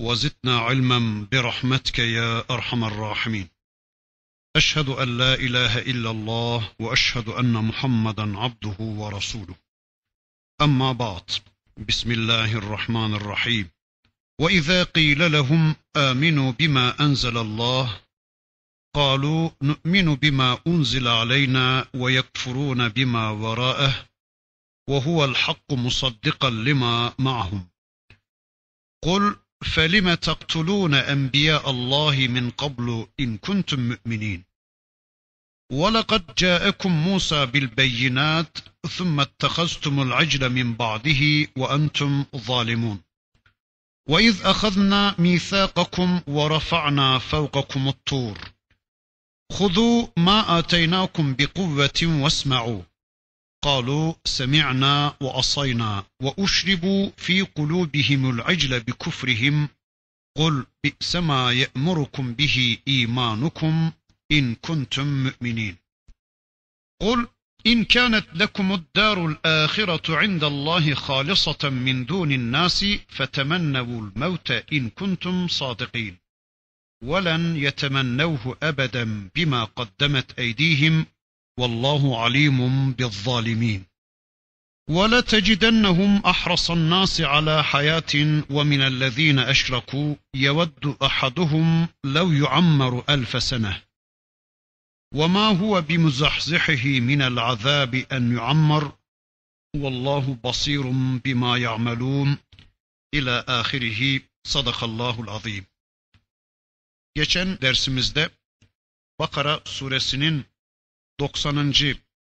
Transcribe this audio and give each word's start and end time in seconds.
وزدنا 0.00 0.58
علما 0.58 1.26
برحمتك 1.32 1.98
يا 1.98 2.44
أرحم 2.50 2.84
الراحمين. 2.84 3.48
أشهد 4.56 4.88
أن 4.88 5.18
لا 5.18 5.34
إله 5.34 5.78
إلا 5.78 6.10
الله 6.10 6.72
وأشهد 6.78 7.28
أن 7.28 7.52
محمدا 7.52 8.38
عبده 8.38 8.76
ورسوله. 8.78 9.54
أما 10.62 10.92
بعد 10.92 11.30
بسم 11.88 12.10
الله 12.10 12.52
الرحمن 12.52 13.14
الرحيم. 13.14 13.70
وإذا 14.40 14.84
قيل 14.84 15.32
لهم 15.32 15.74
آمنوا 15.96 16.52
بما 16.52 17.00
أنزل 17.00 17.38
الله 17.38 18.00
قالوا 18.94 19.50
نؤمن 19.62 20.14
بما 20.14 20.58
أنزل 20.66 21.08
علينا 21.08 21.86
ويكفرون 21.94 22.88
بما 22.88 23.30
وراءه 23.30 24.08
وهو 24.88 25.24
الحق 25.24 25.72
مصدقا 25.72 26.50
لما 26.50 27.14
معهم. 27.18 27.68
قل 29.04 29.36
فلم 29.64 30.14
تقتلون 30.14 30.94
أنبياء 30.94 31.70
الله 31.70 32.26
من 32.28 32.50
قبل 32.50 33.06
إن 33.20 33.38
كنتم 33.38 33.88
مؤمنين؟ 33.88 34.44
ولقد 35.72 36.34
جاءكم 36.38 36.92
موسى 36.92 37.46
بالبينات 37.46 38.58
ثم 38.90 39.20
اتخذتم 39.20 40.02
العجل 40.02 40.48
من 40.50 40.74
بعده 40.74 41.46
وأنتم 41.56 42.24
ظالمون. 42.36 43.02
وإذ 44.08 44.42
أخذنا 44.42 45.14
ميثاقكم 45.18 46.20
ورفعنا 46.26 47.18
فوقكم 47.18 47.88
الطور. 47.88 48.38
خذوا 49.52 50.06
ما 50.16 50.58
آتيناكم 50.58 51.34
بقوة 51.34 52.22
واسمعوا. 52.22 52.82
قالوا 53.62 54.14
سمعنا 54.24 55.16
وعصينا 55.20 56.04
وأشربوا 56.22 57.10
في 57.16 57.42
قلوبهم 57.42 58.30
العجل 58.30 58.80
بكفرهم. 58.80 59.68
قل 60.36 60.66
بئس 60.84 61.16
ما 61.16 61.52
يأمركم 61.52 62.34
به 62.34 62.78
إيمانكم 62.88 63.92
إن 64.32 64.54
كنتم 64.54 65.24
مؤمنين. 65.24 65.76
قل 67.00 67.28
إن 67.66 67.84
كانت 67.84 68.26
لكم 68.34 68.72
الدار 68.72 69.26
الآخرة 69.26 70.16
عند 70.16 70.44
الله 70.44 70.94
خالصة 70.94 71.68
من 71.68 72.06
دون 72.06 72.32
الناس 72.32 72.84
فتمنوا 73.08 74.02
الموت 74.02 74.50
إن 74.50 74.90
كنتم 74.90 75.48
صادقين. 75.48 76.16
ولن 77.04 77.56
يتمنوه 77.56 78.56
أبدا 78.62 79.30
بما 79.34 79.64
قدمت 79.64 80.38
أيديهم 80.38 81.06
والله 81.60 82.22
عليم 82.22 82.92
بالظالمين. 82.92 83.84
ولتجدنهم 84.90 86.16
أحرص 86.26 86.70
الناس 86.70 87.20
على 87.20 87.64
حياة 87.64 88.42
ومن 88.50 88.80
الذين 88.80 89.38
أشركوا 89.38 90.14
يود 90.34 90.96
أحدهم 91.02 91.88
لو 92.04 92.32
يعمر 92.32 93.04
ألف 93.08 93.42
سنة. 93.42 93.82
وما 95.14 95.48
هو 95.48 95.80
بمزحزحه 95.80 97.00
من 97.00 97.22
العذاب 97.22 97.94
أن 97.94 98.36
يعمر؟ 98.36 98.92
والله 99.76 100.38
بصير 100.44 100.90
بما 101.24 101.56
يعملون. 101.56 102.38
إلى 103.14 103.44
آخره. 103.48 104.20
صدق 104.46 104.84
الله 104.84 105.20
العظيم. 105.20 105.64
Geçen 107.14 107.58
dersimizde 107.60 108.30
Bakara 109.18 109.60
suresinin 109.64 110.49
90. 111.20 111.74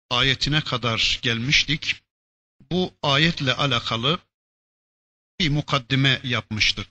ayetine 0.09 0.61
kadar 0.61 1.19
gelmiştik. 1.21 1.95
Bu 2.71 2.93
ayetle 3.03 3.53
alakalı 3.53 4.19
bir 5.39 5.49
mukaddime 5.49 6.19
yapmıştık. 6.23 6.87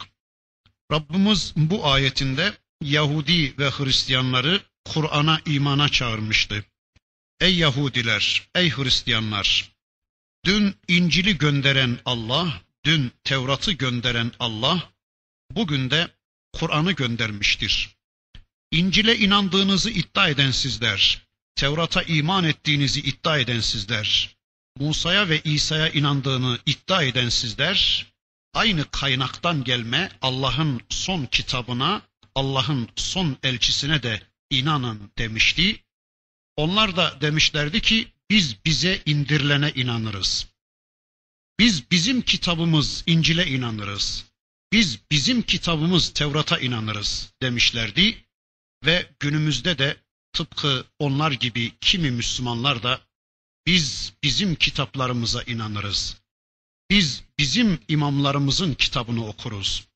Rabbimiz 0.93 1.53
bu 1.57 1.87
ayetinde 1.87 2.53
Yahudi 2.81 3.59
ve 3.59 3.71
Hristiyanları 3.71 4.63
Kur'an'a 4.85 5.41
imana 5.47 5.89
çağırmıştı. 5.89 6.65
Ey 7.41 7.57
Yahudiler, 7.57 8.49
ey 8.55 8.71
Hristiyanlar! 8.71 9.73
Dün 10.45 10.77
İncil'i 10.89 11.39
gönderen 11.39 11.99
Allah, 12.05 12.63
dün 12.85 13.13
Tevrat'ı 13.25 13.73
gönderen 13.73 14.33
Allah, 14.39 14.93
bugün 15.51 15.91
de 15.91 16.09
Kur'an'ı 16.53 16.93
göndermiştir. 16.93 17.97
İncil'e 18.71 19.17
inandığınızı 19.17 19.91
iddia 19.91 20.29
eden 20.29 20.51
sizler, 20.51 21.32
Tevrat'a 21.55 22.03
iman 22.03 22.45
ettiğinizi 22.45 23.01
iddia 23.01 23.39
eden 23.39 23.61
sizler, 23.61 24.37
Musa'ya 24.79 25.29
ve 25.29 25.41
İsa'ya 25.45 25.89
inandığını 25.89 26.59
iddia 26.67 27.03
eden 27.03 27.29
sizler, 27.29 28.07
aynı 28.55 28.91
kaynaktan 28.91 29.65
gelme 29.65 30.11
Allah'ın 30.23 30.81
son 30.89 31.27
kitabına, 31.27 32.03
Allah'ın 32.35 32.89
son 32.97 33.37
elçisine 33.43 34.03
de 34.03 34.23
inanın 34.51 35.11
demişti. 35.19 35.85
Onlar 36.57 36.97
da 36.97 37.21
demişlerdi 37.21 37.81
ki 37.81 38.09
biz 38.31 38.65
bize 38.65 39.03
indirilene 39.07 39.73
inanırız. 39.75 40.47
Biz 41.59 41.91
bizim 41.91 42.23
kitabımız 42.23 43.05
İncil'e 43.07 43.47
inanırız. 43.47 44.25
Biz 44.73 44.99
bizim 45.11 45.43
kitabımız 45.43 46.13
Tevrat'a 46.13 46.59
inanırız 46.59 47.33
demişlerdi 47.43 48.25
ve 48.85 49.11
günümüzde 49.21 49.79
de 49.79 50.02
tıpkı 50.33 50.85
onlar 50.99 51.33
gibi 51.33 51.73
kimi 51.81 52.11
Müslümanlar 52.11 52.83
da 52.83 53.01
biz 53.67 54.13
bizim 54.23 54.55
kitaplarımıza 54.55 55.43
inanırız. 55.43 56.17
Biz 56.91 57.25
bizim 57.39 57.81
imamlarımızın 57.89 58.75
kitabını 58.75 59.27
okuruz. 59.27 59.89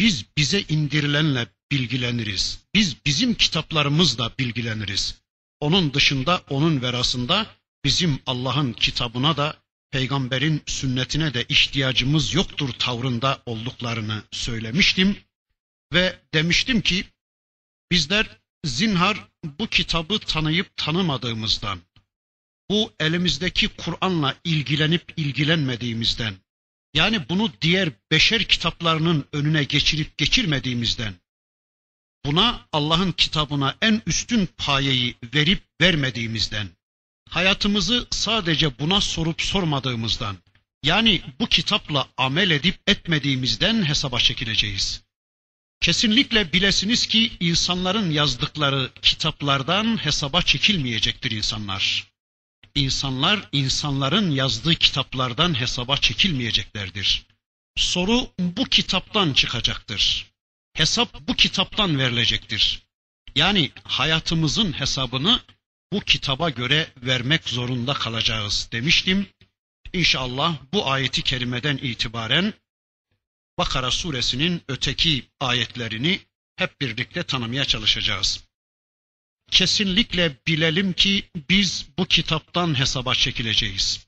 Biz 0.00 0.24
bize 0.36 0.60
indirilenle 0.60 1.46
bilgileniriz. 1.72 2.58
Biz 2.74 2.96
bizim 3.06 3.34
kitaplarımızla 3.34 4.32
bilgileniriz. 4.38 5.20
Onun 5.60 5.94
dışında, 5.94 6.42
onun 6.50 6.82
verasında 6.82 7.46
bizim 7.84 8.18
Allah'ın 8.26 8.72
kitabına 8.72 9.36
da 9.36 9.56
peygamberin 9.90 10.62
sünnetine 10.66 11.34
de 11.34 11.44
ihtiyacımız 11.48 12.34
yoktur 12.34 12.68
tavrında 12.68 13.42
olduklarını 13.46 14.22
söylemiştim 14.32 15.16
ve 15.92 16.18
demiştim 16.34 16.80
ki 16.80 17.04
bizler 17.90 18.40
zinhar 18.64 19.28
bu 19.44 19.66
kitabı 19.66 20.18
tanıyıp 20.18 20.76
tanımadığımızdan, 20.76 21.80
bu 22.70 22.92
elimizdeki 23.00 23.68
Kur'an'la 23.68 24.36
ilgilenip 24.44 25.12
ilgilenmediğimizden, 25.16 26.34
yani 26.94 27.28
bunu 27.28 27.52
diğer 27.60 27.90
beşer 28.10 28.44
kitaplarının 28.44 29.24
önüne 29.32 29.64
geçirip 29.64 30.18
geçirmediğimizden, 30.18 31.14
buna 32.24 32.66
Allah'ın 32.72 33.12
kitabına 33.12 33.76
en 33.82 34.02
üstün 34.06 34.48
payeyi 34.56 35.14
verip 35.34 35.62
vermediğimizden, 35.80 36.68
hayatımızı 37.30 38.06
sadece 38.10 38.78
buna 38.78 39.00
sorup 39.00 39.42
sormadığımızdan, 39.42 40.36
yani 40.82 41.22
bu 41.40 41.46
kitapla 41.46 42.08
amel 42.16 42.50
edip 42.50 42.80
etmediğimizden 42.86 43.84
hesaba 43.88 44.18
çekileceğiz. 44.18 45.03
Kesinlikle 45.84 46.52
bilesiniz 46.52 47.06
ki 47.06 47.32
insanların 47.40 48.10
yazdıkları 48.10 48.90
kitaplardan 49.02 50.04
hesaba 50.04 50.42
çekilmeyecektir 50.42 51.30
insanlar. 51.30 52.04
İnsanlar 52.74 53.48
insanların 53.52 54.30
yazdığı 54.30 54.74
kitaplardan 54.74 55.60
hesaba 55.60 55.96
çekilmeyeceklerdir. 55.96 57.26
Soru 57.76 58.28
bu 58.38 58.64
kitaptan 58.64 59.32
çıkacaktır. 59.32 60.26
Hesap 60.74 61.28
bu 61.28 61.34
kitaptan 61.34 61.98
verilecektir. 61.98 62.82
Yani 63.34 63.70
hayatımızın 63.84 64.72
hesabını 64.72 65.40
bu 65.92 66.00
kitaba 66.00 66.50
göre 66.50 66.92
vermek 66.96 67.48
zorunda 67.48 67.94
kalacağız 67.94 68.68
demiştim. 68.72 69.26
İnşallah 69.92 70.56
bu 70.72 70.90
ayeti 70.90 71.22
kerimeden 71.22 71.76
itibaren 71.76 72.54
Bakara 73.57 73.91
suresinin 73.91 74.61
öteki 74.67 75.25
ayetlerini 75.39 76.19
hep 76.55 76.81
birlikte 76.81 77.23
tanımaya 77.23 77.65
çalışacağız. 77.65 78.43
Kesinlikle 79.51 80.35
bilelim 80.47 80.93
ki 80.93 81.29
biz 81.49 81.85
bu 81.97 82.05
kitaptan 82.05 82.79
hesaba 82.79 83.15
çekileceğiz. 83.15 84.07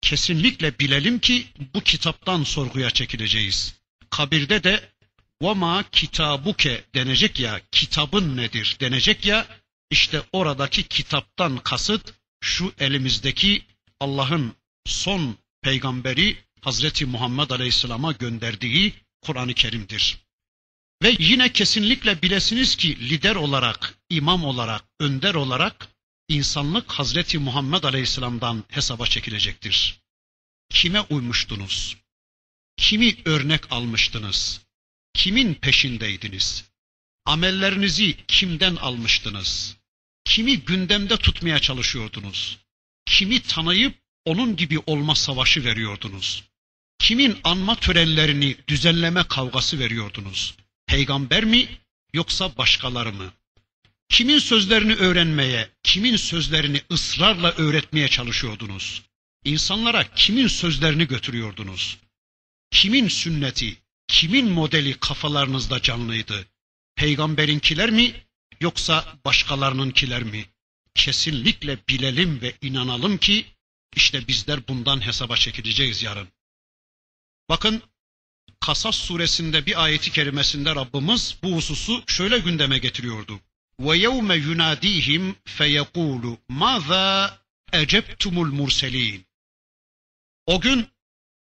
Kesinlikle 0.00 0.78
bilelim 0.78 1.18
ki 1.18 1.46
bu 1.74 1.80
kitaptan 1.80 2.44
sorguya 2.44 2.90
çekileceğiz. 2.90 3.74
Kabirde 4.10 4.64
de 4.64 4.92
وَمَا 5.42 5.84
kitabuke 5.92 6.84
denecek 6.94 7.40
ya, 7.40 7.60
kitabın 7.72 8.36
nedir 8.36 8.76
denecek 8.80 9.26
ya, 9.26 9.46
işte 9.90 10.22
oradaki 10.32 10.82
kitaptan 10.82 11.56
kasıt 11.58 12.14
şu 12.40 12.72
elimizdeki 12.78 13.62
Allah'ın 14.00 14.54
son 14.86 15.36
peygamberi 15.62 16.36
Hazreti 16.67 17.05
Muhammed 17.05 17.49
Aleyhisselam'a 17.49 18.11
gönderdiği 18.11 18.93
Kur'an-ı 19.21 19.53
Kerim'dir. 19.53 20.17
Ve 21.03 21.15
yine 21.19 21.53
kesinlikle 21.53 22.21
bilesiniz 22.21 22.75
ki 22.75 23.09
lider 23.09 23.35
olarak, 23.35 23.97
imam 24.09 24.43
olarak, 24.43 24.83
önder 24.99 25.35
olarak 25.35 25.87
insanlık 26.27 26.91
Hazreti 26.91 27.37
Muhammed 27.37 27.83
Aleyhisselam'dan 27.83 28.63
hesaba 28.69 29.05
çekilecektir. 29.05 30.01
Kime 30.69 31.01
uymuştunuz? 31.01 31.97
Kimi 32.77 33.15
örnek 33.25 33.71
almıştınız? 33.71 34.61
Kimin 35.13 35.53
peşindeydiniz? 35.53 36.65
Amellerinizi 37.25 38.17
kimden 38.27 38.75
almıştınız? 38.75 39.77
Kimi 40.25 40.59
gündemde 40.59 41.17
tutmaya 41.17 41.59
çalışıyordunuz? 41.59 42.57
Kimi 43.05 43.41
tanıyıp 43.41 43.95
onun 44.25 44.55
gibi 44.55 44.79
olma 44.79 45.15
savaşı 45.15 45.63
veriyordunuz? 45.63 46.43
Kimin 46.99 47.37
anma 47.43 47.75
törenlerini 47.75 48.55
düzenleme 48.67 49.23
kavgası 49.23 49.79
veriyordunuz? 49.79 50.55
Peygamber 50.87 51.43
mi 51.43 51.67
yoksa 52.13 52.57
başkaları 52.57 53.13
mı? 53.13 53.33
Kimin 54.09 54.39
sözlerini 54.39 54.93
öğrenmeye, 54.93 55.69
kimin 55.83 56.15
sözlerini 56.15 56.81
ısrarla 56.91 57.51
öğretmeye 57.51 58.07
çalışıyordunuz? 58.07 59.03
İnsanlara 59.45 60.15
kimin 60.15 60.47
sözlerini 60.47 61.07
götürüyordunuz? 61.07 61.97
Kimin 62.71 63.07
sünneti, 63.07 63.77
kimin 64.07 64.49
modeli 64.49 64.93
kafalarınızda 64.99 65.81
canlıydı? 65.81 66.45
Peygamberinkiler 66.95 67.89
mi 67.89 68.13
yoksa 68.61 69.19
başkalarınınkiler 69.25 70.23
mi? 70.23 70.45
Kesinlikle 70.95 71.77
bilelim 71.89 72.41
ve 72.41 72.53
inanalım 72.61 73.17
ki 73.17 73.45
işte 73.95 74.27
bizler 74.27 74.67
bundan 74.67 75.05
hesaba 75.05 75.35
çekileceğiz 75.35 76.03
yarın. 76.03 76.27
Bakın 77.49 77.83
Kasas 78.59 78.95
suresinde 78.95 79.65
bir 79.65 79.83
ayeti 79.83 80.11
kerimesinde 80.11 80.75
Rabbimiz 80.75 81.37
bu 81.43 81.55
hususu 81.55 82.03
şöyle 82.07 82.39
gündeme 82.39 82.77
getiriyordu. 82.77 83.39
Yevme 83.79 84.35
yunadihim 84.35 85.35
feyekulu 85.45 86.37
maza 86.49 87.39
ecebtumul 87.73 88.51
murselin. 88.51 89.25
O 90.45 90.61
gün 90.61 90.87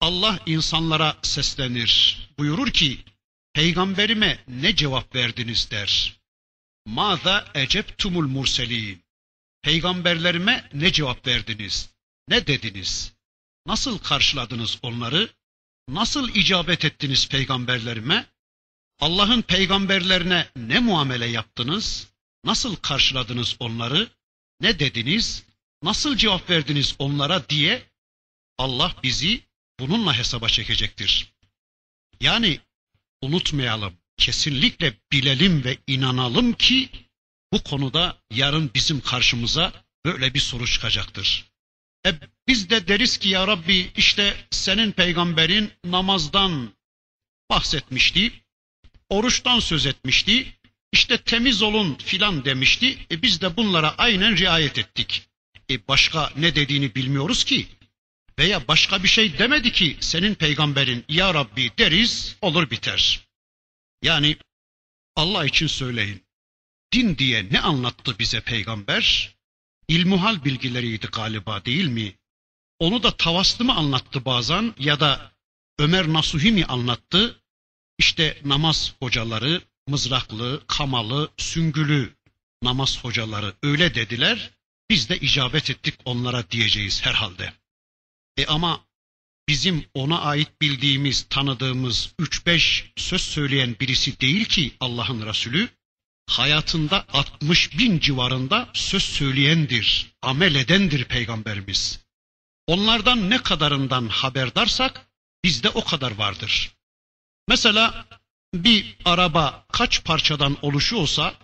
Allah 0.00 0.38
insanlara 0.46 1.16
seslenir. 1.22 2.18
Buyurur 2.38 2.70
ki 2.70 3.04
peygamberime 3.52 4.44
ne 4.48 4.76
cevap 4.76 5.14
verdiniz 5.14 5.70
der. 5.70 6.20
Maza 6.86 7.44
ecebtumul 7.54 8.26
murselin. 8.26 9.04
Peygamberlerime 9.62 10.68
ne 10.72 10.92
cevap 10.92 11.26
verdiniz? 11.26 11.90
Ne 12.28 12.46
dediniz? 12.46 13.12
Nasıl 13.66 13.98
karşıladınız 13.98 14.78
onları? 14.82 15.28
Nasıl 15.88 16.34
icabet 16.34 16.84
ettiniz 16.84 17.28
peygamberlerime? 17.28 18.26
Allah'ın 19.00 19.42
peygamberlerine 19.42 20.48
ne 20.56 20.78
muamele 20.78 21.26
yaptınız? 21.26 22.08
Nasıl 22.44 22.76
karşıladınız 22.76 23.56
onları? 23.60 24.08
Ne 24.60 24.78
dediniz? 24.78 25.44
Nasıl 25.82 26.16
cevap 26.16 26.50
verdiniz 26.50 26.96
onlara 26.98 27.48
diye 27.48 27.90
Allah 28.58 28.96
bizi 29.02 29.40
bununla 29.80 30.18
hesaba 30.18 30.48
çekecektir. 30.48 31.32
Yani 32.20 32.60
unutmayalım, 33.22 33.94
kesinlikle 34.16 34.98
bilelim 35.12 35.64
ve 35.64 35.78
inanalım 35.86 36.52
ki 36.52 36.88
bu 37.52 37.62
konuda 37.62 38.18
yarın 38.30 38.70
bizim 38.74 39.00
karşımıza 39.00 39.84
böyle 40.04 40.34
bir 40.34 40.40
soru 40.40 40.66
çıkacaktır. 40.66 41.50
Biz 42.48 42.70
de 42.70 42.88
deriz 42.88 43.18
ki 43.18 43.28
ya 43.28 43.46
Rabbi 43.46 43.90
işte 43.96 44.36
senin 44.50 44.92
peygamberin 44.92 45.72
namazdan 45.84 46.72
bahsetmişti, 47.50 48.32
oruçtan 49.08 49.60
söz 49.60 49.86
etmişti, 49.86 50.56
işte 50.92 51.18
temiz 51.18 51.62
olun 51.62 51.94
filan 51.94 52.44
demişti. 52.44 52.98
E 53.10 53.22
biz 53.22 53.40
de 53.40 53.56
bunlara 53.56 53.94
aynen 53.98 54.36
riayet 54.36 54.78
ettik. 54.78 55.22
E 55.70 55.88
başka 55.88 56.32
ne 56.36 56.54
dediğini 56.54 56.94
bilmiyoruz 56.94 57.44
ki. 57.44 57.66
Veya 58.38 58.68
başka 58.68 59.02
bir 59.02 59.08
şey 59.08 59.38
demedi 59.38 59.72
ki 59.72 59.96
senin 60.00 60.34
peygamberin 60.34 61.04
ya 61.08 61.34
Rabbi 61.34 61.70
deriz 61.78 62.36
olur 62.42 62.70
biter. 62.70 63.26
Yani 64.02 64.36
Allah 65.16 65.46
için 65.46 65.66
söyleyin. 65.66 66.22
Din 66.92 67.18
diye 67.18 67.46
ne 67.50 67.60
anlattı 67.60 68.18
bize 68.18 68.40
peygamber? 68.40 69.36
İlmuhal 69.88 70.44
bilgileriydi 70.44 71.06
galiba 71.06 71.64
değil 71.64 71.86
mi? 71.86 72.16
Onu 72.78 73.02
da 73.02 73.16
Tavaslı 73.16 73.64
mı 73.64 73.74
anlattı 73.74 74.24
bazen 74.24 74.74
ya 74.78 75.00
da 75.00 75.32
Ömer 75.78 76.12
Nasuhi 76.12 76.52
mi 76.52 76.64
anlattı? 76.64 77.42
İşte 77.98 78.40
namaz 78.44 78.94
hocaları, 79.00 79.62
mızraklı, 79.86 80.62
kamalı, 80.66 81.30
süngülü 81.36 82.16
namaz 82.62 83.04
hocaları 83.04 83.54
öyle 83.62 83.94
dediler. 83.94 84.50
Biz 84.90 85.08
de 85.08 85.16
icabet 85.16 85.70
ettik 85.70 85.94
onlara 86.04 86.50
diyeceğiz 86.50 87.04
herhalde. 87.04 87.52
E 88.36 88.46
ama 88.46 88.80
bizim 89.48 89.84
ona 89.94 90.20
ait 90.20 90.60
bildiğimiz, 90.62 91.26
tanıdığımız 91.30 92.12
3-5 92.20 92.84
söz 92.96 93.22
söyleyen 93.22 93.76
birisi 93.80 94.20
değil 94.20 94.44
ki 94.44 94.74
Allah'ın 94.80 95.26
Resulü. 95.26 95.68
Hayatında 96.26 97.04
60 97.12 97.78
bin 97.78 97.98
civarında 97.98 98.68
söz 98.74 99.02
söyleyendir, 99.02 100.12
amel 100.22 100.54
edendir 100.54 101.04
peygamberimiz. 101.04 102.05
Onlardan 102.66 103.30
ne 103.30 103.42
kadarından 103.42 104.08
haberdarsak 104.08 105.06
bizde 105.44 105.68
o 105.68 105.84
kadar 105.84 106.12
vardır. 106.12 106.72
Mesela 107.48 108.06
bir 108.54 108.96
araba 109.04 109.66
kaç 109.72 110.04
parçadan 110.04 110.56
oluşuyorsa 110.62 111.34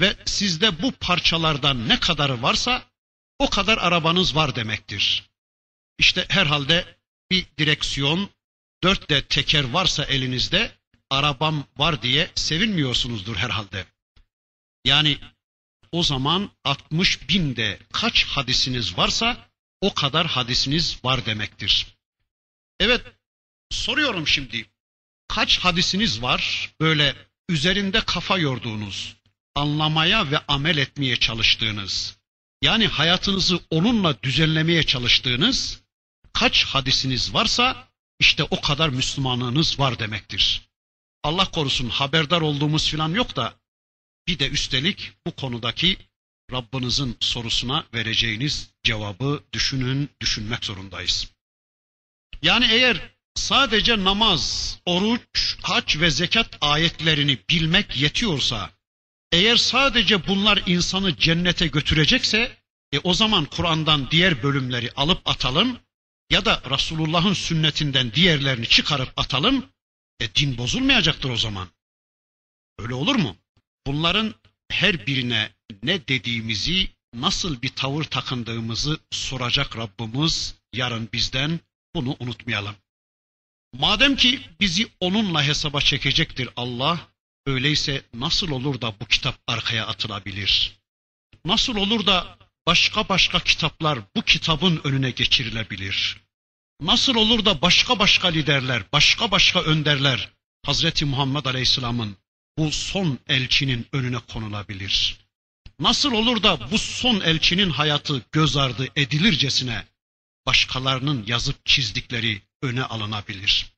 ve 0.00 0.16
sizde 0.24 0.82
bu 0.82 0.92
parçalardan 0.92 1.88
ne 1.88 2.00
kadarı 2.00 2.42
varsa 2.42 2.82
o 3.38 3.50
kadar 3.50 3.78
arabanız 3.78 4.36
var 4.36 4.56
demektir. 4.56 5.30
İşte 5.98 6.26
herhalde 6.28 6.98
bir 7.30 7.46
direksiyon, 7.58 8.30
dört 8.82 9.10
de 9.10 9.22
teker 9.22 9.64
varsa 9.64 10.04
elinizde 10.04 10.72
arabam 11.10 11.64
var 11.76 12.02
diye 12.02 12.30
sevinmiyorsunuzdur 12.34 13.36
herhalde. 13.36 13.86
Yani 14.84 15.18
o 15.92 16.02
zaman 16.02 16.50
60 16.64 17.28
binde 17.28 17.78
kaç 17.92 18.24
hadisiniz 18.24 18.98
varsa 18.98 19.45
o 19.80 19.94
kadar 19.94 20.26
hadisiniz 20.26 21.04
var 21.04 21.26
demektir. 21.26 21.86
Evet 22.80 23.02
soruyorum 23.70 24.28
şimdi 24.28 24.66
kaç 25.28 25.58
hadisiniz 25.58 26.22
var 26.22 26.72
böyle 26.80 27.16
üzerinde 27.48 28.00
kafa 28.00 28.38
yorduğunuz, 28.38 29.16
anlamaya 29.54 30.30
ve 30.30 30.38
amel 30.48 30.76
etmeye 30.76 31.16
çalıştığınız, 31.16 32.16
yani 32.62 32.86
hayatınızı 32.86 33.60
onunla 33.70 34.22
düzenlemeye 34.22 34.82
çalıştığınız 34.82 35.82
kaç 36.32 36.64
hadisiniz 36.64 37.34
varsa 37.34 37.88
işte 38.20 38.44
o 38.44 38.60
kadar 38.60 38.88
Müslümanlığınız 38.88 39.78
var 39.78 39.98
demektir. 39.98 40.62
Allah 41.22 41.50
korusun 41.50 41.88
haberdar 41.88 42.40
olduğumuz 42.40 42.88
filan 42.88 43.14
yok 43.14 43.36
da 43.36 43.54
bir 44.26 44.38
de 44.38 44.48
üstelik 44.48 45.12
bu 45.26 45.30
konudaki 45.30 45.98
Rabbinizin 46.52 47.16
sorusuna 47.20 47.86
vereceğiniz 47.94 48.70
cevabı 48.82 49.42
düşünün, 49.52 50.10
düşünmek 50.20 50.64
zorundayız. 50.64 51.30
Yani 52.42 52.66
eğer 52.70 53.16
sadece 53.34 54.04
namaz, 54.04 54.78
oruç, 54.86 55.56
hac 55.62 55.96
ve 56.00 56.10
zekat 56.10 56.58
ayetlerini 56.60 57.38
bilmek 57.50 57.96
yetiyorsa, 57.96 58.70
eğer 59.32 59.56
sadece 59.56 60.26
bunlar 60.26 60.62
insanı 60.66 61.16
cennete 61.16 61.66
götürecekse, 61.66 62.56
e 62.92 62.98
o 62.98 63.14
zaman 63.14 63.44
Kur'an'dan 63.44 64.10
diğer 64.10 64.42
bölümleri 64.42 64.92
alıp 64.96 65.28
atalım 65.28 65.78
ya 66.30 66.44
da 66.44 66.62
Resulullah'ın 66.70 67.32
sünnetinden 67.32 68.12
diğerlerini 68.12 68.68
çıkarıp 68.68 69.12
atalım, 69.16 69.66
e 70.20 70.34
din 70.34 70.58
bozulmayacaktır 70.58 71.30
o 71.30 71.36
zaman. 71.36 71.68
Öyle 72.78 72.94
olur 72.94 73.16
mu? 73.16 73.36
Bunların 73.86 74.34
her 74.70 75.06
birine 75.06 75.50
ne 75.82 76.08
dediğimizi, 76.08 76.88
nasıl 77.14 77.62
bir 77.62 77.68
tavır 77.68 78.04
takındığımızı 78.04 78.98
soracak 79.10 79.76
Rabbimiz 79.76 80.54
yarın 80.72 81.08
bizden 81.12 81.60
bunu 81.94 82.16
unutmayalım. 82.20 82.74
Madem 83.72 84.16
ki 84.16 84.40
bizi 84.60 84.88
onunla 85.00 85.42
hesaba 85.44 85.80
çekecektir 85.80 86.48
Allah, 86.56 87.08
öyleyse 87.46 88.02
nasıl 88.14 88.50
olur 88.50 88.80
da 88.80 88.94
bu 89.00 89.06
kitap 89.06 89.38
arkaya 89.46 89.86
atılabilir? 89.86 90.78
Nasıl 91.44 91.76
olur 91.76 92.06
da 92.06 92.38
başka 92.66 93.08
başka 93.08 93.40
kitaplar 93.40 93.98
bu 94.16 94.22
kitabın 94.22 94.80
önüne 94.84 95.10
geçirilebilir? 95.10 96.20
Nasıl 96.80 97.14
olur 97.14 97.44
da 97.44 97.62
başka 97.62 97.98
başka 97.98 98.28
liderler, 98.28 98.82
başka 98.92 99.30
başka 99.30 99.62
önderler 99.62 100.28
Hazreti 100.66 101.04
Muhammed 101.04 101.44
Aleyhisselam'ın 101.44 102.16
bu 102.57 102.71
son 102.71 103.19
elçinin 103.27 103.87
önüne 103.91 104.19
konulabilir? 104.19 105.17
Nasıl 105.79 106.11
olur 106.11 106.43
da 106.43 106.71
bu 106.71 106.77
son 106.77 107.21
elçinin 107.21 107.69
hayatı 107.69 108.25
göz 108.31 108.57
ardı 108.57 108.87
edilircesine 108.95 109.85
başkalarının 110.45 111.23
yazıp 111.27 111.65
çizdikleri 111.65 112.41
öne 112.61 112.83
alınabilir? 112.83 113.73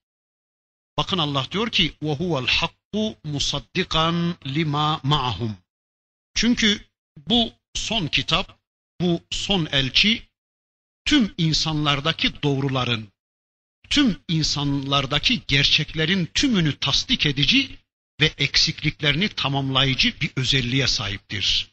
Bakın 0.97 1.17
Allah 1.17 1.47
diyor 1.51 1.69
ki 1.69 1.93
وَهُوَ 2.01 2.47
الْحَقُّ 2.47 3.15
مُصَدِّقًا 3.25 4.33
لِمَا 4.45 5.01
مَعَهُمْ 5.01 5.51
Çünkü 6.35 6.85
bu 7.27 7.53
son 7.75 8.07
kitap, 8.07 8.59
bu 9.01 9.21
son 9.31 9.65
elçi 9.71 10.23
tüm 11.05 11.33
insanlardaki 11.37 12.43
doğruların, 12.43 13.07
tüm 13.89 14.19
insanlardaki 14.27 15.41
gerçeklerin 15.47 16.25
tümünü 16.25 16.79
tasdik 16.79 17.25
edici 17.25 17.77
ve 18.20 18.32
eksikliklerini 18.38 19.28
tamamlayıcı 19.28 20.20
bir 20.20 20.30
özelliğe 20.36 20.86
sahiptir. 20.86 21.68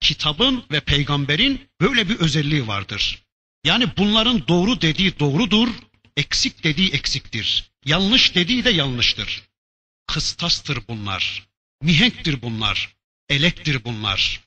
Kitabın 0.00 0.64
ve 0.70 0.80
peygamberin 0.80 1.68
böyle 1.80 2.08
bir 2.08 2.16
özelliği 2.16 2.66
vardır. 2.66 3.22
Yani 3.64 3.88
bunların 3.96 4.48
doğru 4.48 4.80
dediği 4.80 5.18
doğrudur, 5.18 5.68
eksik 6.16 6.64
dediği 6.64 6.90
eksiktir. 6.90 7.70
Yanlış 7.84 8.34
dediği 8.34 8.64
de 8.64 8.70
yanlıştır. 8.70 9.42
Kıstastır 10.06 10.78
bunlar. 10.88 11.46
Mihenktir 11.82 12.42
bunlar. 12.42 12.96
Elektir 13.28 13.84
bunlar. 13.84 14.40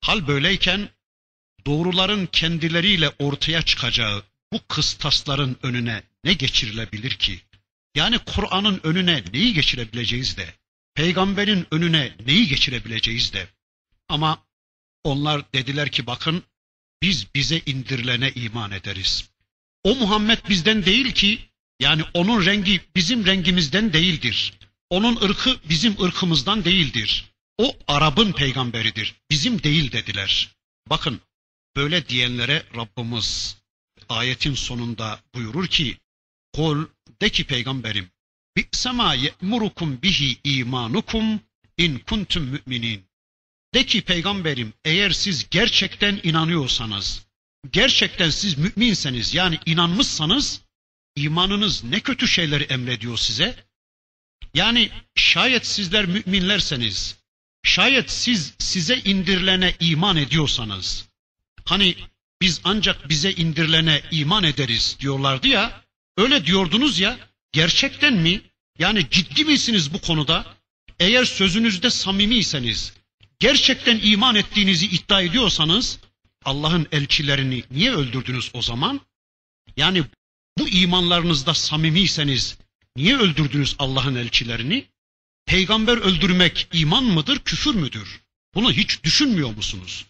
Hal 0.00 0.26
böyleyken 0.26 0.88
doğruların 1.66 2.26
kendileriyle 2.26 3.10
ortaya 3.18 3.62
çıkacağı 3.62 4.22
bu 4.52 4.60
kıstasların 4.68 5.56
önüne 5.62 6.02
ne 6.24 6.32
geçirilebilir 6.32 7.10
ki? 7.10 7.40
Yani 7.94 8.18
Kur'an'ın 8.18 8.80
önüne 8.82 9.24
neyi 9.32 9.54
geçirebileceğiz 9.54 10.36
de, 10.36 10.54
peygamberin 10.94 11.66
önüne 11.70 12.12
neyi 12.26 12.48
geçirebileceğiz 12.48 13.32
de. 13.32 13.48
Ama 14.08 14.46
onlar 15.04 15.52
dediler 15.52 15.90
ki 15.90 16.06
bakın 16.06 16.42
biz 17.02 17.34
bize 17.34 17.62
indirilene 17.66 18.32
iman 18.32 18.70
ederiz. 18.70 19.30
O 19.84 19.94
Muhammed 19.94 20.38
bizden 20.48 20.84
değil 20.84 21.12
ki, 21.12 21.38
yani 21.80 22.02
onun 22.14 22.46
rengi 22.46 22.80
bizim 22.96 23.26
rengimizden 23.26 23.92
değildir. 23.92 24.52
Onun 24.90 25.16
ırkı 25.16 25.56
bizim 25.68 26.02
ırkımızdan 26.02 26.64
değildir. 26.64 27.24
O 27.58 27.76
Arap'ın 27.88 28.32
peygamberidir. 28.32 29.14
Bizim 29.30 29.62
değil 29.62 29.92
dediler. 29.92 30.56
Bakın 30.90 31.20
böyle 31.76 32.08
diyenlere 32.08 32.62
Rabbimiz 32.76 33.56
ayetin 34.08 34.54
sonunda 34.54 35.20
buyurur 35.34 35.66
ki 35.66 35.98
Kul 36.54 36.86
de 37.22 37.30
ki 37.30 37.44
peygamberim 37.44 38.10
bi'sema 38.56 39.14
ye'murukum 39.14 40.02
bihi 40.02 40.38
imanukum 40.44 41.40
in 41.78 41.98
kuntum 41.98 42.44
müminin. 42.44 43.04
De 43.74 43.86
ki 43.86 44.02
peygamberim 44.02 44.72
eğer 44.84 45.10
siz 45.10 45.50
gerçekten 45.50 46.20
inanıyorsanız, 46.22 47.26
gerçekten 47.70 48.30
siz 48.30 48.58
müminseniz 48.58 49.34
yani 49.34 49.58
inanmışsanız 49.66 50.60
imanınız 51.16 51.84
ne 51.84 52.00
kötü 52.00 52.28
şeyleri 52.28 52.64
emrediyor 52.64 53.16
size? 53.16 53.64
Yani 54.54 54.90
şayet 55.14 55.66
sizler 55.66 56.06
müminlerseniz, 56.06 57.18
şayet 57.62 58.10
siz 58.10 58.54
size 58.58 58.98
indirilene 58.98 59.74
iman 59.80 60.16
ediyorsanız, 60.16 61.08
hani 61.64 61.96
biz 62.40 62.60
ancak 62.64 63.08
bize 63.08 63.32
indirilene 63.32 64.02
iman 64.10 64.44
ederiz 64.44 64.96
diyorlardı 65.00 65.48
ya, 65.48 65.84
öyle 66.16 66.46
diyordunuz 66.46 67.00
ya, 67.00 67.18
gerçekten 67.54 68.14
mi? 68.14 68.40
Yani 68.78 69.06
ciddi 69.10 69.44
misiniz 69.44 69.94
bu 69.94 70.00
konuda? 70.00 70.56
Eğer 71.00 71.24
sözünüzde 71.24 71.90
samimiyseniz, 71.90 72.92
gerçekten 73.38 74.00
iman 74.02 74.34
ettiğinizi 74.34 74.86
iddia 74.86 75.22
ediyorsanız, 75.22 75.98
Allah'ın 76.44 76.86
elçilerini 76.92 77.64
niye 77.70 77.92
öldürdünüz 77.92 78.50
o 78.54 78.62
zaman? 78.62 79.00
Yani 79.76 80.04
bu 80.58 80.68
imanlarınızda 80.68 81.54
samimiyseniz 81.54 82.58
niye 82.96 83.16
öldürdünüz 83.16 83.76
Allah'ın 83.78 84.14
elçilerini? 84.14 84.86
Peygamber 85.46 85.96
öldürmek 85.96 86.68
iman 86.72 87.04
mıdır, 87.04 87.38
küfür 87.38 87.74
müdür? 87.74 88.20
Bunu 88.54 88.72
hiç 88.72 89.04
düşünmüyor 89.04 89.56
musunuz? 89.56 90.06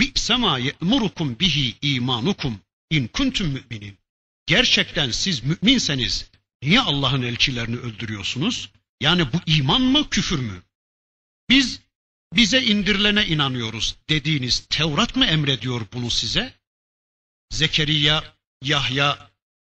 Bi'sema 0.00 0.58
ye'murukum 0.58 1.38
bihi 1.40 1.74
imanukum 1.82 2.60
in 2.90 3.06
kuntum 3.06 3.46
müminin. 3.46 3.98
Gerçekten 4.46 5.10
siz 5.10 5.42
müminseniz 5.44 6.31
niye 6.62 6.80
Allah'ın 6.80 7.22
elçilerini 7.22 7.76
öldürüyorsunuz? 7.76 8.70
Yani 9.00 9.32
bu 9.32 9.36
iman 9.46 9.82
mı, 9.82 10.10
küfür 10.10 10.38
mü? 10.38 10.62
Biz 11.48 11.80
bize 12.32 12.62
indirilene 12.62 13.26
inanıyoruz 13.26 13.96
dediğiniz 14.08 14.66
Tevrat 14.70 15.16
mı 15.16 15.26
emrediyor 15.26 15.86
bunu 15.92 16.10
size? 16.10 16.54
Zekeriya, 17.50 18.34
Yahya 18.62 19.30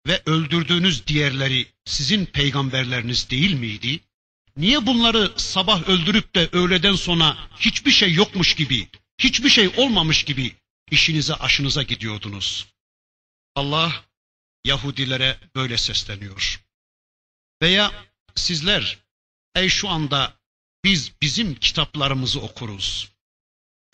ve 0.07 0.23
öldürdüğünüz 0.27 1.07
diğerleri 1.07 1.67
sizin 1.85 2.27
peygamberleriniz 2.27 3.31
değil 3.31 3.53
miydi? 3.53 4.01
Niye 4.57 4.87
bunları 4.87 5.33
sabah 5.37 5.89
öldürüp 5.89 6.35
de 6.35 6.49
öğleden 6.53 6.95
sonra 6.95 7.49
hiçbir 7.57 7.91
şey 7.91 8.13
yokmuş 8.13 8.55
gibi, 8.55 8.89
hiçbir 9.19 9.49
şey 9.49 9.71
olmamış 9.77 10.25
gibi 10.25 10.53
işinize 10.91 11.35
aşınıza 11.35 11.83
gidiyordunuz? 11.83 12.67
Allah 13.55 14.05
Yahudilere 14.65 15.39
böyle 15.57 15.79
sesleniyor. 15.79 16.68
Veya 17.63 17.93
sizler 18.35 18.99
ey 19.55 19.69
şu 19.69 19.89
anda 19.89 20.39
biz 20.85 21.13
bizim 21.23 21.55
kitaplarımızı 21.55 22.41
okuruz. 22.41 23.09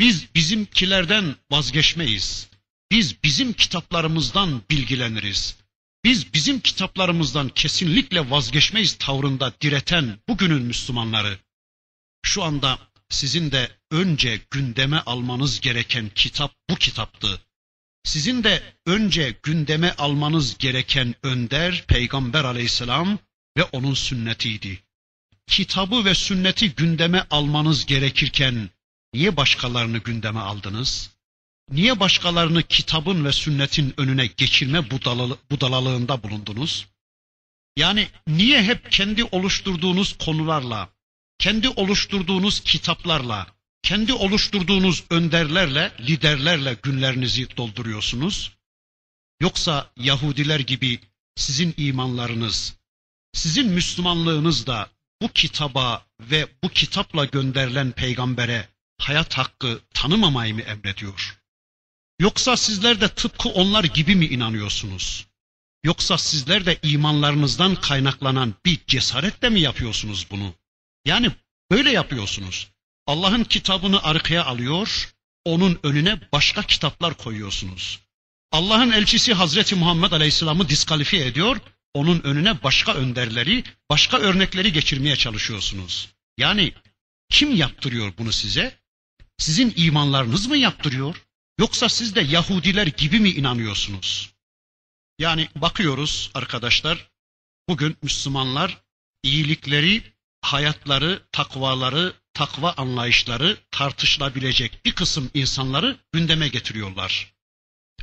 Biz 0.00 0.34
bizimkilerden 0.34 1.36
vazgeçmeyiz. 1.50 2.48
Biz 2.90 3.22
bizim 3.24 3.52
kitaplarımızdan 3.52 4.62
bilgileniriz. 4.70 5.56
Biz 6.04 6.34
bizim 6.34 6.60
kitaplarımızdan 6.60 7.48
kesinlikle 7.48 8.30
vazgeçmeyiz 8.30 8.98
tavrında 8.98 9.52
direten 9.60 10.18
bugünün 10.28 10.62
Müslümanları. 10.62 11.38
Şu 12.22 12.42
anda 12.42 12.78
sizin 13.08 13.52
de 13.52 13.70
önce 13.90 14.40
gündeme 14.50 14.98
almanız 14.98 15.60
gereken 15.60 16.10
kitap 16.14 16.54
bu 16.70 16.76
kitaptı. 16.76 17.40
Sizin 18.04 18.44
de 18.44 18.62
önce 18.86 19.36
gündeme 19.42 19.92
almanız 19.92 20.58
gereken 20.58 21.14
önder 21.22 21.84
Peygamber 21.86 22.44
aleyhisselam 22.44 23.18
ve 23.56 23.64
onun 23.64 23.94
sünnetiydi. 23.94 24.82
Kitabı 25.46 26.04
ve 26.04 26.14
sünneti 26.14 26.74
gündeme 26.74 27.26
almanız 27.30 27.86
gerekirken 27.86 28.70
niye 29.14 29.36
başkalarını 29.36 29.98
gündeme 29.98 30.40
aldınız? 30.40 31.10
Niye 31.70 32.00
başkalarını 32.00 32.62
kitabın 32.62 33.24
ve 33.24 33.32
sünnetin 33.32 33.94
önüne 33.96 34.26
geçirme 34.26 34.90
budalalı, 34.90 35.38
budalalığında 35.50 36.22
bulundunuz? 36.22 36.86
Yani 37.76 38.08
niye 38.26 38.62
hep 38.62 38.92
kendi 38.92 39.24
oluşturduğunuz 39.24 40.18
konularla, 40.18 40.88
kendi 41.38 41.68
oluşturduğunuz 41.68 42.60
kitaplarla, 42.60 43.46
kendi 43.82 44.12
oluşturduğunuz 44.12 45.04
önderlerle, 45.10 45.92
liderlerle 46.00 46.76
günlerinizi 46.82 47.56
dolduruyorsunuz? 47.56 48.52
Yoksa 49.40 49.90
Yahudiler 49.96 50.60
gibi 50.60 51.00
sizin 51.36 51.74
imanlarınız, 51.76 52.74
sizin 53.34 53.68
Müslümanlığınız 53.68 54.66
da 54.66 54.88
bu 55.22 55.28
kitaba 55.28 56.06
ve 56.20 56.48
bu 56.64 56.68
kitapla 56.68 57.24
gönderilen 57.24 57.92
peygambere 57.92 58.68
hayat 58.98 59.38
hakkı 59.38 59.80
tanımamayı 59.94 60.54
mı 60.54 60.60
emrediyor? 60.60 61.38
Yoksa 62.20 62.56
sizler 62.56 63.00
de 63.00 63.08
tıpkı 63.08 63.48
onlar 63.48 63.84
gibi 63.84 64.16
mi 64.16 64.26
inanıyorsunuz? 64.26 65.26
Yoksa 65.84 66.18
sizler 66.18 66.66
de 66.66 66.78
imanlarınızdan 66.82 67.74
kaynaklanan 67.74 68.54
bir 68.66 68.80
cesaretle 68.86 69.48
mi 69.48 69.60
yapıyorsunuz 69.60 70.26
bunu? 70.30 70.54
Yani 71.04 71.30
böyle 71.70 71.90
yapıyorsunuz. 71.90 72.68
Allah'ın 73.06 73.44
kitabını 73.44 74.02
arkaya 74.02 74.44
alıyor, 74.44 75.14
onun 75.44 75.78
önüne 75.82 76.20
başka 76.32 76.62
kitaplar 76.62 77.14
koyuyorsunuz. 77.14 78.00
Allah'ın 78.52 78.90
elçisi 78.90 79.34
Hazreti 79.34 79.74
Muhammed 79.74 80.12
Aleyhisselam'ı 80.12 80.68
diskalifiye 80.68 81.26
ediyor, 81.26 81.60
onun 81.94 82.20
önüne 82.20 82.62
başka 82.62 82.94
önderleri, 82.94 83.64
başka 83.90 84.18
örnekleri 84.18 84.72
geçirmeye 84.72 85.16
çalışıyorsunuz. 85.16 86.08
Yani 86.38 86.72
kim 87.30 87.56
yaptırıyor 87.56 88.12
bunu 88.18 88.32
size? 88.32 88.78
Sizin 89.38 89.72
imanlarınız 89.76 90.46
mı 90.46 90.56
yaptırıyor? 90.56 91.16
Yoksa 91.58 91.88
siz 91.88 92.14
de 92.14 92.20
Yahudiler 92.20 92.86
gibi 92.86 93.20
mi 93.20 93.30
inanıyorsunuz? 93.30 94.34
Yani 95.18 95.48
bakıyoruz 95.56 96.30
arkadaşlar, 96.34 97.10
bugün 97.68 97.96
Müslümanlar 98.02 98.78
iyilikleri, 99.22 100.02
hayatları, 100.40 101.22
takvaları, 101.32 102.14
takva 102.34 102.72
anlayışları 102.72 103.58
tartışılabilecek 103.70 104.84
bir 104.84 104.92
kısım 104.94 105.30
insanları 105.34 105.96
gündeme 106.12 106.48
getiriyorlar. 106.48 107.34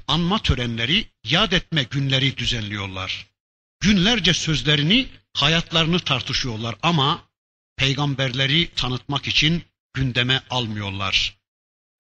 Anma 0.08 0.40
törenleri, 0.42 1.08
yad 1.24 1.52
etme 1.52 1.84
günleri 1.84 2.38
düzenliyorlar. 2.38 3.31
Günlerce 3.82 4.34
sözlerini, 4.34 5.08
hayatlarını 5.34 6.00
tartışıyorlar 6.00 6.76
ama 6.82 7.24
peygamberleri 7.78 8.70
tanıtmak 8.76 9.28
için 9.28 9.64
gündeme 9.94 10.42
almıyorlar. 10.50 11.38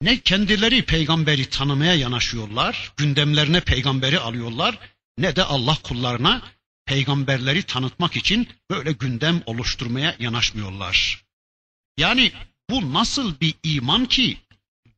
Ne 0.01 0.19
kendileri 0.19 0.85
peygamberi 0.85 1.49
tanımaya 1.49 1.95
yanaşıyorlar, 1.95 2.93
gündemlerine 2.97 3.61
peygamberi 3.61 4.19
alıyorlar, 4.19 4.79
ne 5.17 5.35
de 5.35 5.43
Allah 5.43 5.77
kullarına 5.83 6.41
peygamberleri 6.85 7.63
tanıtmak 7.63 8.15
için 8.15 8.47
böyle 8.69 8.91
gündem 8.91 9.41
oluşturmaya 9.45 10.15
yanaşmıyorlar. 10.19 11.25
Yani 11.97 12.31
bu 12.69 12.93
nasıl 12.93 13.39
bir 13.39 13.53
iman 13.63 14.05
ki 14.05 14.37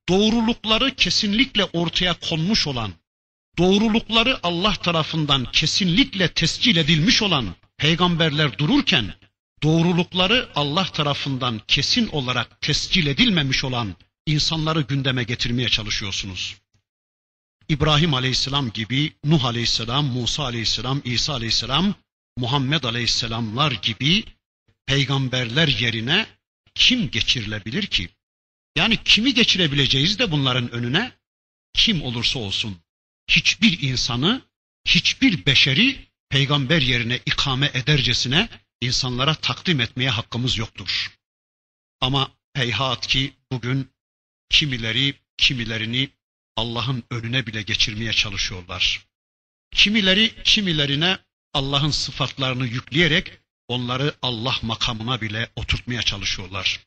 doğrulukları 0.10 0.96
kesinlikle 0.96 1.64
ortaya 1.64 2.14
konmuş 2.14 2.68
olan, 2.68 2.94
doğrulukları 3.58 4.40
Allah 4.44 4.74
tarafından 4.74 5.46
kesinlikle 5.52 6.28
tescil 6.28 6.76
edilmiş 6.76 7.22
olan 7.22 7.56
peygamberler 7.78 8.58
dururken 8.58 9.14
doğrulukları 9.64 10.50
Allah 10.56 10.86
tarafından 10.86 11.62
kesin 11.68 12.08
olarak 12.08 12.62
tescil 12.62 13.08
edilmemiş 13.08 13.64
olan 13.64 13.96
insanları 14.26 14.82
gündeme 14.82 15.24
getirmeye 15.24 15.70
çalışıyorsunuz. 15.70 16.56
İbrahim 17.70 18.14
Aleyhisselam 18.14 18.72
gibi 18.72 19.14
Nuh 19.26 19.46
Aleyhisselam, 19.46 20.06
Musa 20.06 20.44
Aleyhisselam, 20.44 21.02
İsa 21.06 21.34
Aleyhisselam, 21.34 21.96
Muhammed 22.38 22.84
Aleyhisselamlar 22.84 23.72
gibi 23.72 24.24
peygamberler 24.86 25.68
yerine 25.68 26.26
kim 26.76 27.12
geçirilebilir 27.12 27.86
ki? 27.86 28.10
Yani 28.76 28.98
kimi 29.06 29.34
geçirebileceğiz 29.34 30.20
de 30.20 30.32
bunların 30.32 30.72
önüne? 30.72 31.12
Kim 31.74 32.02
olursa 32.02 32.40
olsun. 32.40 32.78
Hiçbir 33.28 33.82
insanı, 33.82 34.42
hiçbir 34.86 35.46
beşeri 35.46 36.08
peygamber 36.30 36.82
yerine 36.82 37.20
ikame 37.26 37.72
edercesine 37.74 38.50
insanlara 38.82 39.36
takdim 39.36 39.82
etmeye 39.82 40.10
hakkımız 40.10 40.58
yoktur. 40.58 41.18
Ama 42.02 42.32
heyhat 42.54 43.08
ki 43.08 43.34
bugün 43.52 43.90
kimileri 44.50 45.16
kimilerini 45.38 46.10
Allah'ın 46.56 47.04
önüne 47.12 47.48
bile 47.48 47.62
geçirmeye 47.62 48.14
çalışıyorlar. 48.14 49.06
Kimileri 49.72 50.44
kimilerine 50.44 51.18
Allah'ın 51.54 51.92
sıfatlarını 51.92 52.68
yükleyerek 52.68 53.32
onları 53.68 54.16
Allah 54.22 54.56
makamına 54.62 55.22
bile 55.22 55.50
oturtmaya 55.56 56.02
çalışıyorlar. 56.02 56.80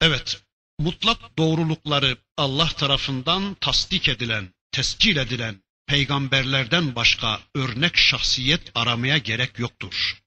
Evet, 0.00 0.42
mutlak 0.78 1.38
doğrulukları 1.38 2.16
Allah 2.36 2.68
tarafından 2.68 3.54
tasdik 3.54 4.08
edilen, 4.08 4.54
tescil 4.73 5.17
edilen 5.17 5.63
peygamberlerden 5.87 6.95
başka 6.95 7.39
örnek 7.55 7.97
şahsiyet 7.97 8.71
aramaya 8.75 9.17
gerek 9.17 9.59
yoktur. 9.59 10.21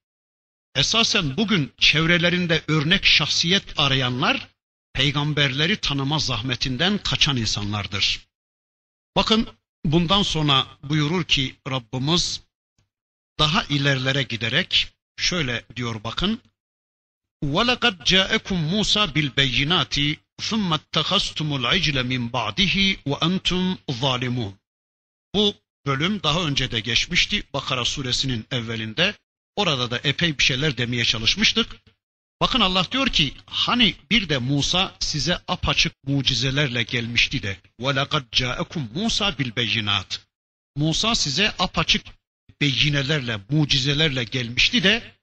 Esasen 0.75 1.37
bugün 1.37 1.73
çevrelerinde 1.79 2.63
örnek 2.69 3.05
şahsiyet 3.05 3.81
arayanlar 3.81 4.49
peygamberleri 4.93 5.77
tanıma 5.77 6.19
zahmetinden 6.19 6.99
kaçan 6.99 7.37
insanlardır. 7.37 8.27
Bakın 9.17 9.49
bundan 9.85 10.23
sonra 10.23 10.67
buyurur 10.83 11.25
ki 11.25 11.57
Rabbimiz 11.71 12.41
daha 13.39 13.65
ilerlere 13.65 14.23
giderek 14.23 14.89
şöyle 15.17 15.65
diyor 15.77 16.05
bakın. 16.05 16.41
وَلَقَدْ 17.45 18.05
جَاءَكُمْ 18.05 18.59
مُوسَى 18.73 19.03
بِالْبَيِّنَاتِ 19.15 20.19
ثُمَّ 20.42 20.74
اتَّخَسْتُمُ 20.74 21.50
الْعِجْلَ 21.60 21.98
مِنْ 22.12 22.32
بَعْدِهِ 22.32 22.98
وَاَنْتُمْ 23.06 23.78
ظَالِمُونَ 23.92 24.54
Bu 25.36 25.56
bölüm 25.86 26.24
daha 26.24 26.42
önce 26.42 26.72
de 26.72 26.80
geçmişti 26.80 27.44
Bakara 27.54 27.86
suresinin 27.86 28.46
evvelinde. 28.52 29.16
Orada 29.56 29.92
da 29.92 29.98
epey 30.04 30.38
bir 30.38 30.44
şeyler 30.44 30.78
demeye 30.78 31.06
çalışmıştık. 31.06 31.76
Bakın 32.42 32.60
Allah 32.60 32.92
diyor 32.92 33.08
ki 33.08 33.34
hani 33.46 33.96
bir 34.12 34.30
de 34.30 34.38
Musa 34.38 34.96
size 35.00 35.40
apaçık 35.48 35.94
mucizelerle 36.08 36.84
gelmişti 36.84 37.44
de 37.44 37.58
وَلَقَدْ 37.82 38.30
جَاءَكُمْ 38.30 38.94
Musa 38.94 39.30
بِالْبَيِّنَاتِ 39.30 40.20
Musa 40.76 41.16
size 41.16 41.54
apaçık 41.60 42.06
beyinelerle, 42.62 43.40
mucizelerle 43.50 44.24
gelmişti 44.24 44.84
de 44.84 45.18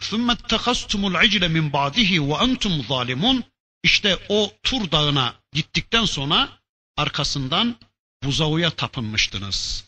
ثُمَّ 0.00 0.32
اتَّخَسْتُمُ 0.32 1.02
الْعِجْلَ 1.10 1.44
مِنْ 1.56 1.72
بَعْدِهِ 1.72 2.10
وَاَنْتُمْ 2.18 2.82
ظَالِمُونَ 2.82 3.42
işte 3.82 4.18
o 4.28 4.52
Tur 4.62 4.90
Dağı'na 4.90 5.34
gittikten 5.52 6.04
sonra 6.04 6.60
arkasından 6.96 7.76
Buzavu'ya 8.22 8.70
tapınmıştınız. 8.70 9.84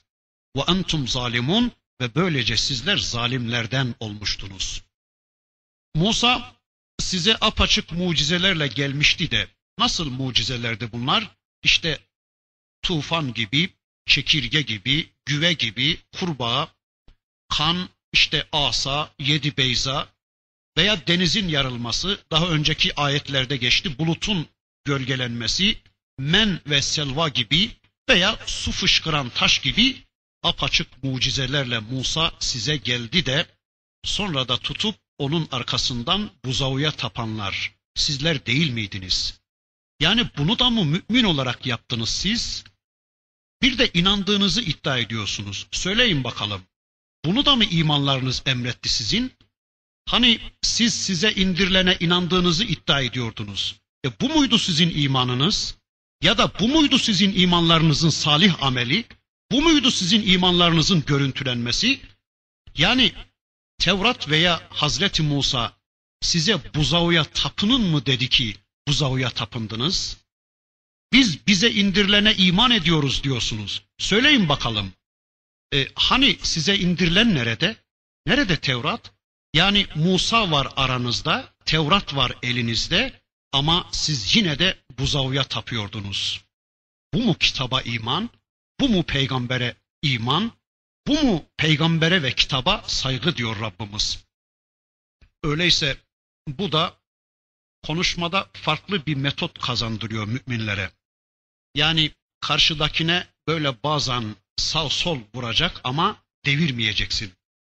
Ve 0.56 0.60
entum 0.68 1.08
zalimun 1.08 1.72
ve 2.00 2.14
böylece 2.14 2.56
sizler 2.56 2.96
zalimlerden 2.96 3.94
olmuştunuz. 4.00 4.82
Musa 5.94 6.56
size 7.00 7.36
apaçık 7.40 7.92
mucizelerle 7.92 8.66
gelmişti 8.66 9.30
de 9.30 9.48
nasıl 9.78 10.10
mucizelerdi 10.10 10.92
bunlar? 10.92 11.36
İşte 11.62 11.98
tufan 12.82 13.34
gibi, 13.34 13.74
çekirge 14.06 14.62
gibi, 14.62 15.12
güve 15.26 15.52
gibi, 15.52 16.00
kurbağa, 16.18 16.68
kan, 17.48 17.88
işte 18.12 18.48
asa, 18.52 19.14
yedi 19.18 19.56
beyza, 19.56 20.08
veya 20.76 21.06
denizin 21.06 21.48
yarılması, 21.48 22.18
daha 22.30 22.48
önceki 22.48 23.00
ayetlerde 23.00 23.56
geçti, 23.56 23.98
bulutun 23.98 24.46
gölgelenmesi, 24.84 25.78
men 26.18 26.60
ve 26.66 26.82
selva 26.82 27.28
gibi 27.28 27.70
veya 28.08 28.38
su 28.46 28.72
fışkıran 28.72 29.28
taş 29.28 29.58
gibi 29.58 29.96
apaçık 30.42 31.02
mucizelerle 31.02 31.78
Musa 31.78 32.32
size 32.38 32.76
geldi 32.76 33.26
de 33.26 33.46
sonra 34.04 34.48
da 34.48 34.56
tutup 34.56 34.96
onun 35.18 35.48
arkasından 35.52 36.30
buzavuya 36.44 36.90
tapanlar 36.90 37.74
sizler 37.94 38.46
değil 38.46 38.70
miydiniz? 38.70 39.40
Yani 40.00 40.30
bunu 40.38 40.58
da 40.58 40.70
mı 40.70 40.84
mümin 40.84 41.24
olarak 41.24 41.66
yaptınız 41.66 42.08
siz? 42.08 42.64
Bir 43.62 43.78
de 43.78 43.90
inandığınızı 43.94 44.62
iddia 44.62 44.98
ediyorsunuz. 44.98 45.66
Söyleyin 45.70 46.24
bakalım. 46.24 46.62
Bunu 47.24 47.44
da 47.46 47.56
mı 47.56 47.64
imanlarınız 47.64 48.42
emretti 48.46 48.88
sizin? 48.88 49.32
Hani 50.12 50.40
siz 50.62 50.94
size 50.94 51.32
indirilene 51.32 51.96
inandığınızı 52.00 52.64
iddia 52.64 53.00
ediyordunuz. 53.00 53.76
E 54.06 54.08
bu 54.20 54.28
muydu 54.28 54.58
sizin 54.58 54.92
imanınız? 55.02 55.74
Ya 56.22 56.38
da 56.38 56.52
bu 56.60 56.68
muydu 56.68 56.98
sizin 56.98 57.34
imanlarınızın 57.34 58.10
salih 58.10 58.62
ameli? 58.62 59.04
Bu 59.50 59.62
muydu 59.62 59.90
sizin 59.90 60.26
imanlarınızın 60.26 61.04
görüntülenmesi? 61.06 62.00
Yani 62.76 63.12
Tevrat 63.78 64.28
veya 64.28 64.68
Hazreti 64.70 65.22
Musa 65.22 65.72
size 66.20 66.74
buzavuya 66.74 67.24
tapının 67.24 67.80
mı 67.80 68.06
dedi 68.06 68.28
ki 68.28 68.56
buzavuya 68.88 69.30
tapındınız? 69.30 70.16
Biz 71.12 71.46
bize 71.46 71.70
indirilene 71.70 72.34
iman 72.34 72.70
ediyoruz 72.70 73.24
diyorsunuz. 73.24 73.82
Söyleyin 73.98 74.48
bakalım. 74.48 74.92
E, 75.74 75.88
hani 75.94 76.38
size 76.42 76.76
indirilen 76.78 77.34
nerede? 77.34 77.76
Nerede 78.26 78.56
Tevrat? 78.56 79.12
Yani 79.54 79.86
Musa 79.94 80.50
var 80.50 80.68
aranızda, 80.76 81.54
Tevrat 81.64 82.16
var 82.16 82.32
elinizde 82.42 83.22
ama 83.52 83.88
siz 83.92 84.36
yine 84.36 84.58
de 84.58 84.78
buzavuya 84.98 85.44
tapıyordunuz. 85.44 86.44
Bu 87.14 87.18
mu 87.18 87.34
kitaba 87.34 87.82
iman? 87.82 88.30
Bu 88.80 88.88
mu 88.88 89.02
peygambere 89.02 89.76
iman? 90.02 90.52
Bu 91.06 91.22
mu 91.22 91.44
peygambere 91.56 92.22
ve 92.22 92.34
kitaba 92.34 92.84
saygı 92.86 93.36
diyor 93.36 93.60
Rabbimiz. 93.60 94.24
Öyleyse 95.42 95.96
bu 96.48 96.72
da 96.72 97.00
konuşmada 97.82 98.50
farklı 98.52 99.06
bir 99.06 99.14
metot 99.14 99.58
kazandırıyor 99.58 100.26
müminlere. 100.26 100.90
Yani 101.74 102.10
karşıdakine 102.40 103.26
böyle 103.48 103.82
bazen 103.82 104.36
sağ 104.56 104.88
sol 104.88 105.20
vuracak 105.34 105.80
ama 105.84 106.22
devirmeyeceksin. 106.44 107.32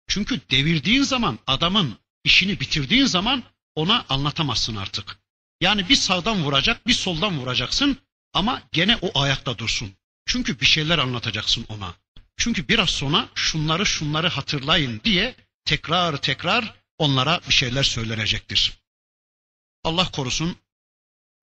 Çünkü 0.09 0.41
devirdiğin 0.51 1.03
zaman 1.03 1.39
adamın 1.47 1.97
işini 2.23 2.59
bitirdiğin 2.59 3.05
zaman 3.05 3.43
ona 3.75 4.05
anlatamazsın 4.09 4.75
artık. 4.75 5.19
Yani 5.61 5.89
bir 5.89 5.95
sağdan 5.95 6.43
vuracak, 6.43 6.87
bir 6.87 6.93
soldan 6.93 7.39
vuracaksın 7.39 7.97
ama 8.33 8.61
gene 8.71 8.97
o 9.01 9.21
ayakta 9.21 9.57
dursun. 9.57 9.93
Çünkü 10.25 10.59
bir 10.59 10.65
şeyler 10.65 10.97
anlatacaksın 10.97 11.65
ona. 11.69 11.95
Çünkü 12.37 12.67
biraz 12.67 12.89
sonra 12.89 13.29
şunları 13.35 13.85
şunları 13.85 14.27
hatırlayın 14.27 15.01
diye 15.03 15.35
tekrar 15.65 16.17
tekrar 16.17 16.75
onlara 16.97 17.41
bir 17.47 17.53
şeyler 17.53 17.83
söylenecektir. 17.83 18.79
Allah 19.83 20.11
korusun 20.11 20.55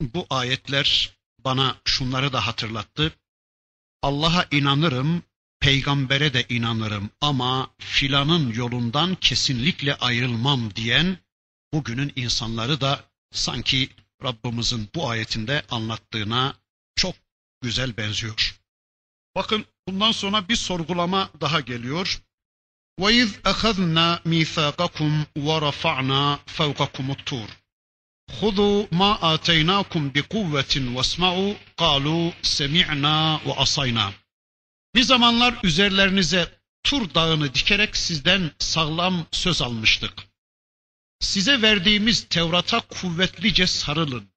bu 0.00 0.26
ayetler 0.30 1.16
bana 1.38 1.76
şunları 1.84 2.32
da 2.32 2.46
hatırlattı. 2.46 3.12
Allah'a 4.02 4.46
inanırım, 4.50 5.22
peygambere 5.65 6.33
de 6.33 6.45
inanırım 6.49 7.09
ama 7.21 7.69
filanın 7.79 8.53
yolundan 8.53 9.15
kesinlikle 9.15 9.95
ayrılmam 9.95 10.75
diyen 10.75 11.17
bugünün 11.73 12.13
insanları 12.15 12.81
da 12.81 13.03
sanki 13.31 13.89
Rabbimizin 14.23 14.89
bu 14.95 15.09
ayetinde 15.09 15.63
anlattığına 15.71 16.55
çok 16.95 17.15
güzel 17.61 17.97
benziyor. 17.97 18.59
Bakın 19.35 19.65
bundan 19.87 20.11
sonra 20.11 20.47
bir 20.47 20.55
sorgulama 20.55 21.29
daha 21.41 21.59
geliyor. 21.59 22.21
وَإِذْ 22.99 23.29
أَخَذْنَا 23.51 24.07
مِيثَاقَكُمْ 24.31 25.25
وَرَفَعْنَا 25.47 26.37
فَوْقَكُمُ 26.57 27.11
الطُّورَ 27.11 27.49
خُذُوا 28.39 28.87
مَا 28.91 29.11
آتَيْنَاكُمْ 29.33 30.03
بِقُوَّةٍ 30.15 30.73
وَاسْمَعُوا 30.95 31.53
قَالُوا 31.77 32.31
سَمِعْنَا 32.41 33.39
وَعَصَيْنَا 33.47 34.11
bir 34.96 35.02
zamanlar 35.02 35.54
üzerlerinize 35.62 36.58
Tur 36.82 37.14
dağını 37.14 37.54
dikerek 37.54 37.96
sizden 37.96 38.50
sağlam 38.58 39.26
söz 39.32 39.62
almıştık. 39.62 40.12
Size 41.20 41.62
verdiğimiz 41.62 42.28
Tevrat'a 42.28 42.80
kuvvetlice 42.80 43.66
sarılın, 43.66 44.28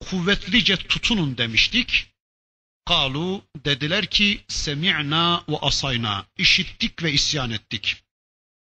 kuvvetlice 0.00 0.76
tutunun 0.76 1.38
demiştik. 1.38 2.06
Kalu 2.84 3.42
dediler 3.56 4.06
ki 4.06 4.44
semi'na 4.48 5.44
ve 5.48 5.56
asayna 5.62 6.26
işittik 6.38 7.02
ve 7.02 7.12
isyan 7.12 7.50
ettik. 7.50 7.96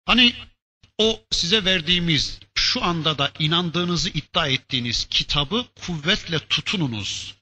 Hani 0.07 0.35
o 0.99 1.23
size 1.31 1.65
verdiğimiz 1.65 2.41
şu 2.55 2.85
anda 2.85 3.19
da 3.19 3.33
inandığınızı 3.39 4.09
iddia 4.09 4.49
ettiğiniz 4.49 5.07
kitabı 5.11 5.67
kuvvetle 5.87 6.39
tutununuz. 6.39 7.35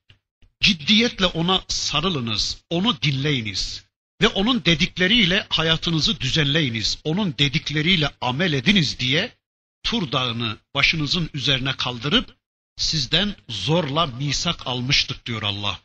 Ciddiyetle 0.63 1.27
ona 1.27 1.65
sarılınız, 1.69 2.65
onu 2.71 3.03
dinleyiniz 3.03 3.85
ve 4.23 4.29
onun 4.29 4.65
dedikleriyle 4.65 5.47
hayatınızı 5.49 6.21
düzenleyiniz. 6.21 6.99
Onun 7.05 7.35
dedikleriyle 7.39 8.11
amel 8.21 8.53
ediniz 8.53 8.99
diye 8.99 9.33
Tur 9.83 10.13
Dağı'nı 10.13 10.59
başınızın 10.75 11.31
üzerine 11.35 11.73
kaldırıp 11.77 12.37
sizden 12.77 13.37
zorla 13.49 14.07
misak 14.07 14.67
almıştık 14.67 15.27
diyor 15.27 15.43
Allah. 15.43 15.81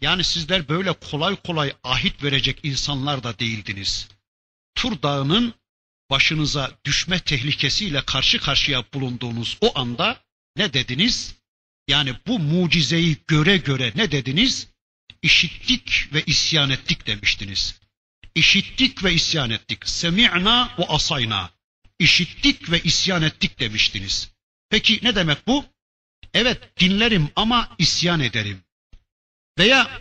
Yani 0.00 0.24
sizler 0.24 0.68
böyle 0.68 0.92
kolay 0.92 1.36
kolay 1.36 1.76
ahit 1.84 2.22
verecek 2.22 2.60
insanlar 2.62 3.22
da 3.22 3.38
değildiniz. 3.38 4.08
Tur 4.74 5.02
Dağı'nın 5.02 5.54
başınıza 6.10 6.72
düşme 6.84 7.20
tehlikesiyle 7.20 8.02
karşı 8.04 8.40
karşıya 8.40 8.84
bulunduğunuz 8.94 9.58
o 9.60 9.78
anda 9.78 10.20
ne 10.56 10.72
dediniz? 10.72 11.35
Yani 11.88 12.14
bu 12.26 12.38
mucizeyi 12.38 13.16
göre 13.26 13.56
göre 13.56 13.92
ne 13.94 14.12
dediniz? 14.12 14.68
İşittik 15.22 16.08
ve 16.12 16.22
isyan 16.26 16.70
ettik 16.70 17.06
demiştiniz. 17.06 17.80
İşittik 18.34 19.04
ve 19.04 19.14
isyan 19.14 19.50
ettik. 19.50 19.88
Semi'na 19.88 20.74
ve 20.78 20.84
asayna. 20.84 21.50
İşittik 21.98 22.70
ve 22.70 22.80
isyan 22.80 23.22
ettik 23.22 23.60
demiştiniz. 23.60 24.30
Peki 24.70 25.00
ne 25.02 25.14
demek 25.14 25.46
bu? 25.46 25.64
Evet 26.34 26.80
dinlerim 26.80 27.28
ama 27.36 27.74
isyan 27.78 28.20
ederim. 28.20 28.62
Veya 29.58 30.00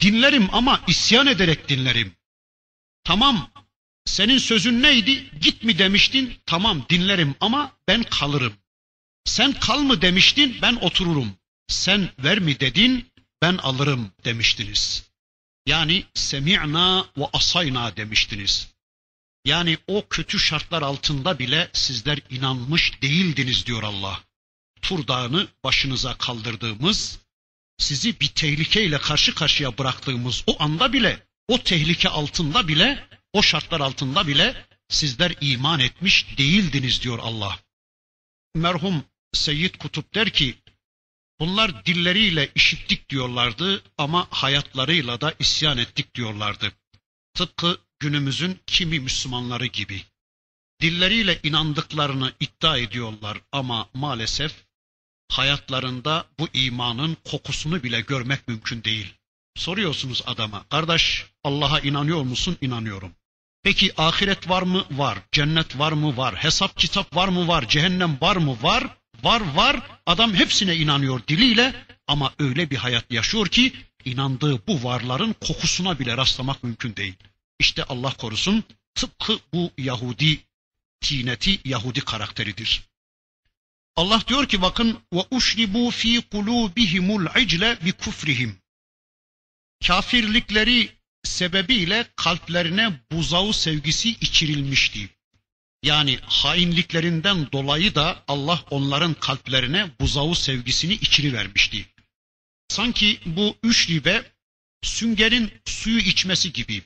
dinlerim 0.00 0.48
ama 0.52 0.80
isyan 0.86 1.26
ederek 1.26 1.68
dinlerim. 1.68 2.12
Tamam 3.04 3.50
senin 4.04 4.38
sözün 4.38 4.82
neydi? 4.82 5.30
Git 5.40 5.64
mi 5.64 5.78
demiştin? 5.78 6.34
Tamam 6.46 6.86
dinlerim 6.90 7.34
ama 7.40 7.76
ben 7.88 8.02
kalırım. 8.02 8.63
Sen 9.24 9.52
kal 9.52 9.78
mı 9.78 10.02
demiştin? 10.02 10.58
Ben 10.62 10.74
otururum. 10.74 11.36
Sen 11.68 12.10
ver 12.18 12.38
mi 12.38 12.60
dedin? 12.60 13.12
Ben 13.42 13.56
alırım 13.56 14.12
demiştiniz. 14.24 15.10
Yani 15.66 16.04
semi'na 16.14 17.06
ve 17.16 17.24
asayna 17.32 17.96
demiştiniz. 17.96 18.74
Yani 19.44 19.78
o 19.86 20.08
kötü 20.08 20.38
şartlar 20.38 20.82
altında 20.82 21.38
bile 21.38 21.70
sizler 21.72 22.20
inanmış 22.30 23.02
değildiniz 23.02 23.66
diyor 23.66 23.82
Allah. 23.82 24.20
Tur 24.82 25.06
Dağı'nı 25.06 25.48
başınıza 25.64 26.18
kaldırdığımız, 26.18 27.18
sizi 27.78 28.20
bir 28.20 28.28
tehlikeyle 28.28 28.98
karşı 28.98 29.34
karşıya 29.34 29.78
bıraktığımız 29.78 30.44
o 30.46 30.62
anda 30.62 30.92
bile, 30.92 31.26
o 31.48 31.58
tehlike 31.58 32.08
altında 32.08 32.68
bile, 32.68 33.08
o 33.32 33.42
şartlar 33.42 33.80
altında 33.80 34.26
bile 34.26 34.66
sizler 34.88 35.34
iman 35.40 35.80
etmiş 35.80 36.38
değildiniz 36.38 37.02
diyor 37.02 37.18
Allah. 37.18 37.58
Merhum 38.54 39.04
Seyyid 39.34 39.74
Kutup 39.74 40.14
der 40.14 40.30
ki, 40.30 40.54
bunlar 41.40 41.86
dilleriyle 41.86 42.50
işittik 42.54 43.08
diyorlardı 43.10 43.82
ama 43.98 44.26
hayatlarıyla 44.30 45.20
da 45.20 45.34
isyan 45.38 45.78
ettik 45.78 46.14
diyorlardı. 46.14 46.72
Tıpkı 47.34 47.78
günümüzün 47.98 48.60
kimi 48.66 49.00
Müslümanları 49.00 49.66
gibi. 49.66 50.02
Dilleriyle 50.80 51.40
inandıklarını 51.42 52.32
iddia 52.40 52.78
ediyorlar 52.78 53.40
ama 53.52 53.88
maalesef 53.94 54.64
hayatlarında 55.28 56.26
bu 56.38 56.48
imanın 56.54 57.16
kokusunu 57.24 57.82
bile 57.82 58.00
görmek 58.00 58.48
mümkün 58.48 58.84
değil. 58.84 59.14
Soruyorsunuz 59.56 60.22
adama, 60.26 60.64
kardeş 60.68 61.26
Allah'a 61.44 61.80
inanıyor 61.80 62.22
musun? 62.22 62.56
İnanıyorum. 62.60 63.12
Peki 63.62 63.92
ahiret 63.96 64.48
var 64.48 64.62
mı? 64.62 64.84
Var. 64.90 65.18
Cennet 65.32 65.78
var 65.78 65.92
mı? 65.92 66.16
Var. 66.16 66.34
Hesap 66.34 66.76
kitap 66.76 67.16
var 67.16 67.28
mı? 67.28 67.48
Var. 67.48 67.68
Cehennem 67.68 68.18
var 68.20 68.36
mı? 68.36 68.62
Var. 68.62 68.96
Var 69.24 69.40
var. 69.54 69.82
Adam 70.06 70.34
hepsine 70.34 70.76
inanıyor 70.76 71.20
diliyle 71.28 71.86
ama 72.06 72.32
öyle 72.38 72.70
bir 72.70 72.76
hayat 72.76 73.12
yaşıyor 73.12 73.48
ki 73.48 73.72
inandığı 74.04 74.66
bu 74.66 74.84
varların 74.84 75.32
kokusuna 75.32 75.98
bile 75.98 76.16
rastlamak 76.16 76.64
mümkün 76.64 76.96
değil. 76.96 77.14
İşte 77.58 77.84
Allah 77.84 78.12
korusun 78.12 78.64
tıpkı 78.94 79.38
bu 79.52 79.70
Yahudi 79.78 80.40
tineti 81.00 81.60
Yahudi 81.64 82.00
karakteridir. 82.00 82.82
Allah 83.96 84.22
diyor 84.28 84.48
ki 84.48 84.62
bakın 84.62 84.98
ve 85.12 85.24
uşribu 85.30 85.90
fi 85.90 86.22
kulubihimul 86.22 87.26
icle 87.36 87.78
bi 87.84 87.92
kufrihim. 87.92 88.58
Kafirlikleri 89.86 90.90
sebebiyle 91.22 92.06
kalplerine 92.16 93.00
buzağı 93.12 93.52
sevgisi 93.52 94.10
içirilmişti. 94.10 95.13
Yani 95.84 96.18
hainliklerinden 96.26 97.52
dolayı 97.52 97.94
da 97.94 98.24
Allah 98.28 98.64
onların 98.70 99.14
kalplerine 99.14 99.90
buzağı 100.00 100.34
sevgisini 100.34 100.92
içirivermişti. 100.92 101.86
Sanki 102.68 103.20
bu 103.26 103.56
üç 103.62 103.90
ribe 103.90 104.32
süngerin 104.82 105.52
suyu 105.64 105.98
içmesi 105.98 106.52
gibi. 106.52 106.82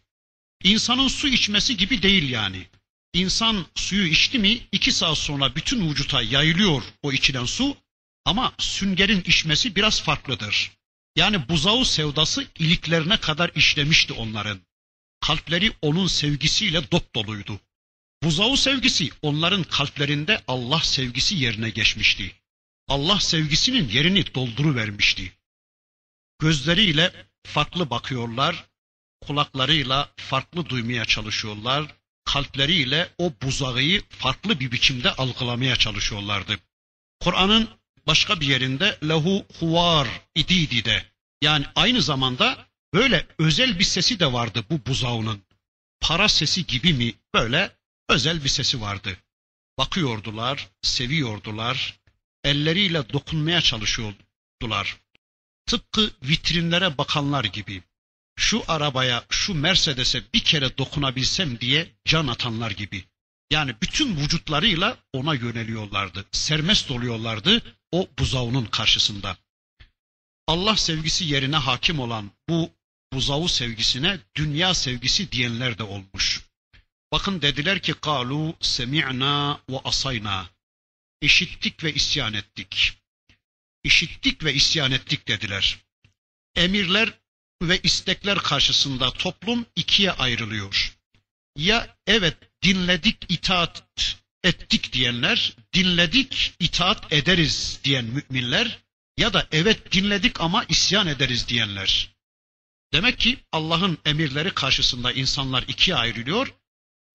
İnsanın 0.65 1.09
su 1.09 1.29
içmesi 1.29 1.77
gibi 1.77 2.03
değil 2.03 2.31
yani. 2.31 2.67
İnsan 3.15 3.67
suyu 3.75 4.07
içti 4.07 4.39
mi 4.39 4.61
iki 4.73 4.93
saat 4.93 5.19
sonra 5.19 5.55
bütün 5.55 5.91
vücuta 5.91 6.23
yayılıyor 6.23 6.83
o 7.03 7.13
içilen 7.13 7.45
su 7.45 7.77
ama 8.25 8.53
süngerin 8.59 9.21
içmesi 9.21 9.77
biraz 9.77 10.03
farklıdır. 10.03 10.71
Yani 11.17 11.49
buzağı 11.49 11.85
sevdası 11.85 12.47
iliklerine 12.59 13.17
kadar 13.17 13.51
işlemişti 13.55 14.13
onların. 14.13 14.61
Kalpleri 15.21 15.73
onun 15.83 16.07
sevgisiyle 16.07 16.91
dop 16.91 17.15
doluydu. 17.15 17.61
Buzağı 18.23 18.57
sevgisi 18.57 19.11
onların 19.23 19.63
kalplerinde 19.63 20.43
Allah 20.49 20.81
sevgisi 20.81 21.37
yerine 21.37 21.71
geçmişti. 21.71 22.33
Allah 22.89 23.21
sevgisinin 23.21 23.89
yerini 23.89 24.35
dolduruvermişti. 24.35 25.33
Gözleriyle 26.39 27.13
farklı 27.47 27.91
bakıyorlar, 27.91 28.65
kulaklarıyla 29.21 30.13
farklı 30.17 30.69
duymaya 30.69 31.05
çalışıyorlar, 31.05 31.95
kalpleriyle 32.25 33.09
o 33.19 33.33
buzağı 33.43 34.01
farklı 34.09 34.61
bir 34.61 34.73
biçimde 34.73 35.13
algılamaya 35.13 35.77
çalışıyorlardı. 35.77 36.59
Kur'an'ın 37.21 37.69
başka 38.07 38.41
bir 38.41 38.47
yerinde 38.47 38.99
lehu 39.09 39.47
huvar 39.61 40.09
ididi 40.35 40.85
de 40.85 41.05
yani 41.43 41.67
aynı 41.75 42.03
zamanda 42.03 42.67
böyle 42.95 43.27
özel 43.39 43.79
bir 43.79 43.85
sesi 43.85 44.21
de 44.21 44.33
vardı 44.33 44.65
bu 44.71 44.87
buzağının. 44.87 45.43
Para 46.01 46.29
sesi 46.29 46.67
gibi 46.67 46.95
mi 46.95 47.15
böyle 47.35 47.78
özel 48.09 48.45
bir 48.45 48.49
sesi 48.49 48.81
vardı. 48.81 49.17
Bakıyordular, 49.79 50.69
seviyordular, 50.83 52.01
elleriyle 52.45 53.09
dokunmaya 53.13 53.61
çalışıyordular. 53.61 54.97
Tıpkı 55.67 56.11
vitrinlere 56.23 56.99
bakanlar 56.99 57.45
gibi. 57.45 57.83
Şu 58.37 58.65
arabaya, 58.69 59.25
şu 59.31 59.55
Mercedes'e 59.55 60.23
bir 60.35 60.41
kere 60.41 60.79
dokunabilsem 60.79 61.61
diye 61.61 61.89
can 62.05 62.27
atanlar 62.27 62.71
gibi. 62.71 63.05
Yani 63.51 63.75
bütün 63.83 64.17
vücutlarıyla 64.17 64.97
ona 65.13 65.35
yöneliyorlardı. 65.35 66.25
Sermest 66.33 66.91
oluyorlardı 66.91 67.77
o 67.93 68.09
buzağının 68.19 68.67
karşısında. 68.67 69.37
Allah 70.47 70.77
sevgisi 70.77 71.25
yerine 71.25 71.57
hakim 71.57 72.01
olan 72.01 72.31
bu 72.49 72.71
buzağı 73.13 73.49
sevgisine 73.49 74.19
dünya 74.37 74.75
sevgisi 74.75 75.33
diyenler 75.33 75.79
de 75.79 75.83
olmuş. 75.83 76.48
Bakın 77.13 77.43
dediler 77.43 77.83
ki 77.83 77.95
kalu 77.95 78.57
semi'na 78.61 79.61
ve 79.71 79.79
asayna. 79.85 80.51
İşittik 81.21 81.85
ve 81.85 81.95
isyan 81.95 82.35
ettik. 82.35 82.99
İşittik 83.85 84.45
ve 84.45 84.55
isyan 84.55 84.93
ettik 84.93 85.29
dediler. 85.29 85.79
Emirler 86.57 87.13
ve 87.63 87.81
istekler 87.83 88.39
karşısında 88.39 89.11
toplum 89.11 89.67
ikiye 89.77 90.13
ayrılıyor. 90.13 90.99
Ya 91.57 91.97
evet 92.07 92.37
dinledik 92.63 93.25
itaat 93.29 93.85
ettik 94.45 94.93
diyenler, 94.93 95.57
dinledik 95.73 96.55
itaat 96.61 97.13
ederiz 97.13 97.81
diyen 97.85 98.05
müminler 98.05 98.79
ya 99.17 99.33
da 99.33 99.47
evet 99.53 99.93
dinledik 99.93 100.41
ama 100.41 100.65
isyan 100.65 101.07
ederiz 101.07 101.49
diyenler. 101.49 102.15
Demek 102.93 103.19
ki 103.19 103.39
Allah'ın 103.53 103.99
emirleri 104.05 104.51
karşısında 104.51 105.13
insanlar 105.13 105.65
ikiye 105.69 105.97
ayrılıyor. 105.97 106.55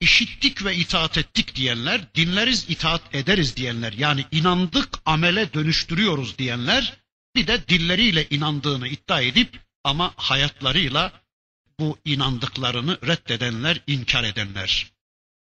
İşittik 0.03 0.65
ve 0.65 0.75
itaat 0.75 1.17
ettik 1.17 1.55
diyenler, 1.55 2.15
dinleriz 2.15 2.69
itaat 2.69 3.15
ederiz 3.15 3.55
diyenler, 3.55 3.93
yani 3.93 4.25
inandık 4.31 4.89
amele 5.05 5.53
dönüştürüyoruz 5.53 6.37
diyenler, 6.37 6.97
bir 7.35 7.47
de 7.47 7.67
dilleriyle 7.67 8.27
inandığını 8.29 8.87
iddia 8.87 9.21
edip 9.21 9.59
ama 9.83 10.13
hayatlarıyla 10.15 11.11
bu 11.79 11.97
inandıklarını 12.05 12.97
reddedenler, 13.07 13.81
inkar 13.87 14.23
edenler. 14.23 14.91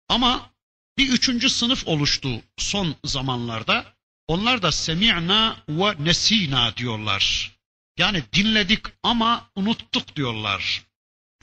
Ama 0.09 0.51
bir 0.99 1.09
üçüncü 1.09 1.51
sınıf 1.51 1.89
oluştu 1.89 2.43
son 2.59 2.95
zamanlarda. 3.05 3.95
Onlar 4.27 4.63
da 4.63 4.73
semi'na 4.73 5.57
ve 5.69 6.05
nesina 6.05 6.77
diyorlar. 6.77 7.53
Yani 7.99 8.23
dinledik 8.33 8.81
ama 9.03 9.51
unuttuk 9.55 10.17
diyorlar. 10.17 10.85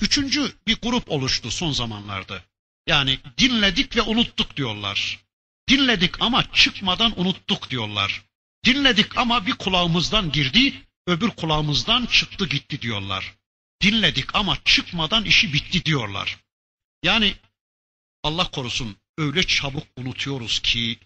Üçüncü 0.02 0.54
bir 0.68 0.78
grup 0.82 1.12
oluştu 1.12 1.52
son 1.52 1.72
zamanlarda. 1.72 2.51
Yani 2.88 3.20
dinledik 3.38 3.96
ve 3.98 4.02
unuttuk 4.02 4.58
diyorlar. 4.58 5.20
Dinledik 5.70 6.22
ama 6.22 6.52
çıkmadan 6.54 7.20
unuttuk 7.20 7.70
diyorlar. 7.70 8.26
Dinledik 8.66 9.18
ama 9.18 9.46
bir 9.46 9.54
kulağımızdan 9.54 10.32
girdi, 10.32 10.74
öbür 11.08 11.30
kulağımızdan 11.30 12.06
çıktı 12.06 12.48
gitti 12.48 12.82
diyorlar. 12.82 13.36
Dinledik 13.82 14.36
ama 14.36 14.58
çıkmadan 14.66 15.26
işi 15.26 15.54
bitti 15.54 15.86
diyorlar. 15.86 16.38
Yani 17.04 17.36
Allah 18.24 18.52
korusun 18.52 18.98
öyle 19.18 19.44
çabuk 19.44 19.88
unutuyoruz 19.98 20.60
ki 20.60 21.00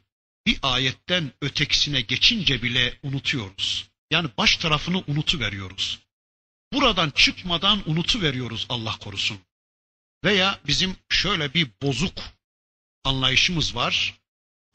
bir 0.46 0.60
ayetten 0.62 1.32
ötekisine 1.42 2.02
geçince 2.02 2.64
bile 2.64 3.00
unutuyoruz. 3.04 3.90
Yani 4.12 4.30
baş 4.38 4.58
tarafını 4.58 5.04
unutuveriyoruz. 5.08 6.00
Buradan 6.74 7.10
çıkmadan 7.10 7.90
unutuveriyoruz 7.90 8.66
Allah 8.70 8.98
korusun. 9.00 9.40
Veya 10.26 10.60
bizim 10.68 10.96
şöyle 11.10 11.54
bir 11.54 11.68
bozuk 11.82 12.24
anlayışımız 13.04 13.76
var. 13.76 14.22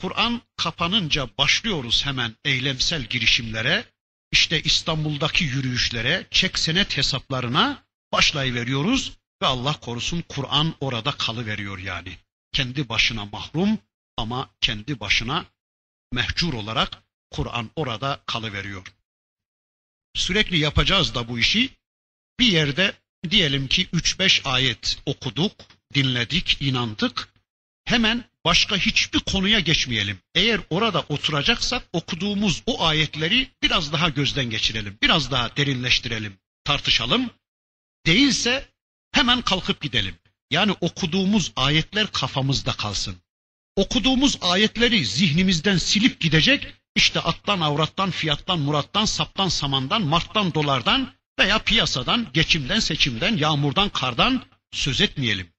Kur'an 0.01 0.43
kapanınca 0.57 1.29
başlıyoruz 1.39 2.07
hemen 2.07 2.37
eylemsel 2.45 3.03
girişimlere, 3.03 3.85
işte 4.33 4.63
İstanbul'daki 4.63 5.45
yürüyüşlere, 5.45 6.27
çek 6.31 6.59
senet 6.59 6.97
hesaplarına 6.97 7.85
başlayıveriyoruz 8.13 9.13
ve 9.43 9.47
Allah 9.47 9.81
korusun 9.81 10.25
Kur'an 10.29 10.75
orada 10.81 11.13
kalıveriyor 11.13 11.79
yani. 11.79 12.17
Kendi 12.53 12.89
başına 12.89 13.25
mahrum 13.25 13.79
ama 14.17 14.51
kendi 14.61 15.01
başına 15.01 15.47
mehcur 16.13 16.53
olarak 16.53 17.03
Kur'an 17.31 17.71
orada 17.77 18.23
kalıveriyor. 18.27 18.87
Sürekli 20.15 20.59
yapacağız 20.59 21.15
da 21.15 21.29
bu 21.29 21.39
işi. 21.39 21.71
Bir 22.41 22.47
yerde 22.47 23.00
diyelim 23.30 23.68
ki 23.68 23.87
3-5 23.87 24.48
ayet 24.48 24.98
okuduk, 25.06 25.52
dinledik, 25.94 26.56
inandık. 26.61 27.28
Hemen 27.85 28.24
başka 28.44 28.76
hiçbir 28.76 29.18
konuya 29.18 29.61
geçmeyelim. 29.61 30.18
Eğer 30.35 30.61
orada 30.70 31.00
oturacaksak 31.09 31.83
okuduğumuz 31.92 32.62
o 32.66 32.85
ayetleri 32.85 33.50
biraz 33.62 33.92
daha 33.92 34.09
gözden 34.09 34.50
geçirelim. 34.50 34.98
Biraz 35.02 35.30
daha 35.30 35.56
derinleştirelim, 35.56 36.38
tartışalım. 36.64 37.30
Değilse 38.06 38.68
hemen 39.12 39.42
kalkıp 39.42 39.80
gidelim. 39.80 40.14
Yani 40.50 40.72
okuduğumuz 40.80 41.52
ayetler 41.56 42.06
kafamızda 42.06 42.72
kalsın. 42.72 43.16
Okuduğumuz 43.76 44.38
ayetleri 44.40 45.04
zihnimizden 45.04 45.76
silip 45.76 46.20
gidecek, 46.20 46.66
işte 46.94 47.20
attan, 47.20 47.61
avrattan, 47.61 48.11
fiyattan, 48.11 48.59
murattan, 48.61 49.04
saptan, 49.04 49.48
samandan, 49.48 50.02
marttan, 50.02 50.54
dolardan 50.54 51.12
veya 51.40 51.59
piyasadan, 51.59 52.29
geçimden, 52.35 52.81
seçimden, 52.81 53.37
yağmurdan, 53.37 53.88
kardan 53.88 54.44
söz 54.72 55.00
etmeyelim. 55.00 55.53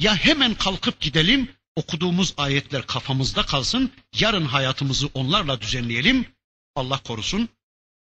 Ya 0.00 0.16
hemen 0.16 0.54
kalkıp 0.54 1.00
gidelim, 1.00 1.52
okuduğumuz 1.76 2.34
ayetler 2.36 2.86
kafamızda 2.86 3.42
kalsın, 3.42 3.92
yarın 4.18 4.44
hayatımızı 4.44 5.06
onlarla 5.14 5.60
düzenleyelim. 5.60 6.26
Allah 6.76 6.98
korusun, 6.98 7.48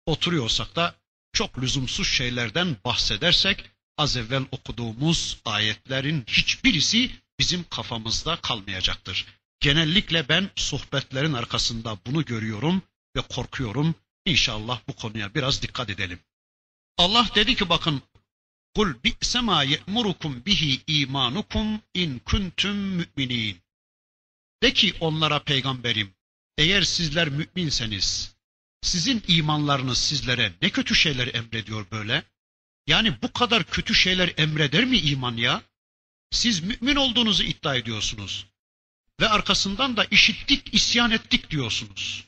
oturuyorsak 0.05 0.75
da 0.75 0.95
çok 1.33 1.61
lüzumsuz 1.61 2.07
şeylerden 2.07 2.77
bahsedersek, 2.85 3.69
az 3.97 4.17
evvel 4.17 4.43
okuduğumuz 4.51 5.37
ayetlerin 5.45 6.23
hiçbirisi 6.27 7.11
bizim 7.39 7.63
kafamızda 7.69 8.35
kalmayacaktır. 8.35 9.25
Genellikle 9.59 10.29
ben 10.29 10.49
sohbetlerin 10.55 11.33
arkasında 11.33 11.97
bunu 12.05 12.25
görüyorum 12.25 12.81
ve 13.15 13.21
korkuyorum. 13.21 13.95
İnşallah 14.25 14.79
bu 14.87 14.93
konuya 14.93 15.35
biraz 15.35 15.61
dikkat 15.61 15.89
edelim. 15.89 16.19
Allah 16.97 17.29
dedi 17.35 17.55
ki 17.55 17.69
bakın 17.69 18.01
Kul 18.75 19.03
bi'se 19.03 19.39
ma 19.41 19.63
ye'murukum 19.63 20.45
bihi 20.45 20.81
imanukum 20.87 21.81
in 21.93 22.19
kuntum 22.19 22.77
müminin. 22.77 23.61
De 24.63 24.73
ki 24.73 24.93
onlara 24.99 25.43
peygamberim, 25.43 26.13
eğer 26.57 26.81
sizler 26.81 27.29
müminseniz, 27.29 28.35
sizin 28.81 29.23
imanlarınız 29.27 29.97
sizlere 29.97 30.53
ne 30.61 30.69
kötü 30.69 30.95
şeyler 30.95 31.35
emrediyor 31.35 31.85
böyle? 31.91 32.23
Yani 32.87 33.21
bu 33.21 33.33
kadar 33.33 33.63
kötü 33.63 33.95
şeyler 33.95 34.33
emreder 34.37 34.85
mi 34.85 34.97
iman 34.97 35.37
ya? 35.37 35.61
Siz 36.31 36.59
mümin 36.63 36.95
olduğunuzu 36.95 37.43
iddia 37.43 37.75
ediyorsunuz. 37.75 38.47
Ve 39.21 39.29
arkasından 39.29 39.97
da 39.97 40.05
işittik, 40.05 40.73
isyan 40.73 41.11
ettik 41.11 41.49
diyorsunuz. 41.49 42.27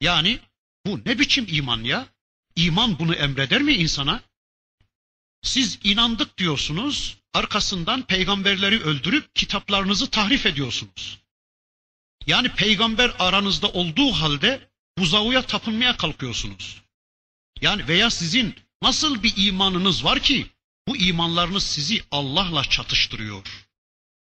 Yani 0.00 0.40
bu 0.86 1.00
ne 1.06 1.18
biçim 1.18 1.46
iman 1.48 1.84
ya? 1.84 2.13
İman 2.56 2.98
bunu 2.98 3.14
emreder 3.14 3.62
mi 3.62 3.72
insana? 3.72 4.22
Siz 5.42 5.78
inandık 5.84 6.38
diyorsunuz, 6.38 7.16
arkasından 7.34 8.02
peygamberleri 8.02 8.80
öldürüp 8.80 9.34
kitaplarınızı 9.34 10.10
tahrif 10.10 10.46
ediyorsunuz. 10.46 11.18
Yani 12.26 12.48
peygamber 12.48 13.12
aranızda 13.18 13.68
olduğu 13.68 14.12
halde 14.12 14.68
buzavuya 14.98 15.42
tapınmaya 15.42 15.96
kalkıyorsunuz. 15.96 16.82
Yani 17.60 17.88
veya 17.88 18.10
sizin 18.10 18.54
nasıl 18.82 19.22
bir 19.22 19.34
imanınız 19.36 20.04
var 20.04 20.20
ki 20.20 20.46
bu 20.88 20.96
imanlarınız 20.96 21.62
sizi 21.62 22.02
Allah'la 22.10 22.64
çatıştırıyor? 22.64 23.66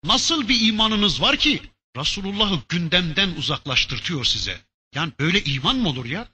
Nasıl 0.04 0.48
bir 0.48 0.68
imanınız 0.68 1.22
var 1.22 1.38
ki 1.38 1.62
Resulullah'ı 1.98 2.60
gündemden 2.70 3.30
uzaklaştırtıyor 3.30 4.26
size? 4.26 4.62
Yani 4.96 5.14
böyle 5.20 5.44
iman 5.44 5.76
mı 5.76 5.90
olur 5.90 6.06
ya? 6.06 6.28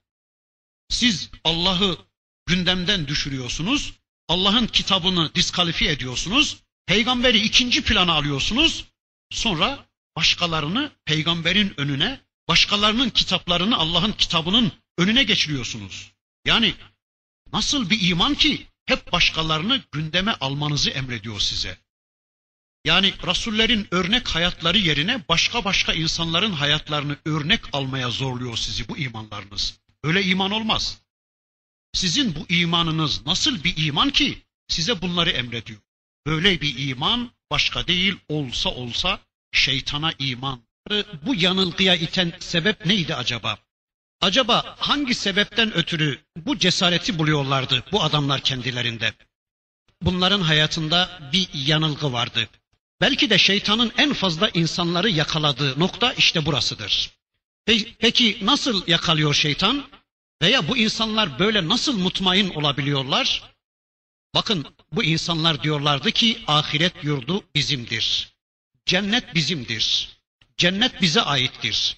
Siz 0.90 1.30
Allah'ı 1.44 1.98
gündemden 2.46 3.08
düşürüyorsunuz, 3.08 3.94
Allah'ın 4.28 4.68
kitabını 4.68 5.36
diskalifiye 5.36 5.92
ediyorsunuz, 5.92 6.58
peygamberi 6.86 7.40
ikinci 7.40 7.84
plana 7.84 8.14
alıyorsunuz, 8.14 8.86
sonra 9.32 9.86
başkalarını 10.16 10.92
peygamberin 11.06 11.74
önüne, 11.78 12.22
başkalarının 12.48 13.10
kitaplarını 13.10 13.78
Allah'ın 13.78 14.12
kitabının 14.12 14.72
önüne 14.98 15.24
geçiriyorsunuz. 15.24 16.12
Yani 16.46 16.76
nasıl 17.54 17.90
bir 17.90 18.10
iman 18.10 18.36
ki 18.36 18.68
hep 18.86 19.12
başkalarını 19.12 19.82
gündeme 19.92 20.32
almanızı 20.32 20.90
emrediyor 20.90 21.40
size. 21.40 21.78
Yani 22.86 23.14
Rasullerin 23.26 23.88
örnek 23.92 24.28
hayatları 24.28 24.78
yerine 24.78 25.28
başka 25.30 25.66
başka 25.66 25.94
insanların 25.94 26.52
hayatlarını 26.52 27.18
örnek 27.26 27.62
almaya 27.74 28.10
zorluyor 28.10 28.58
sizi 28.58 28.88
bu 28.88 28.98
imanlarınız. 28.98 29.80
Öyle 30.08 30.24
iman 30.24 30.52
olmaz. 30.52 30.98
Sizin 31.94 32.36
bu 32.36 32.46
imanınız 32.50 33.26
nasıl 33.26 33.64
bir 33.64 33.86
iman 33.86 34.10
ki 34.10 34.44
size 34.68 35.02
bunları 35.02 35.30
emrediyor? 35.30 35.80
Böyle 36.26 36.62
bir 36.62 36.90
iman 36.90 37.32
başka 37.52 37.88
değil 37.88 38.16
olsa 38.30 38.70
olsa 38.70 39.20
şeytana 39.52 40.14
iman. 40.20 40.62
Bu 41.26 41.36
yanılgıya 41.36 41.96
iten 41.96 42.34
sebep 42.40 42.86
neydi 42.86 43.16
acaba? 43.16 43.58
Acaba 44.22 44.76
hangi 44.80 45.16
sebepten 45.16 45.74
ötürü 45.74 46.20
bu 46.38 46.58
cesareti 46.58 47.20
buluyorlardı 47.20 47.84
bu 47.92 48.04
adamlar 48.04 48.42
kendilerinde? 48.42 49.14
Bunların 50.02 50.42
hayatında 50.42 51.30
bir 51.34 51.48
yanılgı 51.54 52.14
vardı. 52.14 52.50
Belki 53.02 53.30
de 53.30 53.38
şeytanın 53.38 53.92
en 53.98 54.14
fazla 54.14 54.50
insanları 54.50 55.10
yakaladığı 55.10 55.80
nokta 55.80 56.14
işte 56.14 56.46
burasıdır. 56.46 57.12
Peki 58.00 58.38
nasıl 58.42 58.88
yakalıyor 58.88 59.34
şeytan? 59.34 59.97
Veya 60.42 60.68
bu 60.68 60.78
insanlar 60.78 61.40
böyle 61.40 61.68
nasıl 61.68 61.98
mutmain 61.98 62.50
olabiliyorlar? 62.50 63.44
Bakın 64.36 64.66
bu 64.92 65.04
insanlar 65.04 65.64
diyorlardı 65.64 66.12
ki 66.12 66.38
ahiret 66.48 67.04
yurdu 67.04 67.44
bizimdir. 67.56 68.34
Cennet 68.86 69.36
bizimdir. 69.36 70.10
Cennet 70.58 71.02
bize 71.02 71.22
aittir. 71.22 71.98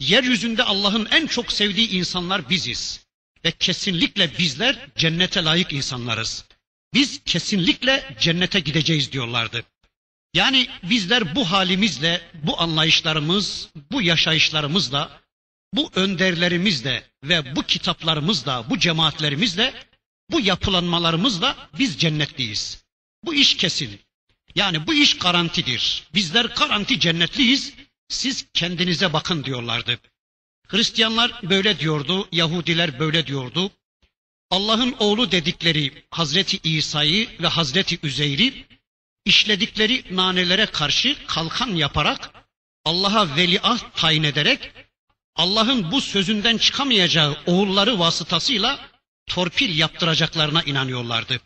Yeryüzünde 0.00 0.62
Allah'ın 0.62 1.08
en 1.10 1.26
çok 1.26 1.52
sevdiği 1.52 1.90
insanlar 1.90 2.50
biziz. 2.50 3.06
Ve 3.44 3.52
kesinlikle 3.52 4.38
bizler 4.38 4.88
cennete 4.96 5.44
layık 5.44 5.72
insanlarız. 5.72 6.44
Biz 6.94 7.20
kesinlikle 7.24 8.16
cennete 8.20 8.60
gideceğiz 8.60 9.12
diyorlardı. 9.12 9.64
Yani 10.34 10.68
bizler 10.82 11.34
bu 11.34 11.50
halimizle, 11.50 12.30
bu 12.34 12.60
anlayışlarımız, 12.60 13.68
bu 13.92 14.02
yaşayışlarımızla, 14.02 15.20
bu 15.72 15.90
önderlerimizle 15.94 17.04
ve 17.22 17.56
bu 17.56 17.62
kitaplarımızla, 17.62 18.70
bu 18.70 18.78
cemaatlerimizle, 18.78 19.74
bu 20.30 20.40
yapılanmalarımızla 20.40 21.68
biz 21.78 21.98
cennetliyiz. 21.98 22.84
Bu 23.24 23.34
iş 23.34 23.56
kesin. 23.56 24.00
Yani 24.54 24.86
bu 24.86 24.94
iş 24.94 25.18
garantidir. 25.18 26.04
Bizler 26.14 26.44
garanti 26.44 27.00
cennetliyiz. 27.00 27.72
Siz 28.08 28.46
kendinize 28.54 29.12
bakın 29.12 29.44
diyorlardı. 29.44 29.98
Hristiyanlar 30.68 31.32
böyle 31.42 31.78
diyordu, 31.78 32.28
Yahudiler 32.32 32.98
böyle 32.98 33.26
diyordu. 33.26 33.70
Allah'ın 34.50 34.96
oğlu 34.98 35.30
dedikleri 35.30 36.04
Hazreti 36.10 36.58
İsa'yı 36.64 37.28
ve 37.40 37.46
Hazreti 37.46 37.98
Üzeyr'i 38.02 38.66
işledikleri 39.24 40.04
nanelere 40.16 40.66
karşı 40.66 41.16
kalkan 41.26 41.74
yaparak 41.74 42.30
Allah'a 42.84 43.36
veliaht 43.36 43.96
tayin 43.96 44.22
ederek 44.22 44.72
Allah'ın 45.38 45.92
bu 45.92 46.00
sözünden 46.00 46.58
çıkamayacağı 46.58 47.36
oğulları 47.46 47.98
vasıtasıyla 47.98 48.88
torpil 49.26 49.78
yaptıracaklarına 49.78 50.62
inanıyorlardı. 50.62 51.40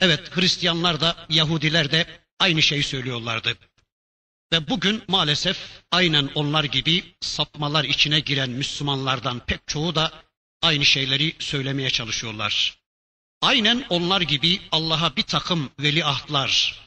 Evet 0.00 0.36
Hristiyanlar 0.36 1.00
da 1.00 1.26
Yahudiler 1.28 1.90
de 1.90 2.06
aynı 2.38 2.62
şeyi 2.62 2.82
söylüyorlardı. 2.82 3.56
Ve 4.52 4.68
bugün 4.68 5.02
maalesef 5.08 5.58
aynen 5.90 6.30
onlar 6.34 6.64
gibi 6.64 7.14
sapmalar 7.20 7.84
içine 7.84 8.20
giren 8.20 8.50
Müslümanlardan 8.50 9.40
pek 9.46 9.60
çoğu 9.66 9.94
da 9.94 10.12
aynı 10.62 10.84
şeyleri 10.84 11.36
söylemeye 11.38 11.90
çalışıyorlar. 11.90 12.78
Aynen 13.42 13.86
onlar 13.88 14.20
gibi 14.20 14.60
Allah'a 14.72 15.16
bir 15.16 15.22
takım 15.22 15.70
veliahtlar, 15.80 16.80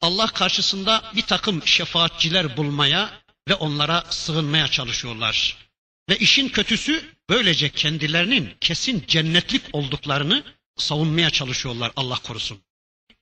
Allah 0.00 0.26
karşısında 0.26 1.12
bir 1.16 1.22
takım 1.22 1.66
şefaatçiler 1.66 2.56
bulmaya 2.56 3.22
ve 3.48 3.54
onlara 3.54 4.04
sığınmaya 4.10 4.68
çalışıyorlar. 4.68 5.65
Ve 6.08 6.16
işin 6.18 6.48
kötüsü 6.48 7.14
böylece 7.28 7.68
kendilerinin 7.68 8.54
kesin 8.60 9.04
cennetlik 9.06 9.62
olduklarını 9.72 10.44
savunmaya 10.76 11.30
çalışıyorlar 11.30 11.92
Allah 11.96 12.18
korusun. 12.22 12.60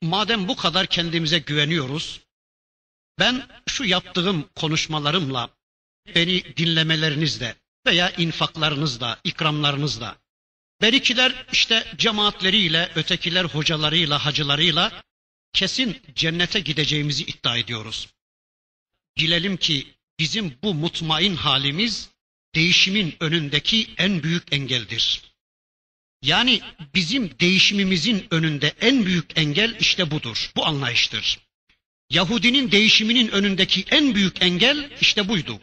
Madem 0.02 0.48
bu 0.48 0.56
kadar 0.56 0.86
kendimize 0.86 1.38
güveniyoruz, 1.38 2.20
ben 3.18 3.48
şu 3.68 3.84
yaptığım 3.84 4.48
konuşmalarımla, 4.56 5.50
beni 6.14 6.56
dinlemelerinizle 6.56 7.56
veya 7.86 8.10
infaklarınızla, 8.10 9.20
ikramlarınızla, 9.24 10.16
berikiler 10.82 11.46
işte 11.52 11.92
cemaatleriyle, 11.96 12.92
ötekiler 12.94 13.44
hocalarıyla, 13.44 14.24
hacılarıyla 14.24 15.02
kesin 15.52 16.02
cennete 16.14 16.60
gideceğimizi 16.60 17.24
iddia 17.24 17.56
ediyoruz. 17.56 18.08
Bilelim 19.18 19.56
ki 19.56 19.86
bizim 20.18 20.58
bu 20.62 20.74
mutmain 20.74 21.36
halimiz 21.36 22.10
değişimin 22.54 23.14
önündeki 23.20 23.90
en 23.98 24.22
büyük 24.22 24.52
engeldir. 24.52 25.22
Yani 26.22 26.60
bizim 26.94 27.30
değişimimizin 27.40 28.26
önünde 28.30 28.74
en 28.80 29.06
büyük 29.06 29.38
engel 29.38 29.76
işte 29.80 30.10
budur. 30.10 30.52
Bu 30.56 30.66
anlayıştır. 30.66 31.38
Yahudinin 32.10 32.70
değişiminin 32.70 33.28
önündeki 33.28 33.84
en 33.90 34.14
büyük 34.14 34.42
engel 34.42 34.90
işte 35.00 35.28
buydu. 35.28 35.60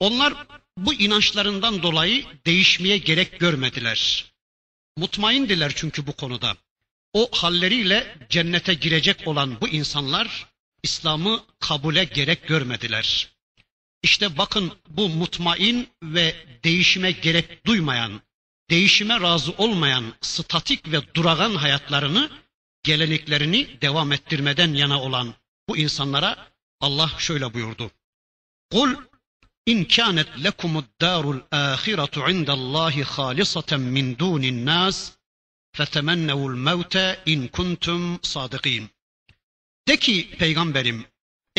Onlar 0.00 0.34
bu 0.76 0.94
inançlarından 0.94 1.82
dolayı 1.82 2.24
değişmeye 2.46 2.98
gerek 2.98 3.40
görmediler. 3.40 4.24
Mutmaindiler 4.96 5.72
çünkü 5.76 6.06
bu 6.06 6.12
konuda. 6.12 6.56
O 7.12 7.28
halleriyle 7.32 8.18
cennete 8.28 8.74
girecek 8.74 9.28
olan 9.28 9.60
bu 9.60 9.68
insanlar 9.68 10.46
İslam'ı 10.82 11.44
kabule 11.60 12.04
gerek 12.04 12.48
görmediler. 12.48 13.28
İşte 14.02 14.38
bakın 14.38 14.72
bu 14.88 15.08
mutmain 15.08 15.88
ve 16.02 16.46
değişime 16.64 17.10
gerek 17.10 17.66
duymayan, 17.66 18.20
değişime 18.70 19.20
razı 19.20 19.52
olmayan, 19.52 20.14
statik 20.20 20.92
ve 20.92 21.14
duragan 21.14 21.54
hayatlarını, 21.54 22.30
geleneklerini 22.82 23.80
devam 23.80 24.12
ettirmeden 24.12 24.74
yana 24.74 25.02
olan 25.02 25.34
bu 25.68 25.76
insanlara 25.76 26.48
Allah 26.80 27.10
şöyle 27.18 27.54
buyurdu. 27.54 27.90
Kul 28.72 28.94
in 29.66 29.84
kânet 29.84 30.44
lekumud 30.44 30.84
dârul 31.00 31.40
âhiretu 31.50 32.30
indallâhi 32.30 33.04
hâlisatan 33.04 33.80
min 33.80 34.18
dûnin 34.18 34.66
nâs 34.66 35.12
fetemennevul 35.72 36.54
mevte 36.54 37.20
in 37.26 37.48
kuntum 37.48 38.18
sadıkîn. 38.22 38.90
De 39.88 39.96
ki 39.96 40.30
peygamberim 40.38 41.06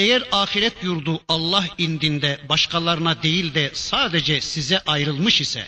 eğer 0.02 0.24
ahiret 0.32 0.84
yurdu 0.84 1.22
Allah 1.28 1.66
indinde 1.78 2.40
başkalarına 2.50 3.24
değil 3.24 3.54
de 3.54 3.72
sadece 3.74 4.42
size 4.42 4.80
ayrılmış 4.80 5.42
ise 5.42 5.68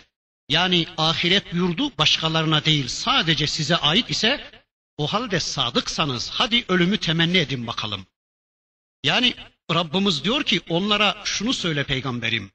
yani 0.50 0.86
ahiret 0.98 1.54
yurdu 1.54 1.98
başkalarına 1.98 2.66
değil 2.66 2.88
sadece 2.88 3.48
size 3.48 3.76
ait 3.76 4.10
ise 4.10 4.52
o 4.98 5.08
halde 5.08 5.40
sadıksanız 5.40 6.30
hadi 6.30 6.66
ölümü 6.68 6.98
temenni 6.98 7.38
edin 7.38 7.68
bakalım. 7.68 8.06
Yani 9.04 9.34
Rabbimiz 9.74 10.24
diyor 10.24 10.44
ki 10.44 10.62
onlara 10.70 11.22
şunu 11.24 11.54
söyle 11.54 11.84
peygamberim. 11.84 12.52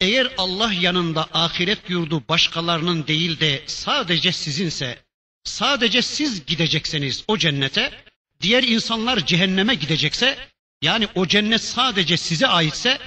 Eğer 0.00 0.34
Allah 0.38 0.72
yanında 0.72 1.28
ahiret 1.32 1.90
yurdu 1.90 2.22
başkalarının 2.28 3.06
değil 3.06 3.40
de 3.40 3.62
sadece 3.66 4.32
sizinse, 4.32 4.98
sadece 5.44 6.02
siz 6.02 6.46
gidecekseniz 6.46 7.24
o 7.28 7.38
cennete, 7.38 8.04
diğer 8.40 8.62
insanlar 8.62 9.26
cehenneme 9.26 9.74
gidecekse, 9.74 10.50
yani 10.82 11.08
o 11.14 11.26
cennet 11.26 11.64
sadece 11.64 12.16
size 12.16 12.46
aitse, 12.46 12.98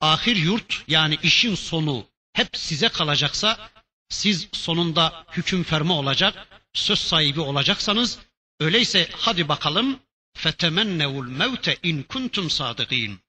ahir 0.00 0.36
yurt 0.36 0.84
yani 0.88 1.18
işin 1.22 1.54
sonu 1.54 2.06
hep 2.32 2.56
size 2.56 2.88
kalacaksa, 2.88 3.70
siz 4.08 4.48
sonunda 4.52 5.24
hüküm 5.32 5.62
ferma 5.62 5.94
olacak, 5.94 6.48
söz 6.74 6.98
sahibi 6.98 7.40
olacaksanız, 7.40 8.18
öyleyse 8.60 9.08
hadi 9.12 9.48
bakalım 9.48 10.00
fetemennevul 10.36 11.28
mevte 11.28 11.76
in 11.82 12.02
kuntum 12.02 12.50
sadıkîn. 12.50 13.20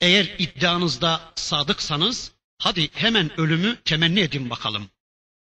Eğer 0.00 0.24
iddianızda 0.38 1.32
sadıksanız 1.34 2.32
hadi 2.58 2.90
hemen 2.92 3.40
ölümü 3.40 3.76
temenni 3.84 4.20
edin 4.20 4.50
bakalım. 4.50 4.90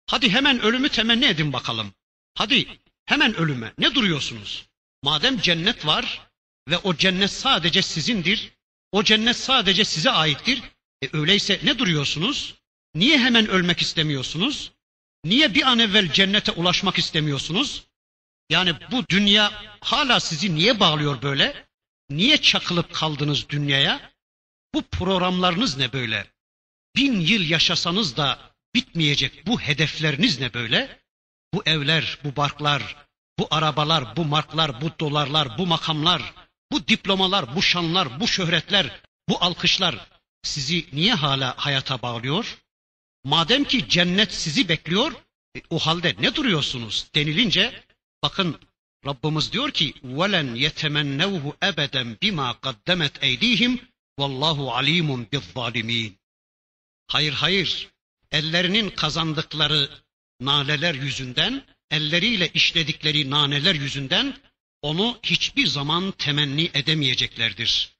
Hadi 0.06 0.30
hemen 0.30 0.60
ölümü 0.60 0.88
temenni 0.88 1.24
edin 1.24 1.52
bakalım. 1.52 1.92
Hadi 2.34 2.68
hemen 3.04 3.34
ölüme. 3.34 3.72
Ne 3.78 3.94
duruyorsunuz? 3.94 4.66
Madem 5.02 5.40
cennet 5.40 5.86
var 5.86 6.31
ve 6.68 6.78
o 6.78 6.96
cennet 6.96 7.30
sadece 7.30 7.82
sizindir, 7.82 8.52
o 8.92 9.02
cennet 9.02 9.36
sadece 9.36 9.84
size 9.84 10.10
aittir. 10.10 10.62
E 11.02 11.08
öyleyse 11.12 11.60
ne 11.62 11.78
duruyorsunuz? 11.78 12.54
Niye 12.94 13.18
hemen 13.18 13.48
ölmek 13.48 13.82
istemiyorsunuz? 13.82 14.72
Niye 15.24 15.54
bir 15.54 15.62
an 15.62 15.78
evvel 15.78 16.12
cennete 16.12 16.52
ulaşmak 16.52 16.98
istemiyorsunuz? 16.98 17.84
Yani 18.50 18.74
bu 18.90 19.08
dünya 19.08 19.52
hala 19.80 20.20
sizi 20.20 20.54
niye 20.54 20.80
bağlıyor 20.80 21.22
böyle? 21.22 21.66
Niye 22.10 22.38
çakılıp 22.38 22.94
kaldınız 22.94 23.48
dünyaya? 23.48 24.12
Bu 24.74 24.82
programlarınız 24.82 25.76
ne 25.76 25.92
böyle? 25.92 26.26
Bin 26.96 27.20
yıl 27.20 27.50
yaşasanız 27.50 28.16
da 28.16 28.54
bitmeyecek 28.74 29.46
bu 29.46 29.60
hedefleriniz 29.60 30.40
ne 30.40 30.54
böyle? 30.54 31.00
Bu 31.54 31.62
evler, 31.66 32.18
bu 32.24 32.36
barklar, 32.36 32.96
bu 33.38 33.48
arabalar, 33.50 34.16
bu 34.16 34.24
marklar, 34.24 34.80
bu 34.80 34.90
dolarlar, 35.00 35.58
bu 35.58 35.66
makamlar, 35.66 36.34
bu 36.71 36.87
diplomalar, 36.87 37.55
bu 37.55 37.61
şanlar, 37.61 38.19
bu 38.19 38.27
şöhretler, 38.27 39.01
bu 39.29 39.43
alkışlar 39.43 40.07
sizi 40.43 40.85
niye 40.93 41.13
hala 41.13 41.53
hayata 41.57 42.01
bağlıyor? 42.01 42.57
Madem 43.23 43.63
ki 43.63 43.89
cennet 43.89 44.33
sizi 44.33 44.69
bekliyor, 44.69 45.11
e, 45.55 45.61
o 45.69 45.79
halde 45.79 46.15
ne 46.19 46.35
duruyorsunuz 46.35 47.07
denilince 47.15 47.83
bakın 48.23 48.59
Rabbimiz 49.05 49.51
diyor 49.51 49.71
ki 49.71 49.93
وَلَنْ 50.03 50.47
يَتَمَنَّوْهُ 50.57 51.53
اَبَدًا 51.69 52.17
بِمَا 52.21 52.49
قَدَّمَتْ 52.65 53.19
اَيْد۪يهِمْ 53.19 53.79
وَاللّٰهُ 54.19 54.57
عَل۪يمٌ 54.77 55.25
بِالظَّالِم۪ينَ 55.31 56.11
Hayır 57.07 57.33
hayır, 57.33 57.87
ellerinin 58.31 58.89
kazandıkları 58.89 59.89
naneler 60.41 60.93
yüzünden, 60.93 61.65
elleriyle 61.91 62.49
işledikleri 62.53 63.29
naneler 63.29 63.75
yüzünden 63.75 64.37
onu 64.82 65.18
hiçbir 65.22 65.66
zaman 65.66 66.10
temenni 66.10 66.70
edemeyeceklerdir. 66.74 67.92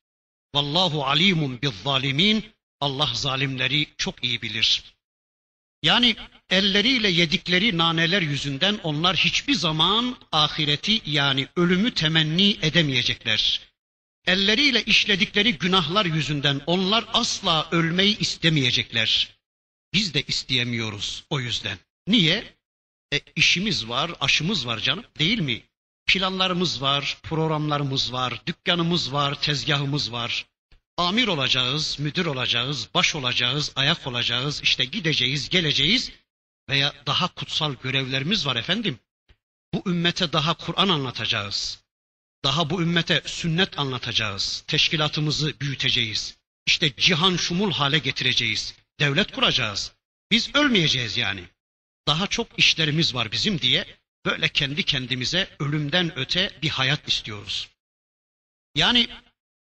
Vallahu 0.54 1.06
alimun 1.06 1.62
bizzalimin. 1.62 2.44
Allah 2.80 3.10
zalimleri 3.14 3.86
çok 3.98 4.24
iyi 4.24 4.42
bilir. 4.42 4.82
Yani 5.82 6.16
elleriyle 6.50 7.08
yedikleri 7.08 7.78
naneler 7.78 8.22
yüzünden 8.22 8.80
onlar 8.82 9.16
hiçbir 9.16 9.54
zaman 9.54 10.16
ahireti 10.32 11.02
yani 11.06 11.48
ölümü 11.56 11.94
temenni 11.94 12.58
edemeyecekler. 12.62 13.60
Elleriyle 14.26 14.82
işledikleri 14.84 15.58
günahlar 15.58 16.06
yüzünden 16.06 16.60
onlar 16.66 17.04
asla 17.12 17.68
ölmeyi 17.70 18.18
istemeyecekler. 18.18 19.36
Biz 19.92 20.14
de 20.14 20.22
isteyemiyoruz 20.22 21.24
o 21.30 21.40
yüzden. 21.40 21.78
Niye? 22.06 22.54
E 23.12 23.20
işimiz 23.36 23.88
var, 23.88 24.10
aşımız 24.20 24.66
var 24.66 24.78
canım 24.78 25.04
değil 25.18 25.40
mi? 25.40 25.62
Planlarımız 26.06 26.82
var, 26.82 27.18
programlarımız 27.22 28.12
var, 28.12 28.42
dükkanımız 28.46 29.12
var, 29.12 29.40
tezgahımız 29.40 30.12
var. 30.12 30.46
Amir 30.96 31.28
olacağız, 31.28 31.96
müdür 32.00 32.26
olacağız, 32.26 32.88
baş 32.94 33.14
olacağız, 33.14 33.72
ayak 33.76 34.06
olacağız, 34.06 34.60
işte 34.62 34.84
gideceğiz, 34.84 35.48
geleceğiz 35.48 36.10
veya 36.68 36.92
daha 37.06 37.28
kutsal 37.28 37.74
görevlerimiz 37.82 38.46
var 38.46 38.56
efendim. 38.56 38.98
Bu 39.74 39.90
ümmete 39.90 40.32
daha 40.32 40.54
Kur'an 40.54 40.88
anlatacağız. 40.88 41.82
Daha 42.44 42.70
bu 42.70 42.82
ümmete 42.82 43.22
sünnet 43.26 43.78
anlatacağız. 43.78 44.64
Teşkilatımızı 44.66 45.60
büyüteceğiz. 45.60 46.36
İşte 46.66 46.96
cihan 46.96 47.36
şumul 47.36 47.72
hale 47.72 47.98
getireceğiz. 47.98 48.74
Devlet 49.00 49.32
kuracağız. 49.32 49.92
Biz 50.30 50.54
ölmeyeceğiz 50.54 51.16
yani. 51.16 51.44
Daha 52.06 52.26
çok 52.26 52.58
işlerimiz 52.58 53.14
var 53.14 53.32
bizim 53.32 53.60
diye 53.60 53.86
böyle 54.26 54.48
kendi 54.48 54.82
kendimize 54.82 55.48
ölümden 55.58 56.18
öte 56.18 56.58
bir 56.62 56.68
hayat 56.68 57.08
istiyoruz. 57.08 57.68
Yani 58.74 59.08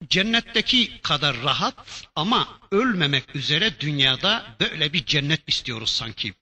cennetteki 0.09 1.01
kadar 1.03 1.43
rahat 1.43 2.09
ama 2.15 2.61
ölmemek 2.71 3.37
üzere 3.37 3.81
dünyada 3.81 4.57
böyle 4.61 4.93
bir 4.93 5.07
cennet 5.07 5.49
istiyoruz 5.49 5.91
sanki. 5.91 6.35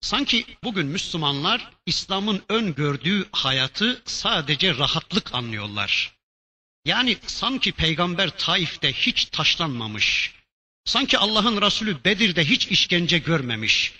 Sanki 0.00 0.46
bugün 0.64 0.86
Müslümanlar 0.86 1.70
İslam'ın 1.86 2.42
öngördüğü 2.48 3.28
hayatı 3.32 4.02
sadece 4.04 4.74
rahatlık 4.74 5.34
anlıyorlar. 5.34 6.14
Yani 6.84 7.16
sanki 7.26 7.72
peygamber 7.72 8.38
Taif'te 8.38 8.92
hiç 8.92 9.24
taşlanmamış. 9.24 10.34
Sanki 10.84 11.18
Allah'ın 11.18 11.62
Resulü 11.62 12.04
Bedir'de 12.04 12.44
hiç 12.44 12.66
işkence 12.66 13.18
görmemiş. 13.18 13.92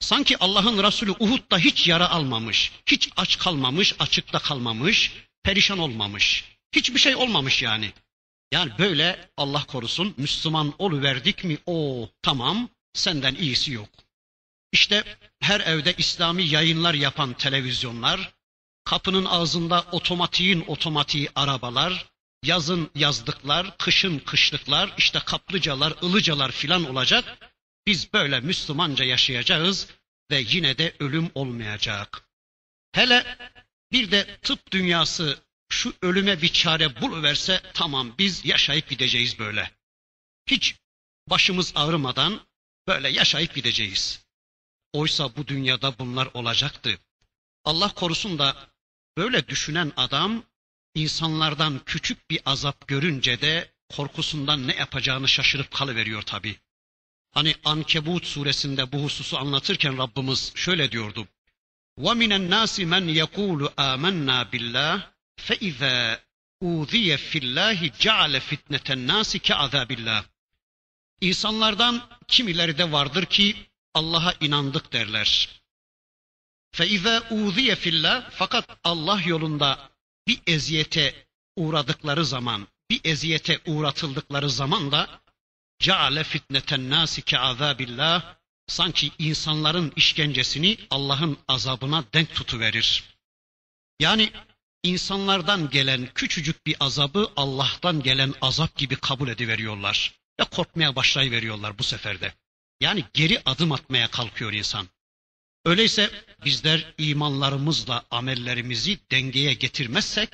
Sanki 0.00 0.38
Allah'ın 0.38 0.82
Resulü 0.82 1.10
Uhud'da 1.10 1.58
hiç 1.58 1.88
yara 1.88 2.10
almamış. 2.10 2.72
Hiç 2.86 3.10
aç 3.16 3.38
kalmamış, 3.38 3.94
açıkta 3.98 4.38
kalmamış, 4.38 5.12
perişan 5.42 5.78
olmamış. 5.78 6.44
Hiçbir 6.72 6.98
şey 6.98 7.16
olmamış 7.16 7.62
yani. 7.62 7.92
Yani 8.52 8.72
böyle 8.78 9.30
Allah 9.36 9.64
korusun 9.64 10.14
Müslüman 10.16 10.74
oluverdik 10.78 11.44
mi 11.44 11.58
o 11.66 12.08
tamam 12.22 12.68
senden 12.92 13.34
iyisi 13.34 13.72
yok. 13.72 13.88
İşte 14.72 15.04
her 15.40 15.60
evde 15.60 15.94
İslami 15.98 16.42
yayınlar 16.42 16.94
yapan 16.94 17.32
televizyonlar, 17.32 18.32
kapının 18.84 19.24
ağzında 19.24 19.84
otomatiğin 19.92 20.64
otomatiği 20.66 21.28
arabalar, 21.34 22.06
yazın 22.44 22.90
yazdıklar, 22.94 23.78
kışın 23.78 24.18
kışlıklar, 24.18 24.94
işte 24.98 25.18
kaplıcalar, 25.18 25.94
ılıcalar 26.02 26.50
filan 26.50 26.90
olacak. 26.90 27.49
Biz 27.90 28.12
böyle 28.12 28.40
Müslümanca 28.40 29.04
yaşayacağız 29.04 29.88
ve 30.30 30.44
yine 30.48 30.78
de 30.78 30.94
ölüm 30.98 31.30
olmayacak. 31.34 32.28
Hele 32.92 33.38
bir 33.92 34.10
de 34.10 34.38
tıp 34.42 34.72
dünyası 34.72 35.42
şu 35.68 35.94
ölüme 36.02 36.42
bir 36.42 36.52
çare 36.52 37.00
buluverse 37.00 37.62
tamam 37.74 38.14
biz 38.18 38.44
yaşayıp 38.44 38.88
gideceğiz 38.88 39.38
böyle. 39.38 39.70
Hiç 40.46 40.76
başımız 41.30 41.72
ağrımadan 41.74 42.40
böyle 42.86 43.08
yaşayıp 43.08 43.54
gideceğiz. 43.54 44.24
Oysa 44.92 45.36
bu 45.36 45.46
dünyada 45.46 45.98
bunlar 45.98 46.28
olacaktı. 46.34 46.98
Allah 47.64 47.94
korusun 47.94 48.38
da 48.38 48.68
böyle 49.16 49.48
düşünen 49.48 49.92
adam 49.96 50.44
insanlardan 50.94 51.80
küçük 51.86 52.30
bir 52.30 52.40
azap 52.44 52.88
görünce 52.88 53.40
de 53.40 53.72
korkusundan 53.88 54.68
ne 54.68 54.74
yapacağını 54.74 55.28
şaşırıp 55.28 55.70
kalıveriyor 55.70 56.22
tabi. 56.22 56.56
Hani 57.31 57.55
Ankebut 57.65 58.25
suresinde 58.25 58.91
bu 58.91 59.03
hususu 59.03 59.37
anlatırken 59.37 59.97
Rabbimiz 59.97 60.51
şöyle 60.55 60.91
diyordu. 60.91 61.27
وَمِنَ 61.97 62.31
النَّاسِ 62.39 62.73
مَنْ 62.93 63.03
يَقُولُ 63.21 63.61
آمَنَّا 63.91 64.37
بِاللّٰهِ 64.51 64.95
فَإِذَا 65.45 66.19
اُوذِيَ 66.63 67.17
فِي 67.29 67.37
اللّٰهِ 67.45 67.79
جَعَلَ 68.05 68.33
فِتْنَةَ 68.49 68.87
النَّاسِ 68.95 69.37
كَعَذَابِ 69.37 69.89
اللّٰهِ 69.97 70.23
İnsanlardan 71.21 72.09
kimileri 72.27 72.77
de 72.77 72.91
vardır 72.91 73.25
ki 73.25 73.55
Allah'a 73.93 74.33
inandık 74.41 74.93
derler. 74.93 75.49
فَاِذَا 76.73 77.19
اُوذِيَ 77.19 77.75
فِي 77.75 77.89
اللّٰهِ 77.89 78.23
Fakat 78.31 78.79
Allah 78.83 79.21
yolunda 79.25 79.89
bir 80.27 80.39
eziyete 80.47 81.27
uğradıkları 81.55 82.25
zaman, 82.25 82.67
bir 82.89 83.01
eziyete 83.03 83.59
uğratıldıkları 83.65 84.49
zaman 84.49 84.91
da 84.91 85.21
ceale 85.80 86.24
fitneten 86.24 86.90
nasi 86.90 87.22
ke 87.22 87.38
azabillah 87.38 88.36
sanki 88.66 89.10
insanların 89.18 89.92
işkencesini 89.96 90.78
Allah'ın 90.90 91.38
azabına 91.48 92.04
denk 92.14 92.34
tutuverir. 92.34 93.04
Yani 94.00 94.32
insanlardan 94.82 95.70
gelen 95.70 96.08
küçücük 96.14 96.66
bir 96.66 96.76
azabı 96.80 97.32
Allah'tan 97.36 98.02
gelen 98.02 98.34
azap 98.40 98.76
gibi 98.76 98.96
kabul 98.96 99.28
ediveriyorlar 99.28 100.14
ve 100.40 100.44
korkmaya 100.44 100.96
başlayıveriyorlar 100.96 101.78
bu 101.78 101.82
seferde. 101.82 102.34
Yani 102.80 103.04
geri 103.14 103.42
adım 103.44 103.72
atmaya 103.72 104.10
kalkıyor 104.10 104.52
insan. 104.52 104.88
Öyleyse 105.64 106.10
bizler 106.44 106.94
imanlarımızla 106.98 108.04
amellerimizi 108.10 108.98
dengeye 109.10 109.54
getirmezsek, 109.54 110.30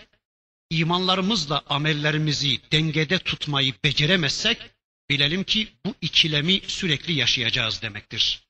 imanlarımızla 0.71 1.63
amellerimizi 1.69 2.61
dengede 2.73 3.19
tutmayı 3.19 3.75
beceremezsek, 3.85 4.76
bilelim 5.11 5.45
ki 5.45 5.69
bu 5.87 5.95
ikilemi 6.01 6.61
sürekli 6.67 7.13
yaşayacağız 7.13 7.83
demektir. 7.83 8.43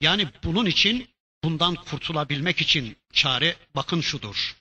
Yani 0.00 0.28
bunun 0.44 0.66
için, 0.66 1.08
bundan 1.44 1.74
kurtulabilmek 1.74 2.60
için 2.60 2.96
çare 3.12 3.56
bakın 3.74 4.00
şudur. 4.00 4.56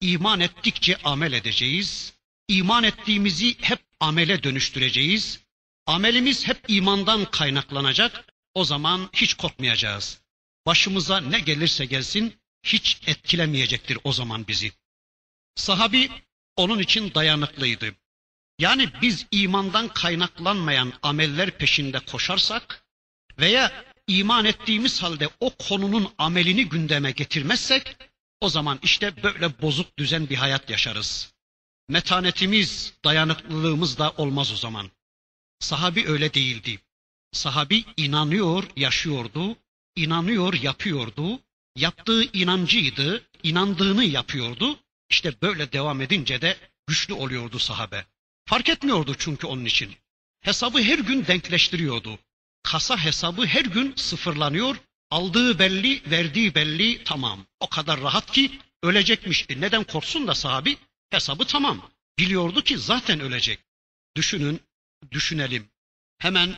İman 0.00 0.40
ettikçe 0.40 0.96
amel 0.96 1.32
edeceğiz. 1.32 2.14
İman 2.48 2.84
ettiğimizi 2.84 3.56
hep 3.60 3.78
amele 4.00 4.42
dönüştüreceğiz. 4.42 5.40
Amelimiz 5.86 6.48
hep 6.48 6.64
imandan 6.68 7.30
kaynaklanacak. 7.30 8.24
O 8.54 8.64
zaman 8.64 9.10
hiç 9.12 9.34
korkmayacağız 9.34 10.20
başımıza 10.66 11.20
ne 11.20 11.40
gelirse 11.40 11.84
gelsin 11.84 12.40
hiç 12.62 13.00
etkilemeyecektir 13.06 13.98
o 14.04 14.12
zaman 14.12 14.46
bizi. 14.46 14.72
Sahabi 15.54 16.10
onun 16.56 16.78
için 16.78 17.14
dayanıklıydı. 17.14 17.94
Yani 18.60 18.88
biz 19.02 19.26
imandan 19.30 19.88
kaynaklanmayan 19.88 20.92
ameller 21.02 21.58
peşinde 21.58 21.98
koşarsak 21.98 22.84
veya 23.38 23.84
iman 24.06 24.44
ettiğimiz 24.44 25.02
halde 25.02 25.28
o 25.40 25.50
konunun 25.68 26.12
amelini 26.18 26.68
gündeme 26.68 27.10
getirmezsek 27.10 27.96
o 28.40 28.48
zaman 28.48 28.78
işte 28.82 29.22
böyle 29.22 29.62
bozuk 29.62 29.98
düzen 29.98 30.28
bir 30.28 30.36
hayat 30.36 30.70
yaşarız. 30.70 31.32
Metanetimiz, 31.88 32.94
dayanıklılığımız 33.04 33.98
da 33.98 34.10
olmaz 34.10 34.52
o 34.52 34.56
zaman. 34.56 34.90
Sahabi 35.58 36.08
öyle 36.08 36.34
değildi. 36.34 36.80
Sahabi 37.32 37.84
inanıyor, 37.96 38.64
yaşıyordu, 38.76 39.56
inanıyor, 39.96 40.54
yapıyordu. 40.54 41.40
Yaptığı 41.76 42.22
inancıydı, 42.22 43.24
inandığını 43.42 44.04
yapıyordu. 44.04 44.78
İşte 45.10 45.34
böyle 45.42 45.72
devam 45.72 46.00
edince 46.00 46.40
de 46.40 46.56
güçlü 46.86 47.14
oluyordu 47.14 47.58
sahabe. 47.58 48.06
Fark 48.50 48.68
etmiyordu 48.68 49.14
çünkü 49.18 49.46
onun 49.46 49.64
için. 49.64 49.96
Hesabı 50.40 50.82
her 50.82 50.98
gün 50.98 51.26
denkleştiriyordu. 51.26 52.18
Kasa 52.62 53.04
hesabı 53.04 53.46
her 53.46 53.64
gün 53.64 53.94
sıfırlanıyor. 53.96 54.76
Aldığı 55.10 55.58
belli, 55.58 56.10
verdiği 56.10 56.54
belli 56.54 57.04
tamam. 57.04 57.46
O 57.60 57.68
kadar 57.68 58.00
rahat 58.00 58.32
ki 58.32 58.58
ölecekmiş. 58.82 59.46
E 59.48 59.60
neden 59.60 59.84
korksun 59.84 60.26
da 60.26 60.34
sahabi? 60.34 60.76
Hesabı 61.10 61.44
tamam. 61.44 61.90
Biliyordu 62.18 62.62
ki 62.62 62.78
zaten 62.78 63.20
ölecek. 63.20 63.60
Düşünün, 64.16 64.60
düşünelim. 65.10 65.70
Hemen 66.18 66.56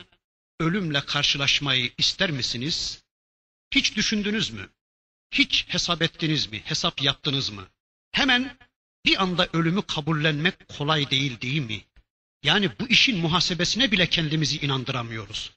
ölümle 0.59 1.01
karşılaşmayı 1.01 1.91
ister 1.97 2.31
misiniz? 2.31 3.03
Hiç 3.71 3.95
düşündünüz 3.95 4.49
mü? 4.49 4.69
Hiç 5.31 5.65
hesap 5.67 6.01
ettiniz 6.01 6.47
mi? 6.47 6.61
Hesap 6.65 7.01
yaptınız 7.01 7.49
mı? 7.49 7.67
Hemen 8.11 8.57
bir 9.05 9.23
anda 9.23 9.49
ölümü 9.53 9.81
kabullenmek 9.81 10.67
kolay 10.67 11.09
değil 11.09 11.41
değil 11.41 11.61
mi? 11.61 11.81
Yani 12.43 12.71
bu 12.79 12.87
işin 12.87 13.19
muhasebesine 13.19 13.91
bile 13.91 14.09
kendimizi 14.09 14.57
inandıramıyoruz. 14.57 15.51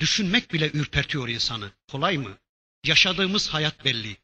Düşünmek 0.00 0.52
bile 0.52 0.70
ürpertiyor 0.70 1.28
insanı. 1.28 1.72
Kolay 1.90 2.18
mı? 2.18 2.38
Yaşadığımız 2.84 3.48
hayat 3.48 3.84
belli. 3.84 4.16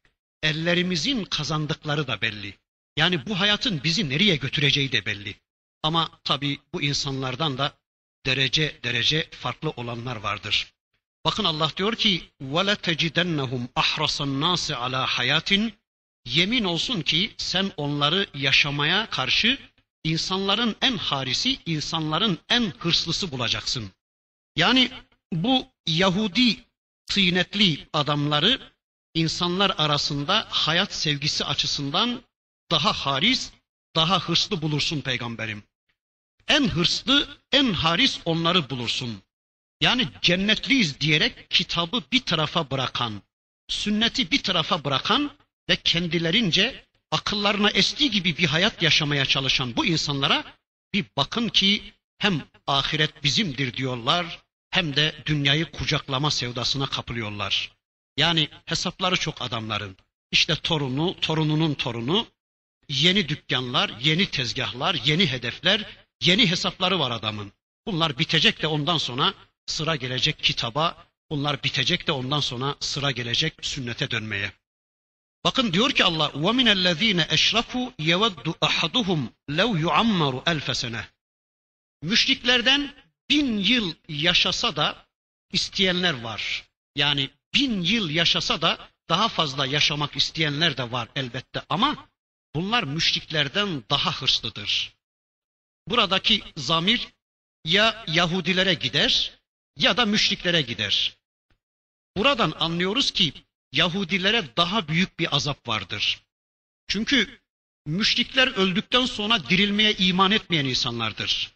Ellerimizin 0.43 1.25
kazandıkları 1.25 2.07
da 2.07 2.21
belli. 2.21 2.57
Yani 2.97 3.25
bu 3.25 3.39
hayatın 3.39 3.83
bizi 3.83 4.09
nereye 4.09 4.35
götüreceği 4.35 4.91
de 4.91 5.05
belli. 5.05 5.35
Ama 5.83 6.19
tabii 6.23 6.59
bu 6.73 6.81
insanlardan 6.81 7.57
da 7.57 7.77
derece 8.25 8.79
derece 8.83 9.27
farklı 9.31 9.69
olanlar 9.69 10.15
vardır. 10.15 10.73
Bakın 11.25 11.43
Allah 11.43 11.71
diyor 11.77 11.95
ki: 11.95 12.29
"Ve 12.41 12.65
la 12.65 12.75
tecidennahum 12.75 13.69
ahrasan 13.75 14.41
nasi 14.41 14.75
ala 14.75 15.05
hayatin 15.05 15.73
Yemin 16.29 16.63
olsun 16.63 17.01
ki 17.01 17.33
sen 17.37 17.71
onları 17.77 18.27
yaşamaya 18.33 19.09
karşı 19.09 19.57
insanların 20.03 20.75
en 20.81 20.97
harisi, 20.97 21.59
insanların 21.65 22.39
en 22.49 22.73
hırslısı 22.79 23.31
bulacaksın. 23.31 23.91
Yani 24.55 24.91
bu 25.33 25.67
Yahudi 25.87 26.57
tıynetli 27.05 27.87
adamları 27.93 28.71
insanlar 29.13 29.73
arasında 29.77 30.47
hayat 30.49 30.93
sevgisi 30.93 31.45
açısından 31.45 32.21
daha 32.71 32.93
haris, 32.93 33.51
daha 33.95 34.19
hırslı 34.19 34.61
bulursun 34.61 35.01
peygamberim. 35.01 35.63
En 36.47 36.67
hırslı, 36.67 37.37
en 37.51 37.73
haris 37.73 38.19
onları 38.25 38.69
bulursun. 38.69 39.21
Yani 39.81 40.07
cennetliyiz 40.21 40.99
diyerek 40.99 41.49
kitabı 41.49 42.03
bir 42.11 42.21
tarafa 42.21 42.71
bırakan, 42.71 43.21
sünneti 43.67 44.31
bir 44.31 44.43
tarafa 44.43 44.83
bırakan 44.83 45.31
ve 45.69 45.75
kendilerince 45.75 46.85
akıllarına 47.11 47.69
estiği 47.69 48.11
gibi 48.11 48.37
bir 48.37 48.45
hayat 48.45 48.81
yaşamaya 48.81 49.25
çalışan 49.25 49.75
bu 49.75 49.85
insanlara 49.85 50.43
bir 50.93 51.05
bakın 51.17 51.49
ki 51.49 51.93
hem 52.17 52.41
ahiret 52.67 53.23
bizimdir 53.23 53.73
diyorlar 53.73 54.39
hem 54.69 54.95
de 54.95 55.15
dünyayı 55.25 55.71
kucaklama 55.71 56.31
sevdasına 56.31 56.85
kapılıyorlar. 56.85 57.71
Yani 58.17 58.49
hesapları 58.65 59.15
çok 59.15 59.41
adamların. 59.41 59.97
İşte 60.31 60.55
torunu, 60.55 61.15
torununun 61.21 61.73
torunu, 61.73 62.27
yeni 62.89 63.29
dükkanlar, 63.29 63.91
yeni 63.99 64.25
tezgahlar, 64.25 64.95
yeni 65.05 65.27
hedefler, 65.27 65.85
yeni 66.21 66.51
hesapları 66.51 66.99
var 66.99 67.11
adamın. 67.11 67.51
Bunlar 67.85 68.19
bitecek 68.19 68.61
de 68.61 68.67
ondan 68.67 68.97
sonra 68.97 69.33
sıra 69.65 69.95
gelecek 69.95 70.43
kitaba, 70.43 71.07
bunlar 71.29 71.63
bitecek 71.63 72.07
de 72.07 72.11
ondan 72.11 72.39
sonra 72.39 72.75
sıra 72.79 73.11
gelecek 73.11 73.53
sünnete 73.61 74.11
dönmeye. 74.11 74.51
Bakın 75.44 75.72
diyor 75.72 75.90
ki 75.90 76.04
Allah 76.04 76.24
وَمِنَ 76.24 76.68
الَّذ۪ينَ 76.68 77.26
اَشْرَكُوا 77.26 77.92
يَوَدُّ 77.98 78.58
أَحَدُهُمْ 78.58 79.28
لَوْ 79.48 79.78
يُعَمَّرُ 79.86 80.44
أَلْفَ 80.44 80.70
سَنَةً 80.70 81.04
Müşriklerden 82.02 82.94
bin 83.30 83.58
yıl 83.58 83.94
yaşasa 84.08 84.76
da 84.76 85.06
isteyenler 85.52 86.22
var. 86.22 86.64
Yani 86.96 87.30
bin 87.54 87.82
yıl 87.82 88.10
yaşasa 88.10 88.62
da 88.62 88.88
daha 89.08 89.28
fazla 89.28 89.66
yaşamak 89.66 90.16
isteyenler 90.16 90.76
de 90.76 90.92
var 90.92 91.08
elbette 91.16 91.62
ama 91.68 92.08
bunlar 92.54 92.82
müşriklerden 92.82 93.84
daha 93.90 94.22
hırslıdır. 94.22 94.94
Buradaki 95.88 96.42
zamir 96.56 97.08
ya 97.64 98.04
Yahudilere 98.08 98.74
gider 98.74 99.32
ya 99.76 99.96
da 99.96 100.06
müşriklere 100.06 100.62
gider. 100.62 101.16
Buradan 102.16 102.54
anlıyoruz 102.60 103.10
ki 103.10 103.32
Yahudilere 103.71 104.57
daha 104.57 104.87
büyük 104.87 105.19
bir 105.19 105.35
azap 105.35 105.67
vardır. 105.67 106.23
Çünkü 106.87 107.39
müşrikler 107.85 108.47
öldükten 108.47 109.05
sonra 109.05 109.49
dirilmeye 109.49 109.93
iman 109.93 110.31
etmeyen 110.31 110.65
insanlardır. 110.65 111.51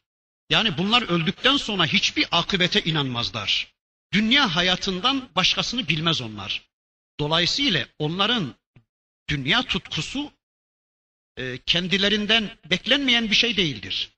Yani 0.50 0.78
bunlar 0.78 1.02
öldükten 1.02 1.58
sonra 1.58 1.86
hiçbir 1.86 2.28
akıbete 2.32 2.84
inanmazlar. 2.84 3.74
Dünya 4.14 4.56
hayatından 4.56 5.30
başkasını 5.36 5.88
bilmez 5.88 6.22
onlar. 6.22 6.70
Dolayısıyla 7.20 7.88
onların 8.00 8.56
dünya 9.30 9.64
tutkusu 9.64 10.32
e, 11.38 11.58
kendilerinden 11.58 12.58
beklenmeyen 12.70 13.30
bir 13.30 13.36
şey 13.36 13.58
değildir. 13.58 14.12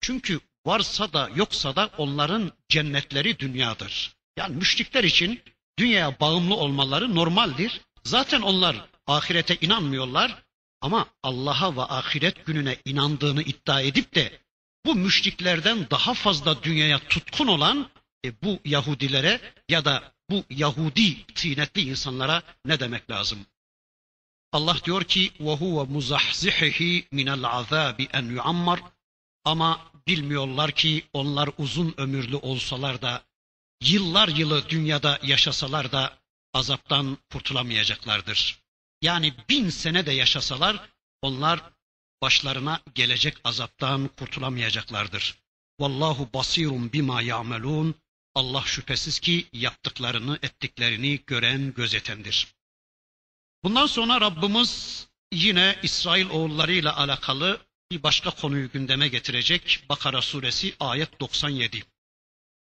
Çünkü 0.00 0.40
varsa 0.66 1.12
da 1.12 1.30
yoksa 1.34 1.76
da 1.76 1.90
onların 1.98 2.52
cennetleri 2.68 3.38
dünyadır. 3.38 4.16
Yani 4.36 4.56
müşrikler 4.56 5.04
için 5.04 5.42
dünyaya 5.79 6.19
bağımlı 6.19 6.55
olmaları 6.55 7.15
normaldir. 7.15 7.81
Zaten 8.03 8.41
onlar 8.41 8.89
ahirete 9.07 9.57
inanmıyorlar 9.61 10.43
ama 10.81 11.07
Allah'a 11.23 11.75
ve 11.75 11.81
ahiret 11.81 12.45
gününe 12.45 12.77
inandığını 12.85 13.41
iddia 13.41 13.81
edip 13.81 14.15
de 14.15 14.39
bu 14.85 14.95
müşriklerden 14.95 15.89
daha 15.91 16.13
fazla 16.13 16.63
dünyaya 16.63 16.99
tutkun 16.99 17.47
olan 17.47 17.89
e, 18.25 18.41
bu 18.41 18.59
Yahudilere 18.65 19.41
ya 19.69 19.85
da 19.85 20.13
bu 20.29 20.43
Yahudi 20.49 21.25
tinetli 21.25 21.81
insanlara 21.81 22.41
ne 22.65 22.79
demek 22.79 23.11
lazım? 23.11 23.45
Allah 24.51 24.77
diyor 24.85 25.03
ki 25.03 25.31
وَهُوَ 25.39 25.97
مُزَحْزِحِهِ 25.97 27.03
مِنَ 27.13 27.29
الْعَذَابِ 27.29 28.07
اَنْ 28.07 28.37
يُعَمَّرْ 28.37 28.79
Ama 29.43 29.91
bilmiyorlar 30.07 30.71
ki 30.71 31.05
onlar 31.13 31.49
uzun 31.57 31.93
ömürlü 31.97 32.35
olsalar 32.35 33.01
da 33.01 33.23
yıllar 33.82 34.28
yılı 34.28 34.68
dünyada 34.68 35.18
yaşasalar 35.22 35.92
da 35.92 36.18
azaptan 36.54 37.18
kurtulamayacaklardır. 37.32 38.58
Yani 39.02 39.34
bin 39.48 39.70
sene 39.70 40.06
de 40.06 40.12
yaşasalar 40.12 40.88
onlar 41.22 41.60
başlarına 42.22 42.80
gelecek 42.94 43.36
azaptan 43.44 44.08
kurtulamayacaklardır. 44.08 45.38
Vallahu 45.80 46.28
basirun 46.34 46.92
bima 46.92 47.22
ya'melun. 47.22 47.94
Allah 48.34 48.62
şüphesiz 48.66 49.20
ki 49.20 49.48
yaptıklarını, 49.52 50.38
ettiklerini 50.42 51.20
gören, 51.26 51.74
gözetendir. 51.74 52.46
Bundan 53.64 53.86
sonra 53.86 54.20
Rabbimiz 54.20 55.06
yine 55.32 55.78
İsrail 55.82 56.30
oğullarıyla 56.30 56.96
alakalı 56.96 57.60
bir 57.90 58.02
başka 58.02 58.30
konuyu 58.30 58.70
gündeme 58.72 59.08
getirecek. 59.08 59.84
Bakara 59.88 60.22
suresi 60.22 60.74
ayet 60.80 61.20
97. 61.20 61.84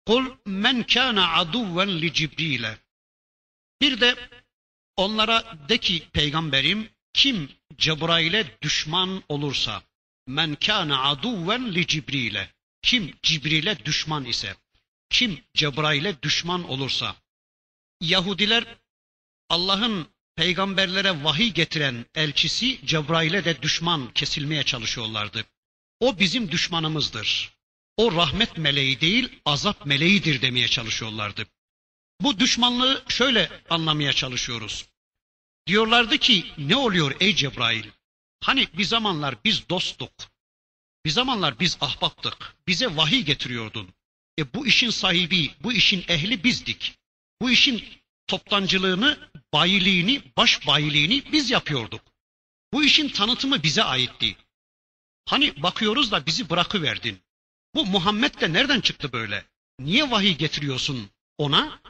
Kul 0.07 0.37
men 0.45 0.83
kana 0.83 1.33
aduven 1.33 2.01
li 2.01 2.13
Cibril'e. 2.13 2.77
Bir 3.81 4.01
de 4.01 4.29
onlara 4.95 5.57
de 5.69 5.77
ki 5.77 6.07
peygamberim 6.13 6.89
kim 7.13 7.51
Cebrail'e 7.77 8.61
düşman 8.61 9.23
olursa 9.29 9.83
men 10.27 10.55
kana 10.55 11.03
aduven 11.03 11.73
li 11.75 11.87
Cibril'e 11.87 12.49
kim 12.81 13.13
Cibril'e 13.23 13.85
düşman 13.85 14.25
ise 14.25 14.55
kim 15.09 15.43
Cebrail'e 15.53 16.21
düşman 16.21 16.69
olursa 16.69 17.15
Yahudiler 18.01 18.65
Allah'ın 19.49 20.07
peygamberlere 20.35 21.23
vahiy 21.23 21.49
getiren 21.49 22.05
elçisi 22.15 22.85
Cebrail'e 22.85 23.45
de 23.45 23.61
düşman 23.61 24.13
kesilmeye 24.13 24.63
çalışıyorlardı. 24.63 25.45
O 25.99 26.19
bizim 26.19 26.51
düşmanımızdır. 26.51 27.54
O 27.97 28.11
rahmet 28.11 28.57
meleği 28.57 29.01
değil, 29.01 29.39
azap 29.45 29.85
meleğidir 29.85 30.41
demeye 30.41 30.67
çalışıyorlardı. 30.67 31.45
Bu 32.21 32.39
düşmanlığı 32.39 33.03
şöyle 33.07 33.61
anlamaya 33.69 34.13
çalışıyoruz. 34.13 34.85
Diyorlardı 35.67 36.17
ki 36.17 36.45
ne 36.57 36.75
oluyor 36.75 37.15
ey 37.19 37.35
Cebrail? 37.35 37.85
Hani 38.41 38.67
bir 38.77 38.83
zamanlar 38.83 39.35
biz 39.45 39.69
dosttuk. 39.69 40.11
Bir 41.05 41.09
zamanlar 41.09 41.59
biz 41.59 41.77
ahbaptık. 41.81 42.55
Bize 42.67 42.95
vahiy 42.97 43.21
getiriyordun. 43.21 43.93
E 44.39 44.53
bu 44.53 44.67
işin 44.67 44.89
sahibi, 44.89 45.51
bu 45.63 45.73
işin 45.73 46.05
ehli 46.07 46.43
bizdik. 46.43 46.95
Bu 47.41 47.51
işin 47.51 47.83
toptancılığını, 48.27 49.29
bayiliğini, 49.53 50.21
baş 50.37 50.67
bayiliğini 50.67 51.23
biz 51.31 51.49
yapıyorduk. 51.51 52.01
Bu 52.73 52.83
işin 52.83 53.09
tanıtımı 53.09 53.63
bize 53.63 53.83
aitti. 53.83 54.37
Hani 55.25 55.63
bakıyoruz 55.63 56.11
da 56.11 56.25
bizi 56.25 56.49
bırakıverdin. 56.49 57.24
Bu 57.75 57.85
Muhammed 57.85 58.41
de 58.41 58.53
nereden 58.53 58.81
çıktı 58.81 59.11
böyle? 59.13 59.45
Niye 59.79 60.11
vahiy 60.11 60.37
getiriyorsun 60.37 61.09
ona? 61.37 61.81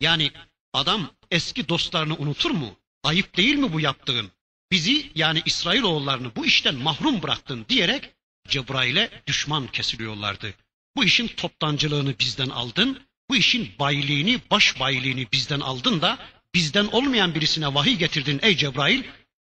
Yani 0.00 0.30
adam 0.72 1.10
eski 1.30 1.68
dostlarını 1.68 2.16
unutur 2.16 2.50
mu? 2.50 2.76
Ayıp 3.02 3.36
değil 3.36 3.54
mi 3.54 3.72
bu 3.72 3.80
yaptığın? 3.80 4.30
Bizi 4.70 5.12
yani 5.14 5.42
İsrailoğullarını 5.46 6.36
bu 6.36 6.46
işten 6.46 6.74
mahrum 6.74 7.22
bıraktın 7.22 7.66
diyerek 7.68 8.10
Cebrail'e 8.48 9.22
düşman 9.26 9.66
kesiliyorlardı. 9.66 10.54
Bu 10.96 11.04
işin 11.04 11.28
toptancılığını 11.28 12.18
bizden 12.18 12.48
aldın, 12.48 13.02
bu 13.30 13.36
işin 13.36 13.72
bayiliğini, 13.78 14.40
baş 14.50 14.80
bayiliğini 14.80 15.32
bizden 15.32 15.60
aldın 15.60 16.02
da 16.02 16.18
bizden 16.54 16.84
olmayan 16.86 17.34
birisine 17.34 17.74
vahiy 17.74 17.96
getirdin 17.96 18.40
ey 18.42 18.56
Cebrail. 18.56 19.04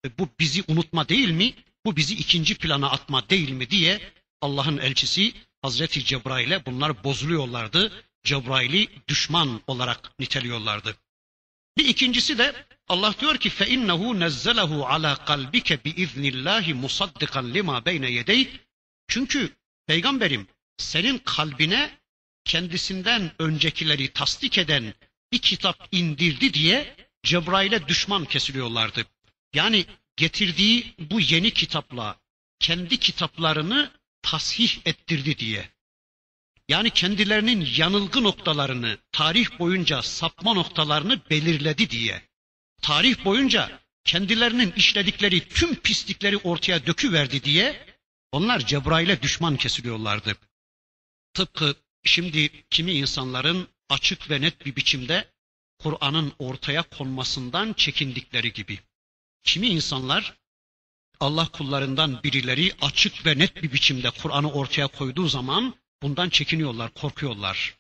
E, 0.05 0.17
bu 0.17 0.29
bizi 0.39 0.63
unutma 0.67 1.09
değil 1.09 1.29
mi? 1.29 1.53
Bu 1.85 1.95
bizi 1.95 2.13
ikinci 2.13 2.55
plana 2.55 2.89
atma 2.89 3.29
değil 3.29 3.49
mi 3.49 3.69
diye 3.69 4.01
Allah'ın 4.41 4.77
elçisi 4.77 5.33
Hazreti 5.63 6.05
Cebrail'e 6.05 6.65
bunlar 6.65 7.03
bozuluyorlardı. 7.03 8.03
Cebrail'i 8.23 8.87
düşman 9.07 9.61
olarak 9.67 10.19
niteliyorlardı. 10.19 10.95
Bir 11.77 11.85
ikincisi 11.85 12.37
de 12.37 12.65
Allah 12.87 13.15
diyor 13.19 13.37
ki 13.37 13.49
fe 13.49 13.67
innehu 13.67 14.19
nezzelahu 14.19 14.87
ala 14.87 15.25
kalbike 15.25 15.85
bi 15.85 15.89
iznillahi 15.89 16.73
musaddikan 16.73 17.53
lima 17.53 17.85
beyne 17.85 18.11
yedey. 18.11 18.49
Çünkü 19.07 19.55
peygamberim 19.87 20.47
senin 20.77 21.17
kalbine 21.17 21.97
kendisinden 22.45 23.31
öncekileri 23.39 24.13
tasdik 24.13 24.57
eden 24.57 24.93
bir 25.31 25.39
kitap 25.39 25.87
indirdi 25.91 26.53
diye 26.53 26.95
Cebrail'e 27.23 27.87
düşman 27.87 28.25
kesiliyorlardı. 28.25 29.05
Yani 29.53 29.85
getirdiği 30.17 30.93
bu 30.99 31.19
yeni 31.19 31.51
kitapla 31.51 32.19
kendi 32.59 32.97
kitaplarını 32.97 33.91
tasih 34.23 34.77
ettirdi 34.85 35.37
diye. 35.37 35.69
Yani 36.67 36.89
kendilerinin 36.89 37.69
yanılgı 37.77 38.23
noktalarını, 38.23 38.97
tarih 39.11 39.59
boyunca 39.59 40.01
sapma 40.01 40.53
noktalarını 40.53 41.21
belirledi 41.29 41.89
diye. 41.89 42.21
Tarih 42.81 43.25
boyunca 43.25 43.79
kendilerinin 44.03 44.71
işledikleri 44.71 45.47
tüm 45.49 45.75
pislikleri 45.75 46.37
ortaya 46.37 46.85
döküverdi 46.85 47.43
diye 47.43 47.95
onlar 48.31 48.59
Cebrail'e 48.65 49.21
düşman 49.21 49.57
kesiliyorlardı. 49.57 50.35
Tıpkı 51.33 51.75
şimdi 52.03 52.49
kimi 52.69 52.91
insanların 52.91 53.67
açık 53.89 54.29
ve 54.29 54.41
net 54.41 54.65
bir 54.65 54.75
biçimde 54.75 55.33
Kur'an'ın 55.79 56.33
ortaya 56.39 56.81
konmasından 56.81 57.73
çekindikleri 57.73 58.53
gibi. 58.53 58.79
Kimi 59.43 59.67
insanlar 59.67 60.37
Allah 61.23 61.47
kullarından 61.47 62.23
birileri 62.23 62.71
açık 62.81 63.25
ve 63.25 63.37
net 63.37 63.63
bir 63.63 63.71
biçimde 63.73 64.09
Kur'an'ı 64.09 64.51
ortaya 64.51 64.87
koyduğu 64.87 65.27
zaman 65.27 65.75
bundan 66.01 66.29
çekiniyorlar, 66.29 66.93
korkuyorlar. 66.93 67.75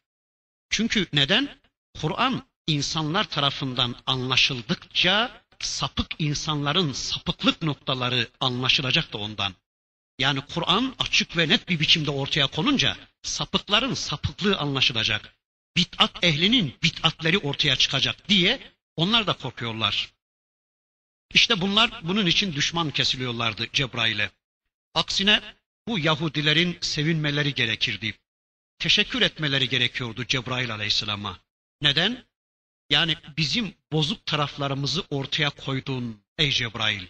Çünkü 0.69 1.07
neden? 1.13 1.59
Kur'an 2.01 2.47
insanlar 2.67 3.23
tarafından 3.23 3.95
anlaşıldıkça, 4.05 5.41
sapık 5.59 6.07
insanların 6.19 6.91
sapıklık 6.93 7.61
noktaları 7.61 8.29
anlaşılacak 8.39 9.13
da 9.13 9.17
ondan. 9.17 9.53
Yani 10.19 10.41
Kur'an 10.41 10.95
açık 10.99 11.37
ve 11.37 11.49
net 11.49 11.69
bir 11.69 11.79
biçimde 11.79 12.11
ortaya 12.11 12.47
konunca 12.47 12.97
sapıkların 13.21 13.93
sapıklığı 13.93 14.57
anlaşılacak. 14.57 15.35
Bid'at 15.77 16.23
ehlinin 16.23 16.75
bid'atleri 16.83 17.37
ortaya 17.37 17.75
çıkacak 17.75 18.29
diye 18.29 18.59
onlar 18.95 19.27
da 19.27 19.33
korkuyorlar. 19.33 20.13
İşte 21.33 21.61
bunlar 21.61 22.01
bunun 22.03 22.25
için 22.25 22.53
düşman 22.53 22.91
kesiliyorlardı 22.91 23.67
Cebrail'e. 23.73 24.31
Aksine 24.93 25.41
bu 25.87 25.99
Yahudilerin 25.99 26.77
sevinmeleri 26.81 27.53
gerekirdi. 27.53 28.17
Teşekkür 28.79 29.21
etmeleri 29.21 29.69
gerekiyordu 29.69 30.25
Cebrail 30.25 30.73
aleyhisselama. 30.73 31.39
Neden? 31.81 32.25
Yani 32.89 33.15
bizim 33.37 33.73
bozuk 33.91 34.25
taraflarımızı 34.25 35.03
ortaya 35.09 35.49
koydun 35.49 36.23
ey 36.37 36.51
Cebrail. 36.51 37.03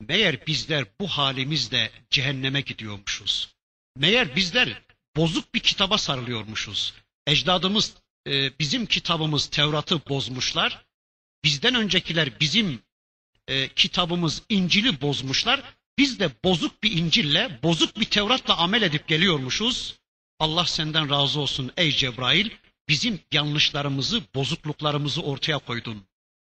Meğer 0.00 0.46
bizler 0.46 0.84
bu 1.00 1.08
halimizle 1.08 1.90
cehenneme 2.10 2.60
gidiyormuşuz. 2.60 3.54
Meğer 3.96 4.36
bizler 4.36 4.82
bozuk 5.16 5.54
bir 5.54 5.60
kitaba 5.60 5.98
sarılıyormuşuz. 5.98 6.94
Ecdadımız 7.26 7.94
e, 8.26 8.58
bizim 8.58 8.86
kitabımız 8.86 9.46
Tevrat'ı 9.46 10.08
bozmuşlar. 10.08 10.86
Bizden 11.44 11.74
öncekiler 11.74 12.40
bizim 12.40 12.82
e, 13.48 13.68
kitabımız 13.68 14.42
İncil'i 14.48 15.00
bozmuşlar. 15.00 15.62
Biz 15.98 16.20
de 16.20 16.30
bozuk 16.44 16.82
bir 16.82 16.92
İncil'le, 16.92 17.62
bozuk 17.62 18.00
bir 18.00 18.04
Tevrat'la 18.04 18.56
amel 18.56 18.82
edip 18.82 19.08
geliyormuşuz. 19.08 19.94
Allah 20.38 20.66
senden 20.66 21.10
razı 21.10 21.40
olsun 21.40 21.72
ey 21.76 21.92
Cebrail. 21.92 22.50
Bizim 22.88 23.20
yanlışlarımızı, 23.32 24.22
bozukluklarımızı 24.34 25.22
ortaya 25.22 25.58
koydun. 25.58 26.06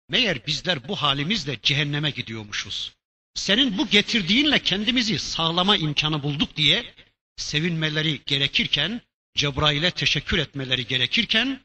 Meğer 0.10 0.48
bizler 0.48 0.88
bu 0.88 0.96
halimizle 0.96 1.60
cehenneme 1.64 2.10
gidiyormuşuz. 2.10 2.94
Senin 3.34 3.78
bu 3.78 3.88
getirdiğinle 3.88 4.60
kendimizi 4.60 5.20
sağlama 5.20 5.78
imkanı 5.78 6.24
bulduk 6.24 6.56
diye 6.56 6.94
sevinmeleri 7.36 8.22
gerekirken, 8.26 9.02
Cebrail'e 9.36 9.92
teşekkür 9.92 10.38
etmeleri 10.38 10.88
gerekirken 10.88 11.62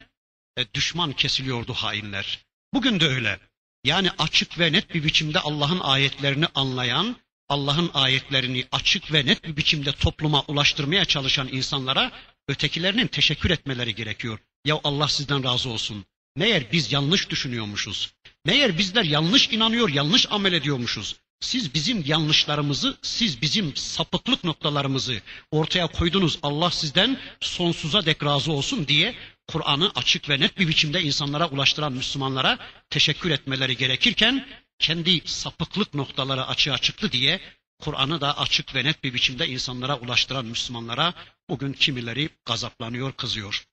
e, 0.57 0.75
düşman 0.75 1.13
kesiliyordu 1.13 1.73
hainler. 1.73 2.45
Bugün 2.75 3.01
de 3.01 3.07
öyle. 3.07 3.41
Yani 3.85 4.11
açık 4.19 4.59
ve 4.59 4.73
net 4.73 4.95
bir 4.95 5.05
biçimde 5.05 5.41
Allah'ın 5.41 5.81
ayetlerini 5.81 6.47
anlayan, 6.55 7.17
Allah'ın 7.49 7.91
ayetlerini 7.95 8.65
açık 8.73 9.13
ve 9.13 9.27
net 9.27 9.45
bir 9.45 9.57
biçimde 9.57 9.93
topluma 9.93 10.43
ulaştırmaya 10.49 11.05
çalışan 11.05 11.49
insanlara 11.53 12.13
ötekilerinin 12.49 13.07
teşekkür 13.07 13.51
etmeleri 13.51 13.95
gerekiyor. 13.95 14.39
Ya 14.65 14.81
Allah 14.85 15.09
sizden 15.09 15.45
razı 15.45 15.69
olsun. 15.69 16.05
Meğer 16.37 16.73
biz 16.73 16.93
yanlış 16.93 17.31
düşünüyormuşuz. 17.31 18.13
Meğer 18.45 18.79
bizler 18.79 19.05
yanlış 19.05 19.49
inanıyor, 19.49 19.89
yanlış 19.89 20.27
amel 20.31 20.53
ediyormuşuz. 20.53 21.17
Siz 21.41 21.75
bizim 21.75 22.05
yanlışlarımızı, 22.07 22.99
siz 23.03 23.43
bizim 23.43 23.77
sapıklık 23.77 24.45
noktalarımızı 24.45 25.21
ortaya 25.51 25.87
koydunuz. 25.87 26.39
Allah 26.43 26.71
sizden 26.71 27.19
sonsuza 27.41 28.07
dek 28.07 28.25
razı 28.25 28.53
olsun 28.53 28.89
diye 28.89 29.15
Kur'an'ı 29.49 29.93
açık 29.95 30.29
ve 30.29 30.41
net 30.41 30.59
bir 30.59 30.69
biçimde 30.69 31.03
insanlara 31.03 31.49
ulaştıran 31.49 31.93
Müslümanlara 31.93 32.59
teşekkür 32.91 33.31
etmeleri 33.31 33.77
gerekirken 33.77 34.49
kendi 34.79 35.29
sapıklık 35.29 35.95
noktaları 35.95 36.47
açığa 36.47 36.79
çıktı 36.79 37.13
diye 37.13 37.41
Kur'an'ı 37.79 38.21
da 38.21 38.39
açık 38.39 38.75
ve 38.75 38.85
net 38.85 39.05
bir 39.05 39.15
biçimde 39.15 39.49
insanlara 39.49 39.99
ulaştıran 39.99 40.47
Müslümanlara 40.47 41.15
bugün 41.49 41.73
kimileri 41.73 42.29
gazaplanıyor, 42.45 43.13
kızıyor. 43.13 43.67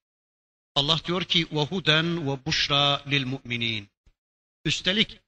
Allah 0.75 0.99
diyor 1.05 1.23
ki 1.23 1.47
vehuden 1.51 2.27
ve 2.27 2.45
buşra 2.45 3.03
lil 3.07 3.23
müminin. 3.23 3.89
Üstelik 4.65 5.19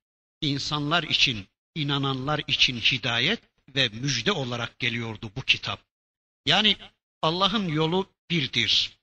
insanlar 0.42 1.04
için, 1.04 1.48
inananlar 1.76 2.42
için 2.48 2.78
hidayet 2.78 3.40
ve 3.76 3.90
müjde 3.90 4.32
olarak 4.32 4.80
geliyordu 4.80 5.32
bu 5.36 5.42
kitap. 5.42 5.80
Yani 6.46 6.78
Allah'ın 7.22 7.68
yolu 7.68 8.10
birdir. 8.30 8.98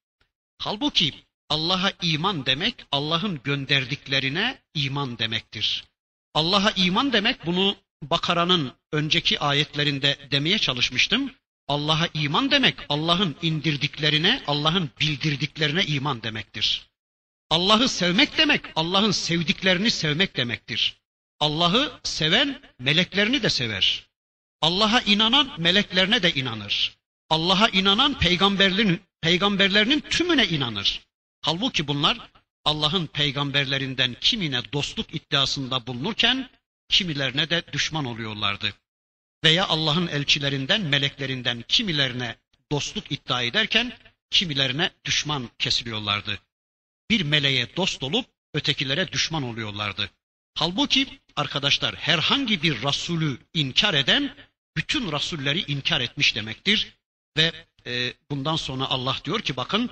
Halbuki 0.58 1.14
Allah'a 1.50 1.92
iman 2.02 2.46
demek 2.46 2.74
Allah'ın 2.92 3.40
gönderdiklerine 3.44 4.58
iman 4.74 5.18
demektir. 5.18 5.84
Allah'a 6.34 6.70
iman 6.70 7.12
demek 7.12 7.46
bunu 7.46 7.76
Bakara'nın 8.02 8.72
önceki 8.92 9.40
ayetlerinde 9.40 10.18
demeye 10.30 10.58
çalışmıştım. 10.58 11.34
Allah'a 11.68 12.08
iman 12.14 12.50
demek 12.50 12.76
Allah'ın 12.88 13.36
indirdiklerine, 13.42 14.42
Allah'ın 14.46 14.90
bildirdiklerine 15.00 15.84
iman 15.84 16.22
demektir. 16.22 16.86
Allah'ı 17.50 17.88
sevmek 17.88 18.38
demek 18.38 18.64
Allah'ın 18.76 19.10
sevdiklerini 19.10 19.90
sevmek 19.90 20.36
demektir. 20.36 20.96
Allah'ı 21.40 22.00
seven 22.02 22.62
meleklerini 22.78 23.42
de 23.42 23.50
sever. 23.50 24.06
Allah'a 24.60 25.00
inanan 25.00 25.50
meleklerine 25.58 26.22
de 26.22 26.32
inanır. 26.34 26.96
Allah'a 27.30 27.68
inanan 27.68 28.18
peygamberlerin, 28.18 29.00
peygamberlerinin 29.20 30.00
tümüne 30.00 30.46
inanır. 30.46 31.00
Halbuki 31.40 31.88
bunlar 31.88 32.30
Allah'ın 32.64 33.06
peygamberlerinden 33.06 34.16
kimine 34.20 34.72
dostluk 34.72 35.14
iddiasında 35.14 35.86
bulunurken 35.86 36.50
kimilerine 36.88 37.50
de 37.50 37.62
düşman 37.72 38.04
oluyorlardı. 38.04 38.74
Veya 39.44 39.66
Allah'ın 39.66 40.06
elçilerinden, 40.06 40.80
meleklerinden 40.80 41.64
kimilerine 41.68 42.36
dostluk 42.72 43.12
iddia 43.12 43.42
ederken 43.42 43.98
kimilerine 44.30 44.90
düşman 45.04 45.50
kesiliyorlardı. 45.58 46.38
Bir 47.10 47.22
meleğe 47.22 47.76
dost 47.76 48.02
olup 48.02 48.26
ötekilere 48.54 49.12
düşman 49.12 49.42
oluyorlardı. 49.42 50.10
Halbuki 50.54 51.20
arkadaşlar 51.36 51.94
herhangi 51.94 52.62
bir 52.62 52.82
Rasulü 52.82 53.38
inkar 53.54 53.94
eden 53.94 54.36
bütün 54.76 55.12
Rasulleri 55.12 55.72
inkar 55.72 56.00
etmiş 56.00 56.34
demektir. 56.34 56.96
Ve 57.36 57.52
e, 57.86 58.14
bundan 58.30 58.56
sonra 58.56 58.84
Allah 58.84 59.16
diyor 59.24 59.40
ki 59.40 59.56
bakın 59.56 59.90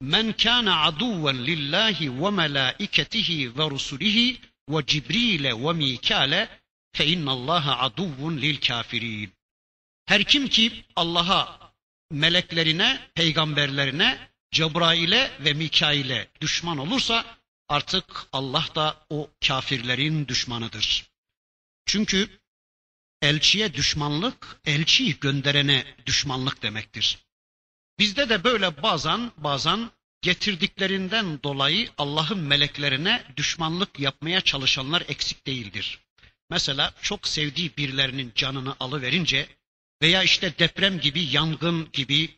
Men 0.00 0.32
kana 0.32 0.82
aduven 0.82 1.46
lillahi 1.46 2.22
ve 2.22 2.30
melaiketihi 2.30 3.58
ve 3.58 3.70
rusulihi 3.70 4.40
ve 4.68 4.86
Cibril'e 4.86 5.64
ve 5.64 5.72
Mikale 5.72 6.60
fe 6.92 7.06
innallaha 7.06 7.78
aduvun 7.78 8.36
lil 8.36 8.60
kafirin. 8.60 9.32
Her 10.06 10.24
kim 10.24 10.48
ki 10.48 10.84
Allah'a, 10.96 11.72
meleklerine, 12.10 13.10
peygamberlerine, 13.14 14.30
Cebrail'e 14.50 15.30
ve 15.40 15.52
Mikail'e 15.52 16.28
düşman 16.40 16.78
olursa 16.78 17.38
artık 17.68 18.26
Allah 18.32 18.66
da 18.74 19.06
o 19.10 19.30
kafirlerin 19.46 20.28
düşmanıdır. 20.28 21.10
Çünkü 21.86 22.40
elçiye 23.22 23.74
düşmanlık, 23.74 24.60
elçiyi 24.64 25.20
gönderene 25.20 25.84
düşmanlık 26.06 26.62
demektir. 26.62 27.18
Bizde 28.00 28.28
de 28.28 28.44
böyle 28.44 28.82
bazen 28.82 29.32
bazen 29.36 29.90
getirdiklerinden 30.22 31.42
dolayı 31.42 31.88
Allah'ın 31.98 32.38
meleklerine 32.38 33.24
düşmanlık 33.36 34.00
yapmaya 34.00 34.40
çalışanlar 34.40 35.04
eksik 35.08 35.46
değildir. 35.46 36.00
Mesela 36.50 36.94
çok 37.02 37.28
sevdiği 37.28 37.76
birilerinin 37.76 38.32
canını 38.34 38.76
alıverince 38.80 39.46
veya 40.02 40.22
işte 40.22 40.58
deprem 40.58 41.00
gibi, 41.00 41.22
yangın 41.22 41.88
gibi, 41.92 42.30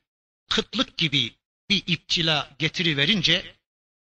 kıtlık 0.50 0.96
gibi 0.96 1.30
bir 1.70 1.82
iptila 1.86 2.50
getiriverince 2.58 3.54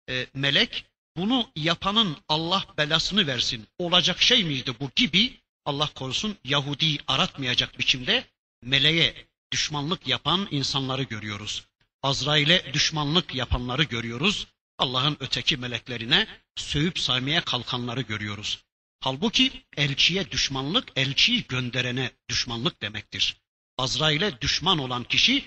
e, 0.10 0.28
melek 0.34 0.86
bunu 1.18 1.50
yapanın 1.56 2.18
Allah 2.30 2.66
belasını 2.78 3.28
versin. 3.28 3.68
Olacak 3.78 4.22
şey 4.22 4.44
miydi 4.44 4.74
bu 4.80 4.92
gibi 4.96 5.38
Allah 5.66 5.90
korusun 5.96 6.38
Yahudi 6.46 6.98
aratmayacak 7.08 7.80
biçimde 7.80 8.24
meleğe 8.62 9.31
düşmanlık 9.52 10.08
yapan 10.08 10.48
insanları 10.52 11.04
görüyoruz. 11.04 11.66
Azrail'e 12.04 12.74
düşmanlık 12.74 13.36
yapanları 13.36 13.84
görüyoruz. 13.84 14.48
Allah'ın 14.78 15.18
öteki 15.20 15.58
meleklerine 15.58 16.28
sövüp 16.56 17.00
saymaya 17.00 17.42
kalkanları 17.42 18.02
görüyoruz. 18.02 18.64
Halbuki 19.00 19.66
elçiye 19.78 20.32
düşmanlık, 20.32 20.90
elçiyi 20.96 21.48
gönderene 21.48 22.12
düşmanlık 22.30 22.82
demektir. 22.82 23.38
Azrail'e 23.78 24.42
düşman 24.42 24.78
olan 24.78 25.04
kişi 25.04 25.46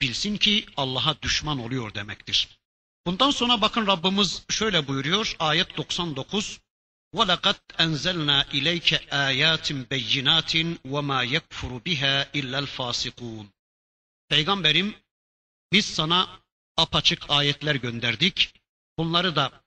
bilsin 0.00 0.36
ki 0.36 0.66
Allah'a 0.76 1.22
düşman 1.22 1.58
oluyor 1.58 1.94
demektir. 1.94 2.48
Bundan 3.06 3.30
sonra 3.30 3.60
bakın 3.60 3.86
Rabbimiz 3.86 4.42
şöyle 4.50 4.88
buyuruyor 4.88 5.36
ayet 5.38 5.76
99 5.76 6.60
وَلَقَدْ 7.15 7.57
أَنْزَلْنَا 7.79 8.37
إِلَيْكَ 8.57 8.89
آيَاتٍ 9.27 9.67
بَيِّنَاتٍ 9.91 10.53
وَمَا 10.93 11.19
يَكْفُرُ 11.35 11.71
بِهَا 11.85 12.15
إِلَّا 12.39 12.59
الْفَاسِقُونَ 12.65 13.45
Peygamberim 14.29 14.95
biz 15.71 15.85
sana 15.85 16.39
apaçık 16.77 17.29
ayetler 17.29 17.75
gönderdik. 17.75 18.53
Bunları 18.97 19.35
da 19.35 19.63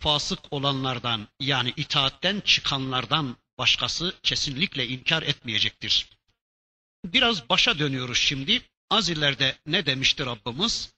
fasık 0.00 0.52
olanlardan 0.52 1.28
yani 1.40 1.72
itaatten 1.76 2.40
çıkanlardan 2.40 3.36
başkası 3.58 4.14
kesinlikle 4.22 4.88
inkar 4.88 5.22
etmeyecektir. 5.22 6.08
Biraz 7.04 7.48
başa 7.48 7.78
dönüyoruz 7.78 8.18
şimdi. 8.18 8.62
Az 8.90 9.08
ileride 9.08 9.58
ne 9.66 9.86
demişti 9.86 10.26
Rabbimiz? 10.26 10.94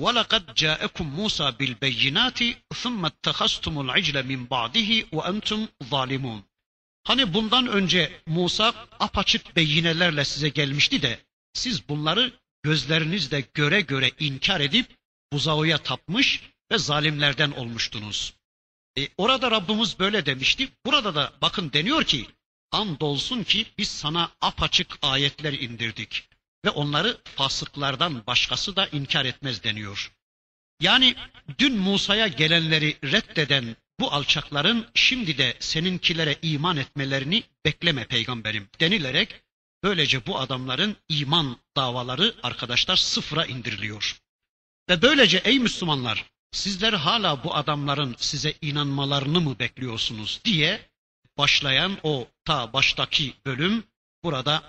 وَلَقَدْ 0.00 0.54
جَاءَكُمْ 0.54 1.06
مُوسَى 1.16 1.50
بِالْبَيِّنَاتِ 1.58 2.38
ثُمَّ 2.82 3.06
اتَّخَذْتُمُ 3.06 3.74
الْعِجْلَ 3.84 4.16
مِنْ 4.30 4.48
بَعْدِهِ 4.48 4.90
وَاَنْتُمْ 5.12 5.68
ظَالِمُونَ 5.90 6.42
Hani 7.04 7.34
bundan 7.34 7.66
önce 7.66 8.22
Musa 8.26 8.74
apaçık 9.00 9.56
beyinelerle 9.56 10.24
size 10.24 10.48
gelmişti 10.48 11.02
de 11.02 11.20
siz 11.52 11.88
bunları 11.88 12.32
gözlerinizle 12.62 13.40
göre 13.54 13.80
göre 13.80 14.10
inkar 14.18 14.60
edip 14.60 14.86
buzaoya 15.32 15.78
tapmış 15.78 16.40
ve 16.72 16.78
zalimlerden 16.78 17.50
olmuştunuz. 17.50 18.34
E, 18.98 19.08
orada 19.18 19.50
Rabbimiz 19.50 19.98
böyle 19.98 20.26
demişti. 20.26 20.68
Burada 20.86 21.14
da 21.14 21.32
bakın 21.42 21.72
deniyor 21.72 22.04
ki 22.04 22.26
andolsun 22.70 23.42
ki 23.42 23.66
biz 23.78 23.88
sana 23.88 24.30
apaçık 24.40 24.98
ayetler 25.02 25.52
indirdik 25.52 26.28
ve 26.64 26.70
onları 26.70 27.18
fasıklardan 27.24 28.26
başkası 28.26 28.76
da 28.76 28.86
inkar 28.86 29.24
etmez 29.24 29.64
deniyor. 29.64 30.12
Yani 30.80 31.14
dün 31.58 31.78
Musa'ya 31.78 32.28
gelenleri 32.28 32.98
reddeden 33.04 33.76
bu 34.00 34.12
alçakların 34.12 34.86
şimdi 34.94 35.38
de 35.38 35.56
seninkilere 35.60 36.38
iman 36.42 36.76
etmelerini 36.76 37.42
bekleme 37.64 38.04
peygamberim 38.04 38.68
denilerek 38.80 39.42
böylece 39.82 40.26
bu 40.26 40.38
adamların 40.38 40.96
iman 41.08 41.56
davaları 41.76 42.34
arkadaşlar 42.42 42.96
sıfıra 42.96 43.46
indiriliyor. 43.46 44.20
Ve 44.88 45.02
böylece 45.02 45.38
ey 45.44 45.58
Müslümanlar 45.58 46.24
sizler 46.52 46.92
hala 46.92 47.44
bu 47.44 47.54
adamların 47.54 48.14
size 48.18 48.54
inanmalarını 48.60 49.40
mı 49.40 49.58
bekliyorsunuz 49.58 50.40
diye 50.44 50.88
başlayan 51.38 51.98
o 52.02 52.28
ta 52.44 52.72
baştaki 52.72 53.34
bölüm 53.46 53.84
burada 54.24 54.62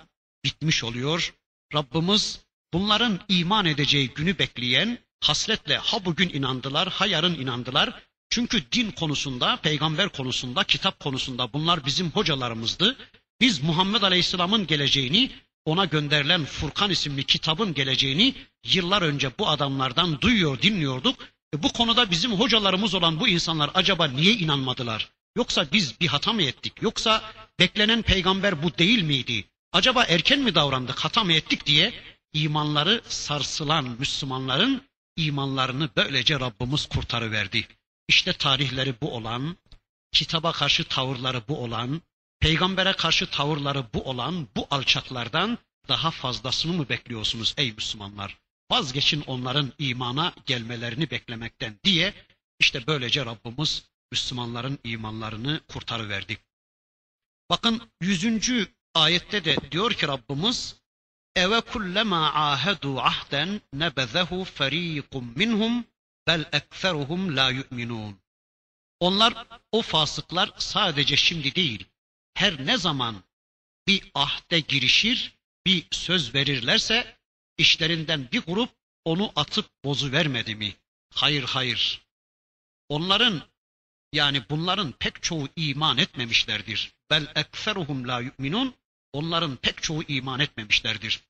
bitmiş 0.44 0.84
oluyor. 0.84 1.34
Rabbimiz 1.74 2.40
bunların 2.72 3.20
iman 3.28 3.66
edeceği 3.66 4.08
günü 4.08 4.38
bekleyen 4.38 4.98
hasletle 5.20 5.76
ha 5.76 6.04
bugün 6.04 6.28
inandılar 6.28 6.88
ha 6.88 7.06
yarın 7.06 7.34
inandılar. 7.34 8.02
Çünkü 8.30 8.72
din 8.72 8.90
konusunda, 8.90 9.56
peygamber 9.56 10.08
konusunda, 10.08 10.64
kitap 10.64 11.00
konusunda 11.00 11.52
bunlar 11.52 11.86
bizim 11.86 12.10
hocalarımızdı. 12.10 12.96
Biz 13.40 13.62
Muhammed 13.62 14.02
Aleyhisselam'ın 14.02 14.66
geleceğini, 14.66 15.30
ona 15.64 15.84
gönderilen 15.84 16.44
Furkan 16.44 16.90
isimli 16.90 17.24
kitabın 17.24 17.74
geleceğini 17.74 18.34
yıllar 18.66 19.02
önce 19.02 19.30
bu 19.38 19.48
adamlardan 19.48 20.20
duyuyor, 20.20 20.62
dinliyorduk. 20.62 21.16
E 21.54 21.62
bu 21.62 21.72
konuda 21.72 22.10
bizim 22.10 22.32
hocalarımız 22.32 22.94
olan 22.94 23.20
bu 23.20 23.28
insanlar 23.28 23.70
acaba 23.74 24.06
niye 24.06 24.32
inanmadılar? 24.34 25.08
Yoksa 25.36 25.66
biz 25.72 26.00
bir 26.00 26.06
hata 26.06 26.32
mı 26.32 26.42
ettik? 26.42 26.72
Yoksa 26.82 27.22
beklenen 27.60 28.02
peygamber 28.02 28.62
bu 28.62 28.78
değil 28.78 29.02
miydi? 29.02 29.44
Acaba 29.74 30.04
erken 30.04 30.40
mi 30.40 30.54
davrandık, 30.54 30.98
hata 30.98 31.24
mı 31.24 31.32
ettik 31.32 31.66
diye 31.66 31.94
imanları 32.32 33.02
sarsılan 33.08 33.84
Müslümanların 33.98 34.82
imanlarını 35.16 35.90
böylece 35.96 36.40
Rabbimiz 36.40 36.86
kurtarıverdi. 36.86 37.68
İşte 38.08 38.32
tarihleri 38.32 38.94
bu 39.00 39.14
olan, 39.14 39.56
kitaba 40.12 40.52
karşı 40.52 40.84
tavırları 40.84 41.42
bu 41.48 41.62
olan, 41.62 42.02
peygambere 42.40 42.92
karşı 42.92 43.30
tavırları 43.30 43.84
bu 43.94 44.02
olan 44.02 44.48
bu 44.56 44.66
alçaklardan 44.70 45.58
daha 45.88 46.10
fazlasını 46.10 46.72
mı 46.72 46.88
bekliyorsunuz 46.88 47.54
ey 47.56 47.72
Müslümanlar? 47.72 48.38
Vazgeçin 48.70 49.20
onların 49.20 49.72
imana 49.78 50.34
gelmelerini 50.46 51.10
beklemekten 51.10 51.78
diye 51.84 52.14
işte 52.60 52.86
böylece 52.86 53.26
Rabbimiz 53.26 53.84
Müslümanların 54.12 54.78
imanlarını 54.84 55.60
kurtarıverdi. 55.68 56.38
Bakın 57.50 57.90
yüzüncü 58.00 58.68
ayette 58.94 59.44
de 59.44 59.56
diyor 59.70 59.92
ki 59.92 60.08
Rabbimiz 60.08 60.76
Eve 61.36 61.60
kullema 61.60 62.32
ahedu 62.34 62.98
ahden 62.98 63.60
nebezehu 63.72 64.44
ferikum 64.44 65.32
minhum 65.36 65.84
bel 66.26 66.44
ekseruhum 66.52 67.36
la 67.36 67.50
yu'minun. 67.50 68.20
Onlar 69.00 69.46
o 69.72 69.82
fasıklar 69.82 70.50
sadece 70.58 71.16
şimdi 71.16 71.54
değil 71.54 71.86
her 72.34 72.66
ne 72.66 72.78
zaman 72.78 73.24
bir 73.86 74.10
ahde 74.14 74.60
girişir, 74.60 75.34
bir 75.66 75.86
söz 75.90 76.34
verirlerse 76.34 77.16
işlerinden 77.58 78.28
bir 78.32 78.40
grup 78.40 78.70
onu 79.04 79.32
atıp 79.36 79.70
bozu 79.84 80.12
vermedi 80.12 80.54
mi? 80.54 80.76
Hayır 81.14 81.42
hayır. 81.42 82.06
Onların 82.88 83.42
yani 84.12 84.42
bunların 84.50 84.92
pek 84.92 85.22
çoğu 85.22 85.48
iman 85.56 85.98
etmemişlerdir. 85.98 86.94
Bel 87.10 87.32
ekseruhum 87.34 88.08
la 88.08 88.20
yu'minun. 88.20 88.74
Onların 89.14 89.56
pek 89.56 89.82
çoğu 89.82 90.02
iman 90.02 90.40
etmemişlerdir. 90.40 91.20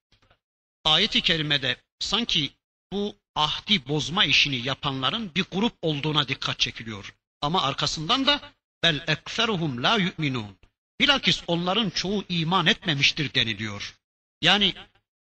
Ayet-i 0.85 1.21
kerimede 1.21 1.77
sanki 1.99 2.51
bu 2.93 3.17
ahdi 3.35 3.89
bozma 3.89 4.25
işini 4.25 4.57
yapanların 4.57 5.35
bir 5.35 5.45
grup 5.53 5.75
olduğuna 5.83 6.29
dikkat 6.29 6.61
çekiliyor. 6.61 7.15
Ama 7.41 7.63
arkasından 7.63 8.27
da 8.27 8.53
bel 8.83 9.05
ekseruhum 9.07 9.83
la 9.83 9.97
yu'minun. 9.97 10.57
Bilakis 11.01 11.43
onların 11.47 11.91
çoğu 11.91 12.25
iman 12.29 12.67
etmemiştir 12.67 13.35
deniliyor. 13.35 13.97
Yani 14.43 14.75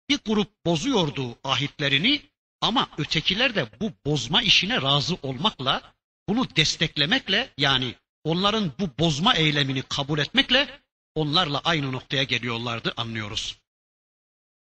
bir 0.09 0.19
grup 0.25 0.65
bozuyordu 0.65 1.37
ahitlerini 1.43 2.21
ama 2.61 2.89
ötekiler 2.97 3.55
de 3.55 3.67
bu 3.81 3.91
bozma 4.05 4.41
işine 4.41 4.81
razı 4.81 5.15
olmakla, 5.15 5.93
bunu 6.29 6.55
desteklemekle 6.55 7.53
yani 7.57 7.95
onların 8.23 8.71
bu 8.79 8.89
bozma 8.99 9.33
eylemini 9.33 9.81
kabul 9.81 10.19
etmekle 10.19 10.79
onlarla 11.16 11.60
aynı 11.64 11.92
noktaya 11.92 12.22
geliyorlardı 12.22 12.94
anlıyoruz. 12.96 13.62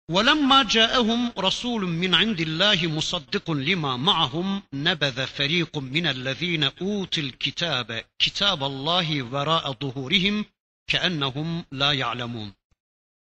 وَلَمَّا 0.09 0.59
جَاءَهُمْ 0.75 1.21
رَسُولٌ 1.47 1.81
مِّنْ 2.03 2.11
عِنْدِ 2.21 2.39
اللّٰهِ 2.47 2.79
مُصَدِّقٌ 2.97 3.47
لِمَا 3.69 3.93
مَعَهُمْ 4.09 4.47
نَبَذَ 4.87 5.17
فَرِيقٌ 5.37 5.73
مِّنَ 5.95 6.05
الَّذ۪ينَ 6.15 6.63
اُوتِ 6.87 7.15
الْكِتَابَ 7.25 7.89
كِتَابَ 8.21 8.59
اللّٰهِ 8.71 9.07
وَرَاءَ 9.31 9.65
ظُهُورِهِمْ 9.81 10.45
كَأَنَّهُمْ 10.91 11.63
لَا 11.71 11.91
يَعْلَمُونَ 11.93 12.53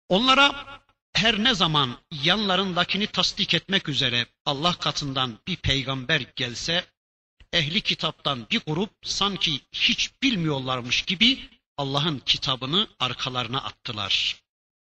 Onlara 0.10 0.66
her 1.14 1.44
ne 1.44 1.54
zaman 1.54 1.98
yanlarındakini 2.24 3.08
tasdik 3.08 3.54
etmek 3.54 3.89
üzere 3.89 4.26
Allah 4.46 4.74
katından 4.74 5.39
bir 5.48 5.56
peygamber 5.56 6.22
gelse, 6.36 6.86
ehli 7.54 7.82
kitaptan 7.82 8.48
bir 8.52 8.62
grup 8.68 8.91
sanki 9.04 9.60
hiç 9.72 10.12
bilmiyorlarmış 10.24 11.02
gibi 11.02 11.50
Allah'ın 11.79 12.18
kitabını 12.18 12.89
arkalarına 13.01 13.61
attılar. 13.61 14.43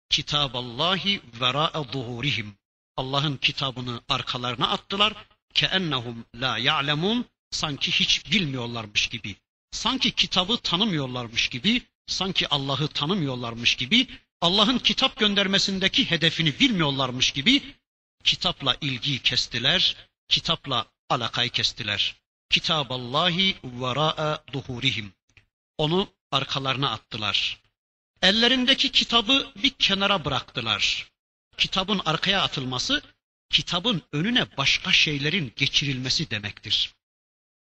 Kitaballahi 0.10 1.22
vera'a 1.42 1.84
zuhurihim. 1.84 2.58
Allah'ın 2.98 3.38
kitabını 3.38 4.02
arkalarına 4.10 4.70
attılar. 4.70 5.14
Keennehum 5.54 6.26
la 6.36 6.58
ya'lemun. 6.58 7.26
Sanki 7.52 7.92
hiç 7.92 8.32
bilmiyorlarmış 8.32 9.08
gibi. 9.08 9.36
Sanki 9.72 10.12
kitabı 10.12 10.58
tanımıyorlarmış 10.58 11.50
gibi. 11.50 11.82
Sanki 12.08 12.50
Allah'ı 12.50 12.88
tanımıyorlarmış 12.88 13.76
gibi. 13.76 14.08
Allah'ın 14.42 14.78
kitap 14.78 15.16
göndermesindeki 15.16 16.12
hedefini 16.12 16.60
bilmiyorlarmış 16.60 17.32
gibi 17.32 17.76
kitapla 18.24 18.78
ilgiyi 18.82 19.20
kestiler, 19.20 19.96
kitapla 20.28 20.86
alakayı 21.10 21.50
kestiler. 21.50 22.16
Kitaballahi 22.50 23.56
vera'a 23.64 24.44
duhurihim. 24.54 25.14
Onu 25.78 26.10
arkalarına 26.32 26.92
attılar. 26.92 27.60
Ellerindeki 28.22 28.92
kitabı 28.92 29.52
bir 29.64 29.70
kenara 29.70 30.26
bıraktılar. 30.26 31.12
Kitabın 31.58 32.02
arkaya 32.06 32.42
atılması, 32.42 33.02
kitabın 33.50 34.02
önüne 34.12 34.58
başka 34.58 34.92
şeylerin 34.92 35.54
geçirilmesi 35.56 36.30
demektir. 36.30 36.94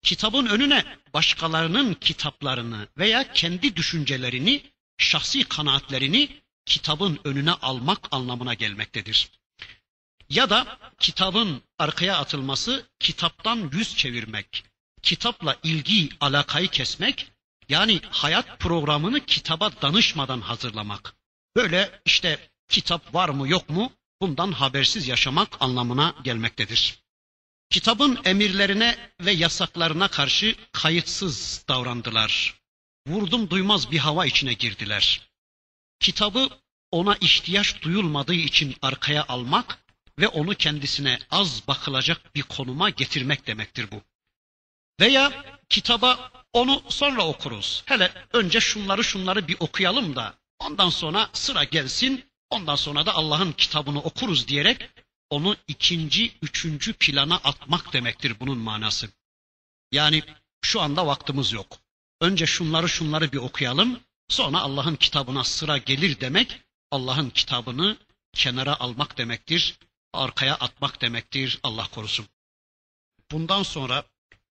Kitabın 0.03 0.47
önüne 0.47 0.99
başkalarının 1.15 1.95
kitaplarını 1.95 2.89
veya 2.99 3.33
kendi 3.33 3.77
düşüncelerini, 3.77 4.73
şahsi 4.99 5.45
kanaatlerini 5.45 6.43
kitabın 6.67 7.21
önüne 7.25 7.53
almak 7.53 8.09
anlamına 8.11 8.55
gelmektedir. 8.55 9.31
Ya 10.31 10.51
da 10.51 10.79
kitabın 10.99 11.63
arkaya 11.79 12.19
atılması 12.19 12.89
kitaptan 12.99 13.71
yüz 13.73 13.97
çevirmek, 13.97 14.65
kitapla 15.03 15.57
ilgi, 15.63 16.09
alakayı 16.21 16.69
kesmek, 16.69 17.32
yani 17.73 18.01
hayat 18.11 18.61
programını 18.61 19.27
kitaba 19.27 19.83
danışmadan 19.83 20.41
hazırlamak. 20.41 21.15
Böyle 21.57 22.01
işte 22.05 22.51
kitap 22.69 23.15
var 23.15 23.29
mı 23.29 23.49
yok 23.49 23.71
mu 23.71 23.93
bundan 24.21 24.53
habersiz 24.53 25.09
yaşamak 25.09 25.63
anlamına 25.63 26.15
gelmektedir. 26.25 26.99
Kitabın 27.71 28.19
emirlerine 28.25 28.99
ve 29.21 29.33
yasaklarına 29.33 30.09
karşı 30.09 30.57
kayıtsız 30.73 31.65
davrandılar. 31.69 32.61
Vurdum 33.07 33.51
duymaz 33.51 33.91
bir 33.91 33.99
hava 33.99 34.27
içine 34.27 34.53
girdiler. 34.53 35.31
Kitabı 36.01 36.49
ona 36.91 37.17
ihtiyaç 37.21 37.83
duyulmadığı 37.83 38.35
için 38.35 38.77
arkaya 38.83 39.25
almak 39.29 39.79
ve 40.19 40.29
onu 40.29 40.55
kendisine 40.55 41.19
az 41.31 41.69
bakılacak 41.69 42.35
bir 42.35 42.43
konuma 42.43 42.91
getirmek 42.91 43.47
demektir 43.47 43.91
bu. 43.91 44.03
Veya 45.01 45.45
kitaba 45.69 46.42
onu 46.53 46.83
sonra 46.89 47.27
okuruz. 47.27 47.83
Hele 47.87 48.13
önce 48.33 48.61
şunları 48.61 49.05
şunları 49.05 49.49
bir 49.49 49.57
okuyalım 49.61 50.17
da 50.17 50.35
ondan 50.59 50.91
sonra 50.91 51.31
sıra 51.33 51.65
gelsin. 51.65 52.25
Ondan 52.51 52.77
sonra 52.77 53.07
da 53.07 53.15
Allah'ın 53.15 53.53
kitabını 53.53 54.03
okuruz 54.03 54.49
diyerek 54.49 54.91
onu 55.31 55.57
ikinci, 55.69 56.33
üçüncü 56.43 56.93
plana 56.93 57.37
atmak 57.37 57.93
demektir 57.93 58.41
bunun 58.41 58.59
manası. 58.59 59.09
Yani 59.93 60.23
şu 60.63 60.81
anda 60.81 61.07
vaktimiz 61.07 61.53
yok. 61.53 61.79
Önce 62.21 62.47
şunları 62.47 62.89
şunları 62.89 63.33
bir 63.33 63.39
okuyalım. 63.39 64.01
Sonra 64.29 64.61
Allah'ın 64.61 64.97
kitabına 64.97 65.45
sıra 65.45 65.79
gelir 65.79 66.21
demek 66.21 66.61
Allah'ın 66.91 67.31
kitabını 67.31 67.97
kenara 68.33 68.81
almak 68.81 69.19
demektir, 69.19 69.79
arkaya 70.13 70.55
atmak 70.55 71.01
demektir. 71.01 71.61
Allah 71.63 71.89
korusun. 71.89 72.27
Bundan 73.31 73.63
sonra 73.63 74.05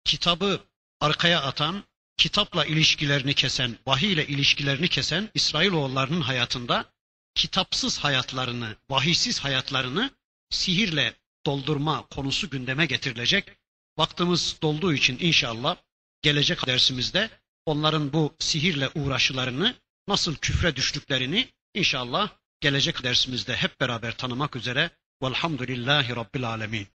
kitabı 0.06 0.62
arkaya 1.06 1.42
atan, 1.42 1.84
kitapla 2.18 2.66
ilişkilerini 2.66 3.34
kesen, 3.34 3.78
vahiy 3.88 4.14
ile 4.14 4.28
ilişkilerini 4.28 4.88
kesen 4.88 5.30
İsrailoğullarının 5.34 6.22
hayatında 6.22 6.86
kitapsız 7.36 8.00
hayatlarını, 8.00 8.76
vahiysiz 8.90 9.40
hayatlarını 9.40 10.12
sihirle 10.50 11.14
doldurma 11.46 12.06
konusu 12.06 12.50
gündeme 12.50 12.86
getirilecek. 12.86 13.46
Vaktimiz 13.98 14.58
dolduğu 14.62 14.94
için 14.94 15.18
inşallah 15.20 15.76
gelecek 16.22 16.68
dersimizde 16.68 17.30
onların 17.66 18.14
bu 18.14 18.36
sihirle 18.40 18.90
uğraşılarını, 18.96 19.76
nasıl 20.08 20.36
küfre 20.36 20.76
düştüklerini 20.76 21.50
inşallah 21.74 22.30
gelecek 22.60 23.04
dersimizde 23.04 23.56
hep 23.56 23.82
beraber 23.82 24.18
tanımak 24.18 24.56
üzere. 24.56 24.90
Velhamdülillahi 25.24 26.16
Rabbil 26.16 26.50
Alemin. 26.50 26.84